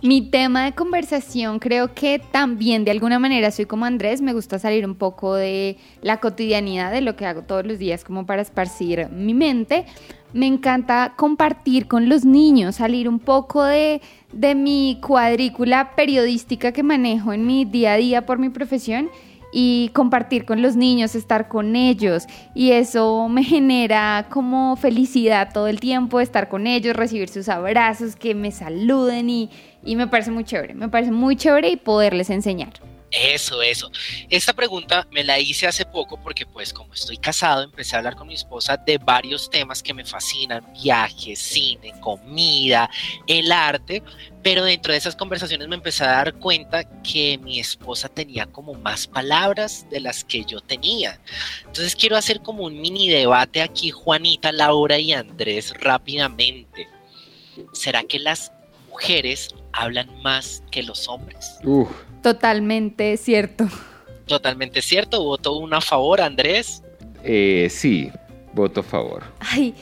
Mi 0.00 0.22
tema 0.22 0.64
de 0.64 0.72
conversación 0.72 1.58
creo 1.58 1.92
que 1.92 2.20
también 2.20 2.84
de 2.84 2.92
alguna 2.92 3.18
manera 3.18 3.50
soy 3.50 3.66
como 3.66 3.84
Andrés, 3.84 4.22
me 4.22 4.32
gusta 4.32 4.60
salir 4.60 4.86
un 4.86 4.94
poco 4.94 5.34
de 5.34 5.76
la 6.02 6.18
cotidianidad 6.18 6.92
de 6.92 7.00
lo 7.00 7.16
que 7.16 7.26
hago 7.26 7.42
todos 7.42 7.66
los 7.66 7.80
días 7.80 8.04
como 8.04 8.24
para 8.24 8.42
esparcir 8.42 9.08
mi 9.10 9.34
mente, 9.34 9.86
me 10.32 10.46
encanta 10.46 11.14
compartir 11.16 11.88
con 11.88 12.08
los 12.08 12.24
niños, 12.24 12.76
salir 12.76 13.08
un 13.08 13.18
poco 13.18 13.64
de, 13.64 14.00
de 14.32 14.54
mi 14.54 15.00
cuadrícula 15.04 15.96
periodística 15.96 16.70
que 16.70 16.84
manejo 16.84 17.32
en 17.32 17.44
mi 17.44 17.64
día 17.64 17.94
a 17.94 17.96
día 17.96 18.24
por 18.24 18.38
mi 18.38 18.50
profesión 18.50 19.10
y 19.50 19.90
compartir 19.94 20.44
con 20.44 20.62
los 20.62 20.76
niños, 20.76 21.14
estar 21.14 21.48
con 21.48 21.74
ellos. 21.74 22.26
Y 22.54 22.72
eso 22.72 23.28
me 23.28 23.42
genera 23.42 24.26
como 24.30 24.76
felicidad 24.76 25.50
todo 25.52 25.68
el 25.68 25.80
tiempo, 25.80 26.20
estar 26.20 26.48
con 26.48 26.66
ellos, 26.66 26.94
recibir 26.94 27.28
sus 27.28 27.48
abrazos, 27.48 28.14
que 28.14 28.34
me 28.34 28.52
saluden 28.52 29.30
y, 29.30 29.50
y 29.84 29.96
me 29.96 30.06
parece 30.06 30.30
muy 30.30 30.44
chévere, 30.44 30.74
me 30.74 30.88
parece 30.88 31.10
muy 31.10 31.36
chévere 31.36 31.70
y 31.70 31.76
poderles 31.76 32.30
enseñar. 32.30 32.72
Eso, 33.10 33.62
eso. 33.62 33.90
Esta 34.28 34.52
pregunta 34.52 35.06
me 35.10 35.24
la 35.24 35.38
hice 35.38 35.66
hace 35.66 35.86
poco 35.86 36.20
porque 36.20 36.44
pues 36.44 36.74
como 36.74 36.92
estoy 36.92 37.16
casado 37.16 37.62
empecé 37.62 37.96
a 37.96 38.00
hablar 38.00 38.16
con 38.16 38.28
mi 38.28 38.34
esposa 38.34 38.76
de 38.76 38.98
varios 38.98 39.48
temas 39.48 39.82
que 39.82 39.94
me 39.94 40.04
fascinan, 40.04 40.62
viajes, 40.74 41.38
cine, 41.38 41.94
comida, 42.00 42.90
el 43.26 43.50
arte, 43.50 44.02
pero 44.42 44.62
dentro 44.62 44.92
de 44.92 44.98
esas 44.98 45.16
conversaciones 45.16 45.68
me 45.68 45.76
empecé 45.76 46.04
a 46.04 46.08
dar 46.08 46.34
cuenta 46.34 46.84
que 47.02 47.38
mi 47.38 47.58
esposa 47.58 48.10
tenía 48.10 48.44
como 48.44 48.74
más 48.74 49.06
palabras 49.06 49.86
de 49.88 50.00
las 50.00 50.22
que 50.22 50.44
yo 50.44 50.60
tenía. 50.60 51.18
Entonces 51.60 51.96
quiero 51.96 52.16
hacer 52.16 52.42
como 52.42 52.64
un 52.64 52.78
mini 52.78 53.08
debate 53.08 53.62
aquí, 53.62 53.90
Juanita, 53.90 54.52
Laura 54.52 54.98
y 54.98 55.14
Andrés, 55.14 55.72
rápidamente. 55.80 56.88
¿Será 57.72 58.04
que 58.04 58.18
las 58.18 58.52
mujeres 58.98 59.54
hablan 59.72 60.08
más 60.22 60.62
que 60.70 60.82
los 60.82 61.08
hombres? 61.08 61.58
Uf. 61.62 61.88
Totalmente 62.22 63.16
cierto. 63.16 63.68
Totalmente 64.26 64.82
cierto. 64.82 65.22
¿Votó 65.22 65.56
uno 65.56 65.76
a 65.76 65.80
favor, 65.80 66.20
Andrés? 66.20 66.82
Eh, 67.22 67.68
sí, 67.70 68.10
voto 68.52 68.80
a 68.80 68.82
favor. 68.82 69.22
Ay, 69.38 69.74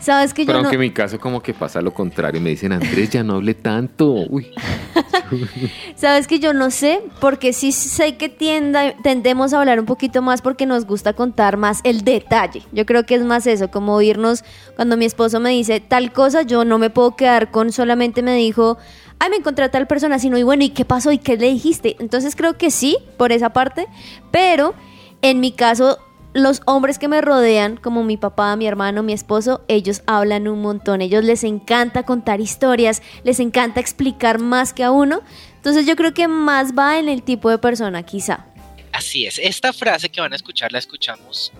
sabes 0.00 0.34
que 0.34 0.44
Pero 0.44 0.58
yo 0.58 0.62
no... 0.62 0.68
aunque 0.68 0.76
en 0.76 0.80
mi 0.80 0.90
caso 0.90 1.18
como 1.18 1.42
que 1.42 1.54
pasa 1.54 1.80
lo 1.80 1.92
contrario, 1.92 2.40
me 2.40 2.50
dicen, 2.50 2.72
Andrés, 2.72 3.10
ya 3.10 3.22
no 3.22 3.36
hable 3.36 3.54
tanto. 3.54 4.12
Uy. 4.28 4.52
Sabes 5.94 6.26
que 6.26 6.38
yo 6.38 6.52
no 6.52 6.70
sé, 6.70 7.02
porque 7.20 7.52
sí 7.52 7.72
sé 7.72 8.16
que 8.16 8.28
tienda, 8.28 8.94
tendemos 9.02 9.52
a 9.52 9.60
hablar 9.60 9.78
un 9.78 9.86
poquito 9.86 10.22
más 10.22 10.42
porque 10.42 10.66
nos 10.66 10.86
gusta 10.86 11.12
contar 11.12 11.56
más 11.56 11.80
el 11.84 12.02
detalle. 12.02 12.62
Yo 12.72 12.86
creo 12.86 13.04
que 13.04 13.14
es 13.14 13.22
más 13.22 13.46
eso, 13.46 13.70
como 13.70 14.00
irnos, 14.00 14.44
cuando 14.76 14.96
mi 14.96 15.04
esposo 15.04 15.40
me 15.40 15.50
dice 15.50 15.80
tal 15.80 16.12
cosa, 16.12 16.42
yo 16.42 16.64
no 16.64 16.78
me 16.78 16.90
puedo 16.90 17.16
quedar 17.16 17.50
con 17.50 17.72
solamente 17.72 18.22
me 18.22 18.34
dijo, 18.34 18.78
ay, 19.18 19.30
me 19.30 19.36
encontré 19.36 19.64
a 19.64 19.70
tal 19.70 19.86
persona, 19.86 20.18
sino, 20.18 20.38
y 20.38 20.42
bueno, 20.42 20.64
¿y 20.64 20.70
qué 20.70 20.84
pasó? 20.84 21.12
¿Y 21.12 21.18
qué 21.18 21.36
le 21.36 21.50
dijiste? 21.50 21.96
Entonces 22.00 22.34
creo 22.34 22.56
que 22.56 22.70
sí, 22.70 22.96
por 23.16 23.32
esa 23.32 23.50
parte, 23.50 23.86
pero 24.30 24.74
en 25.22 25.40
mi 25.40 25.52
caso 25.52 25.98
los 26.32 26.62
hombres 26.66 26.98
que 26.98 27.08
me 27.08 27.20
rodean, 27.20 27.76
como 27.76 28.04
mi 28.04 28.16
papá, 28.16 28.54
mi 28.56 28.66
hermano, 28.66 29.02
mi 29.02 29.12
esposo, 29.12 29.64
ellos 29.68 30.02
hablan 30.06 30.48
un 30.48 30.62
montón. 30.62 31.00
Ellos 31.00 31.24
les 31.24 31.44
encanta 31.44 32.04
contar 32.04 32.40
historias, 32.40 33.02
les 33.24 33.40
encanta 33.40 33.80
explicar 33.80 34.38
más 34.38 34.72
que 34.72 34.84
a 34.84 34.90
uno. 34.90 35.22
Entonces 35.56 35.86
yo 35.86 35.96
creo 35.96 36.14
que 36.14 36.28
más 36.28 36.72
va 36.78 36.98
en 36.98 37.08
el 37.08 37.22
tipo 37.22 37.50
de 37.50 37.58
persona, 37.58 38.04
quizá. 38.04 38.46
Así 38.92 39.26
es. 39.26 39.38
Esta 39.38 39.72
frase 39.72 40.08
que 40.08 40.20
van 40.20 40.32
a 40.32 40.36
escuchar 40.36 40.72
la 40.72 40.78
escuchamos 40.78 41.52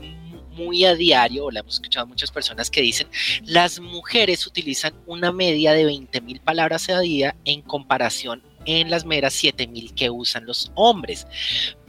muy 0.52 0.84
a 0.84 0.94
diario, 0.94 1.46
o 1.46 1.50
la 1.50 1.60
hemos 1.60 1.74
escuchado 1.74 2.06
muchas 2.06 2.30
personas 2.30 2.70
que 2.70 2.82
dicen, 2.82 3.08
las 3.44 3.80
mujeres 3.80 4.46
utilizan 4.46 4.92
una 5.06 5.32
media 5.32 5.72
de 5.72 5.84
20 5.84 6.20
mil 6.20 6.40
palabras 6.40 6.88
a 6.90 7.00
día 7.00 7.34
en 7.44 7.62
comparación 7.62 8.42
en 8.64 8.90
las 8.90 9.04
meras 9.04 9.34
7000 9.34 9.94
que 9.94 10.10
usan 10.10 10.46
los 10.46 10.70
hombres. 10.74 11.26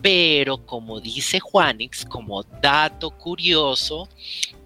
Pero 0.01 0.65
como 0.65 0.99
dice 0.99 1.39
Juanix, 1.39 2.05
como 2.05 2.43
dato 2.43 3.11
curioso, 3.11 4.09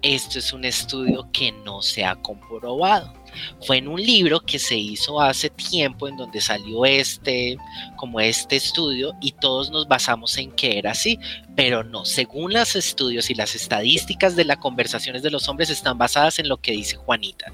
esto 0.02 0.38
es 0.38 0.52
un 0.52 0.64
estudio 0.64 1.28
que 1.32 1.52
no 1.52 1.82
se 1.82 2.04
ha 2.04 2.16
comprobado. 2.16 3.12
Fue 3.60 3.78
en 3.78 3.88
un 3.88 4.00
libro 4.00 4.40
que 4.40 4.58
se 4.58 4.76
hizo 4.76 5.20
hace 5.20 5.50
tiempo 5.50 6.08
en 6.08 6.16
donde 6.16 6.40
salió 6.40 6.86
este, 6.86 7.58
como 7.96 8.20
este 8.20 8.56
estudio 8.56 9.12
y 9.20 9.32
todos 9.32 9.70
nos 9.70 9.86
basamos 9.86 10.38
en 10.38 10.52
que 10.52 10.78
era 10.78 10.92
así, 10.92 11.18
pero 11.56 11.82
no, 11.82 12.04
según 12.04 12.52
los 12.52 12.76
estudios 12.76 13.30
y 13.30 13.34
las 13.34 13.54
estadísticas 13.54 14.36
de 14.36 14.44
las 14.44 14.58
conversaciones 14.58 15.22
de 15.22 15.30
los 15.30 15.48
hombres 15.48 15.70
están 15.70 15.96
basadas 15.96 16.38
en 16.38 16.48
lo 16.48 16.58
que 16.58 16.72
dice 16.72 16.96
Juanita. 16.96 17.50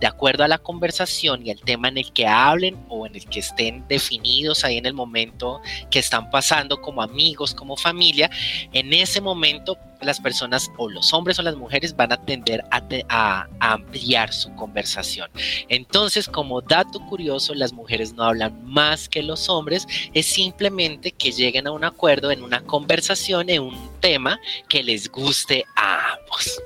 De 0.00 0.06
acuerdo 0.06 0.42
a 0.42 0.48
la 0.48 0.58
conversación 0.58 1.46
y 1.46 1.50
el 1.50 1.60
tema 1.60 1.88
en 1.88 1.98
el 1.98 2.12
que 2.12 2.26
hablen 2.26 2.82
o 2.88 3.06
en 3.06 3.14
el 3.14 3.26
que 3.26 3.40
estén 3.40 3.86
definidos 3.88 4.64
ahí 4.64 4.78
en 4.78 4.86
el 4.86 4.94
momento 4.94 5.60
que 5.90 5.98
están 5.98 6.30
pasando 6.30 6.80
como 6.80 7.02
amigos, 7.02 7.54
como 7.54 7.76
familia, 7.76 8.30
en 8.72 8.94
ese 8.94 9.20
momento 9.20 9.76
las 10.04 10.20
personas 10.20 10.70
o 10.76 10.88
los 10.88 11.12
hombres 11.12 11.38
o 11.38 11.42
las 11.42 11.56
mujeres 11.56 11.96
van 11.96 12.12
a 12.12 12.24
tender 12.24 12.64
a, 12.70 12.82
a, 13.08 13.48
a, 13.60 13.72
ampliar 13.72 14.32
su 14.32 14.54
conversación. 14.54 15.30
Entonces, 15.68 16.28
como 16.28 16.60
dato 16.60 17.00
curioso, 17.06 17.54
las 17.54 17.72
mujeres 17.72 18.12
no 18.14 18.24
hablan 18.24 18.64
más 18.64 19.08
que 19.08 19.22
los 19.22 19.48
hombres, 19.48 19.86
es 20.12 20.26
simplemente 20.26 21.12
que 21.12 21.32
lleguen 21.32 21.66
a 21.66 21.72
un 21.72 21.84
acuerdo 21.84 22.30
en 22.30 22.42
una 22.42 22.62
conversación, 22.62 23.41
en 23.50 23.62
un 23.62 23.90
tema 24.00 24.40
que 24.68 24.82
les 24.82 25.10
guste 25.10 25.64
a 25.76 26.14
ambos. 26.14 26.62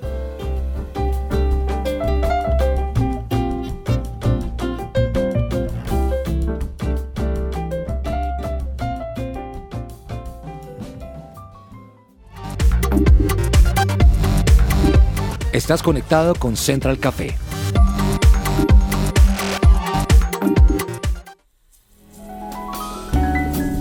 Estás 15.52 15.82
conectado 15.82 16.34
con 16.34 16.56
Central 16.56 16.98
Café. 16.98 17.34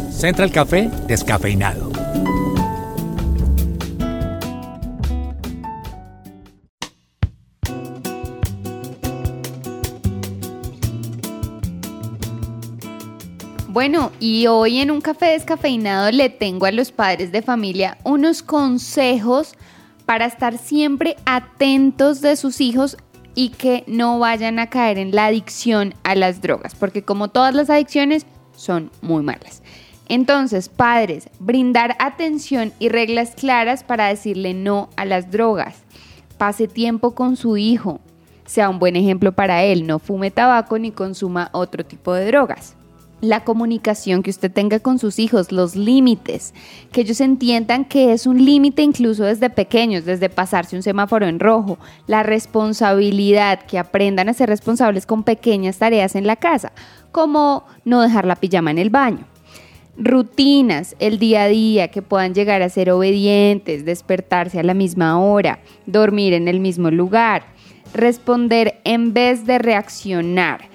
Central 0.09 0.51
Café 0.51 0.89
descafeinado. 1.07 1.94
Bueno, 13.75 14.13
y 14.21 14.47
hoy 14.47 14.79
en 14.79 14.89
un 14.89 15.01
café 15.01 15.31
descafeinado 15.31 16.09
le 16.09 16.29
tengo 16.29 16.65
a 16.65 16.71
los 16.71 16.93
padres 16.93 17.33
de 17.33 17.41
familia 17.41 17.97
unos 18.05 18.41
consejos 18.41 19.55
para 20.05 20.27
estar 20.27 20.57
siempre 20.57 21.17
atentos 21.25 22.21
de 22.21 22.37
sus 22.37 22.61
hijos 22.61 22.95
y 23.35 23.49
que 23.49 23.83
no 23.85 24.17
vayan 24.17 24.59
a 24.59 24.69
caer 24.69 24.97
en 24.97 25.13
la 25.13 25.25
adicción 25.25 25.93
a 26.03 26.15
las 26.15 26.41
drogas, 26.41 26.73
porque 26.73 27.03
como 27.03 27.27
todas 27.27 27.53
las 27.53 27.69
adicciones 27.69 28.25
son 28.55 28.91
muy 29.01 29.23
malas. 29.23 29.61
Entonces, 30.07 30.69
padres, 30.69 31.27
brindar 31.39 31.97
atención 31.99 32.71
y 32.79 32.87
reglas 32.87 33.31
claras 33.35 33.83
para 33.83 34.07
decirle 34.07 34.53
no 34.53 34.87
a 34.95 35.03
las 35.03 35.31
drogas. 35.31 35.83
Pase 36.37 36.69
tiempo 36.69 37.13
con 37.13 37.35
su 37.35 37.57
hijo. 37.57 37.99
Sea 38.45 38.69
un 38.69 38.79
buen 38.79 38.95
ejemplo 38.95 39.33
para 39.33 39.65
él. 39.65 39.85
No 39.85 39.99
fume 39.99 40.31
tabaco 40.31 40.79
ni 40.79 40.91
consuma 40.91 41.49
otro 41.51 41.85
tipo 41.85 42.13
de 42.13 42.27
drogas 42.27 42.77
la 43.29 43.43
comunicación 43.43 44.23
que 44.23 44.29
usted 44.29 44.51
tenga 44.51 44.79
con 44.79 44.99
sus 44.99 45.19
hijos, 45.19 45.51
los 45.51 45.75
límites, 45.75 46.53
que 46.91 47.01
ellos 47.01 47.21
entiendan 47.21 47.85
que 47.85 48.13
es 48.13 48.25
un 48.25 48.43
límite 48.43 48.81
incluso 48.81 49.23
desde 49.23 49.49
pequeños, 49.49 50.05
desde 50.05 50.29
pasarse 50.29 50.75
un 50.75 50.83
semáforo 50.83 51.27
en 51.27 51.39
rojo, 51.39 51.77
la 52.07 52.23
responsabilidad, 52.23 53.63
que 53.65 53.79
aprendan 53.79 54.29
a 54.29 54.33
ser 54.33 54.49
responsables 54.49 55.05
con 55.05 55.23
pequeñas 55.23 55.77
tareas 55.77 56.15
en 56.15 56.27
la 56.27 56.35
casa, 56.35 56.71
como 57.11 57.65
no 57.83 58.01
dejar 58.01 58.25
la 58.25 58.35
pijama 58.35 58.71
en 58.71 58.77
el 58.77 58.89
baño. 58.89 59.25
Rutinas, 59.97 60.95
el 60.99 61.19
día 61.19 61.43
a 61.43 61.47
día, 61.47 61.87
que 61.87 62.01
puedan 62.01 62.33
llegar 62.33 62.61
a 62.61 62.69
ser 62.69 62.91
obedientes, 62.91 63.85
despertarse 63.85 64.59
a 64.59 64.63
la 64.63 64.73
misma 64.73 65.19
hora, 65.19 65.59
dormir 65.85 66.33
en 66.33 66.49
el 66.49 66.59
mismo 66.59 66.91
lugar, 66.91 67.45
responder 67.93 68.81
en 68.83 69.13
vez 69.13 69.45
de 69.45 69.57
reaccionar 69.57 70.74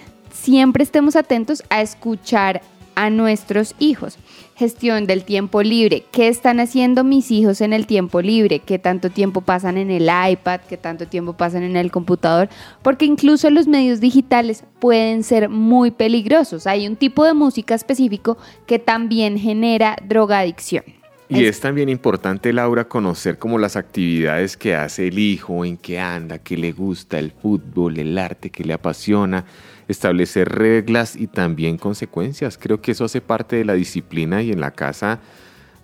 siempre 0.51 0.83
estemos 0.83 1.15
atentos 1.15 1.63
a 1.71 1.81
escuchar 1.81 2.61
a 2.97 3.09
nuestros 3.09 3.77
hijos. 3.79 4.19
Gestión 4.57 5.07
del 5.07 5.23
tiempo 5.23 5.63
libre. 5.63 6.03
¿Qué 6.11 6.27
están 6.27 6.59
haciendo 6.59 7.05
mis 7.05 7.31
hijos 7.31 7.61
en 7.61 7.73
el 7.73 7.87
tiempo 7.87 8.21
libre? 8.21 8.59
¿Qué 8.59 8.81
tanto 8.81 9.11
tiempo 9.11 9.43
pasan 9.43 9.79
en 9.79 9.93
el 9.93 10.11
iPad? 10.33 10.61
¿Qué 10.69 10.77
tanto 10.77 11.07
tiempo 11.07 11.35
pasan 11.35 11.63
en 11.63 11.77
el 11.77 11.93
computador? 11.93 12.49
Porque 12.83 13.05
incluso 13.05 13.49
los 13.49 13.69
medios 13.69 14.01
digitales 14.01 14.65
pueden 14.81 15.23
ser 15.23 15.49
muy 15.49 15.93
peligrosos. 15.93 16.67
Hay 16.67 16.89
un 16.89 16.97
tipo 16.97 17.25
de 17.25 17.33
música 17.33 17.77
específico 17.77 18.37
que 18.67 18.81
también 18.81 19.39
genera 19.39 19.97
drogadicción. 20.05 21.00
Y 21.31 21.45
es 21.47 21.61
también 21.61 21.89
importante, 21.89 22.53
Laura, 22.53 22.85
conocer 22.89 23.39
como 23.39 23.59
las 23.59 23.77
actividades 23.77 24.57
que 24.57 24.75
hace 24.75 25.09
el 25.09 25.19
hijo, 25.19 25.65
en 25.65 25.77
qué 25.77 25.99
anda, 26.01 26.39
qué 26.39 26.57
le 26.57 26.73
gusta, 26.73 27.19
el 27.19 27.31
fútbol, 27.31 27.99
el 27.99 28.19
arte, 28.19 28.51
qué 28.51 28.65
le 28.65 28.73
apasiona, 28.75 29.45
establecer 29.89 30.49
reglas 30.49 31.15
y 31.17 31.27
también 31.29 31.79
consecuencias. 31.79 32.59
Creo 32.59 32.81
que 32.81 32.93
eso 32.93 33.05
hace 33.05 33.21
parte 33.21 33.57
de 33.57 33.65
la 33.65 33.75
disciplina 33.75 34.43
y 34.43 34.51
en 34.53 34.61
la 34.61 34.73
casa 34.73 35.21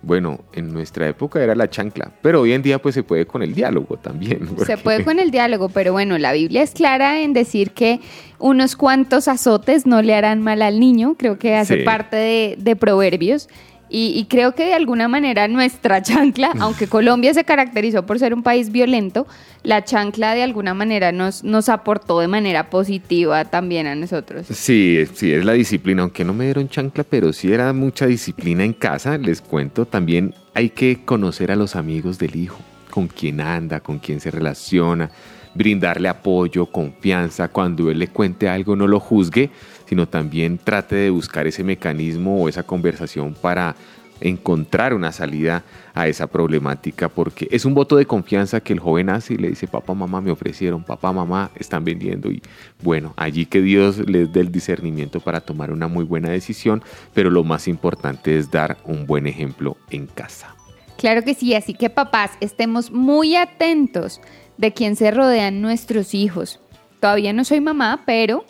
Bueno, 0.02 0.40
en 0.52 0.72
nuestra 0.72 1.08
época 1.08 1.42
era 1.42 1.54
la 1.56 1.68
chancla, 1.68 2.12
pero 2.22 2.42
hoy 2.42 2.52
en 2.52 2.62
día 2.62 2.80
pues 2.80 2.94
se 2.94 3.02
puede 3.02 3.26
con 3.26 3.42
el 3.42 3.54
diálogo 3.54 3.96
también. 3.96 4.46
Se 4.66 4.76
puede 4.76 5.02
con 5.04 5.18
el 5.18 5.30
diálogo, 5.32 5.68
pero 5.68 5.92
bueno, 5.92 6.16
la 6.18 6.32
Biblia 6.32 6.62
es 6.62 6.72
clara 6.72 7.22
en 7.22 7.32
decir 7.32 7.70
que 7.72 7.98
unos 8.38 8.76
cuantos 8.76 9.26
azotes 9.26 9.84
no 9.84 10.02
le 10.02 10.14
harán 10.14 10.42
mal 10.42 10.62
al 10.62 10.78
niño, 10.78 11.16
creo 11.18 11.38
que 11.38 11.56
hace 11.56 11.78
Sí. 11.78 11.82
parte 11.84 12.14
de, 12.16 12.56
de 12.58 12.76
Proverbios. 12.76 13.48
Y, 13.88 14.18
y 14.18 14.24
creo 14.24 14.54
que 14.54 14.64
de 14.64 14.74
alguna 14.74 15.08
manera 15.08 15.48
nuestra 15.48 16.02
chancla, 16.02 16.52
aunque 16.60 16.88
Colombia 16.88 17.32
se 17.34 17.44
caracterizó 17.44 18.04
por 18.04 18.18
ser 18.18 18.34
un 18.34 18.42
país 18.42 18.72
violento, 18.72 19.26
la 19.62 19.84
chancla 19.84 20.34
de 20.34 20.42
alguna 20.42 20.74
manera 20.74 21.12
nos, 21.12 21.44
nos 21.44 21.68
aportó 21.68 22.20
de 22.20 22.28
manera 22.28 22.70
positiva 22.70 23.44
también 23.44 23.86
a 23.86 23.94
nosotros. 23.94 24.46
Sí, 24.48 25.04
sí, 25.14 25.32
es 25.32 25.44
la 25.44 25.52
disciplina, 25.52 26.02
aunque 26.02 26.24
no 26.24 26.34
me 26.34 26.44
dieron 26.44 26.68
chancla, 26.68 27.04
pero 27.04 27.32
sí 27.32 27.52
era 27.52 27.72
mucha 27.72 28.06
disciplina 28.06 28.64
en 28.64 28.72
casa, 28.72 29.18
les 29.18 29.40
cuento, 29.40 29.86
también 29.86 30.34
hay 30.54 30.70
que 30.70 31.04
conocer 31.04 31.50
a 31.50 31.56
los 31.56 31.76
amigos 31.76 32.18
del 32.18 32.36
hijo, 32.36 32.58
con 32.90 33.08
quién 33.08 33.40
anda, 33.40 33.80
con 33.80 33.98
quién 33.98 34.20
se 34.20 34.30
relaciona, 34.30 35.10
brindarle 35.56 36.08
apoyo, 36.08 36.66
confianza, 36.66 37.48
cuando 37.48 37.90
él 37.90 37.98
le 37.98 38.08
cuente 38.08 38.48
algo 38.48 38.76
no 38.76 38.86
lo 38.86 39.00
juzgue, 39.00 39.50
sino 39.88 40.06
también 40.06 40.58
trate 40.58 40.96
de 40.96 41.10
buscar 41.10 41.46
ese 41.46 41.64
mecanismo 41.64 42.42
o 42.42 42.48
esa 42.48 42.62
conversación 42.62 43.34
para 43.34 43.74
encontrar 44.20 44.94
una 44.94 45.12
salida 45.12 45.62
a 45.92 46.08
esa 46.08 46.26
problemática 46.26 47.08
porque 47.10 47.48
es 47.50 47.66
un 47.66 47.74
voto 47.74 47.96
de 47.96 48.06
confianza 48.06 48.60
que 48.60 48.72
el 48.72 48.80
joven 48.80 49.10
hace 49.10 49.34
y 49.34 49.36
le 49.36 49.50
dice 49.50 49.66
papá 49.66 49.92
mamá 49.92 50.22
me 50.22 50.30
ofrecieron 50.30 50.82
papá 50.82 51.12
mamá 51.12 51.50
están 51.54 51.84
vendiendo 51.84 52.30
y 52.30 52.40
bueno 52.82 53.12
allí 53.16 53.44
que 53.44 53.60
Dios 53.60 53.98
les 54.08 54.32
dé 54.32 54.40
el 54.40 54.50
discernimiento 54.50 55.20
para 55.20 55.42
tomar 55.42 55.70
una 55.70 55.86
muy 55.86 56.04
buena 56.04 56.30
decisión 56.30 56.82
pero 57.12 57.28
lo 57.28 57.44
más 57.44 57.68
importante 57.68 58.38
es 58.38 58.50
dar 58.50 58.78
un 58.84 59.06
buen 59.06 59.26
ejemplo 59.26 59.76
en 59.90 60.06
casa 60.06 60.56
Claro 60.96 61.22
que 61.22 61.34
sí, 61.34 61.54
así 61.54 61.74
que 61.74 61.90
papás, 61.90 62.32
estemos 62.40 62.90
muy 62.90 63.36
atentos 63.36 64.20
de 64.56 64.72
quién 64.72 64.96
se 64.96 65.10
rodean 65.10 65.60
nuestros 65.60 66.14
hijos. 66.14 66.60
Todavía 67.00 67.34
no 67.34 67.44
soy 67.44 67.60
mamá, 67.60 68.02
pero 68.06 68.46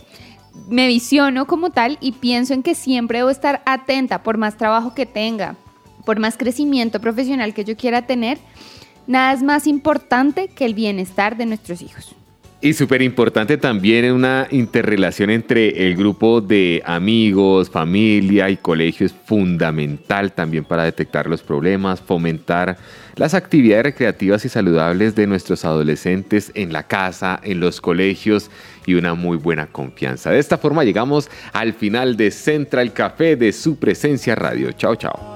me 0.69 0.87
visiono 0.87 1.47
como 1.47 1.71
tal 1.71 1.99
y 2.01 2.13
pienso 2.13 2.55
en 2.55 2.63
que 2.63 2.75
siempre 2.75 3.19
debo 3.19 3.31
estar 3.31 3.63
atenta 3.67 4.23
por 4.23 4.39
más 4.39 4.57
trabajo 4.57 4.95
que 4.95 5.07
tenga, 5.07 5.57
por 6.05 6.19
más 6.19 6.37
crecimiento 6.37 7.01
profesional 7.01 7.55
que 7.55 7.65
yo 7.65 7.77
quiera 7.77 8.07
tener. 8.07 8.39
Nada 9.07 9.33
es 9.33 9.43
más 9.43 9.67
importante 9.67 10.49
que 10.49 10.65
el 10.65 10.75
bienestar 10.75 11.37
de 11.37 11.47
nuestros 11.47 11.83
hijos. 11.83 12.15
Y 12.59 12.73
súper 12.73 13.03
importante 13.03 13.59
también 13.59 14.11
una 14.13 14.49
interrelación 14.51 15.29
entre 15.29 15.87
el 15.87 15.95
grupo 15.95 16.41
de 16.41 16.83
amigos, 16.87 17.69
familia 17.69 18.49
y 18.49 18.57
colegio 18.57 19.05
es 19.05 19.13
fundamental 19.13 20.33
también 20.33 20.65
para 20.65 20.85
detectar 20.85 21.27
los 21.27 21.43
problemas, 21.43 22.01
fomentar 22.01 22.79
las 23.15 23.35
actividades 23.35 23.85
recreativas 23.85 24.45
y 24.47 24.49
saludables 24.49 25.15
de 25.15 25.27
nuestros 25.27 25.67
adolescentes 25.67 26.51
en 26.55 26.73
la 26.73 26.85
casa, 26.85 27.39
en 27.43 27.61
los 27.61 27.83
colegios 27.83 28.51
y 28.87 28.95
una 28.95 29.15
muy 29.15 29.37
buena 29.37 29.67
confianza. 29.67 30.31
De 30.31 30.39
esta 30.39 30.57
forma 30.57 30.83
llegamos 30.83 31.31
al 31.53 31.75
final 31.75 32.17
de 32.17 32.31
Central 32.31 32.93
Café 32.95 33.37
de 33.37 33.53
su 33.53 33.77
presencia 33.77 34.35
radio. 34.35 34.73
Chao, 34.73 34.97
chao. 34.97 35.36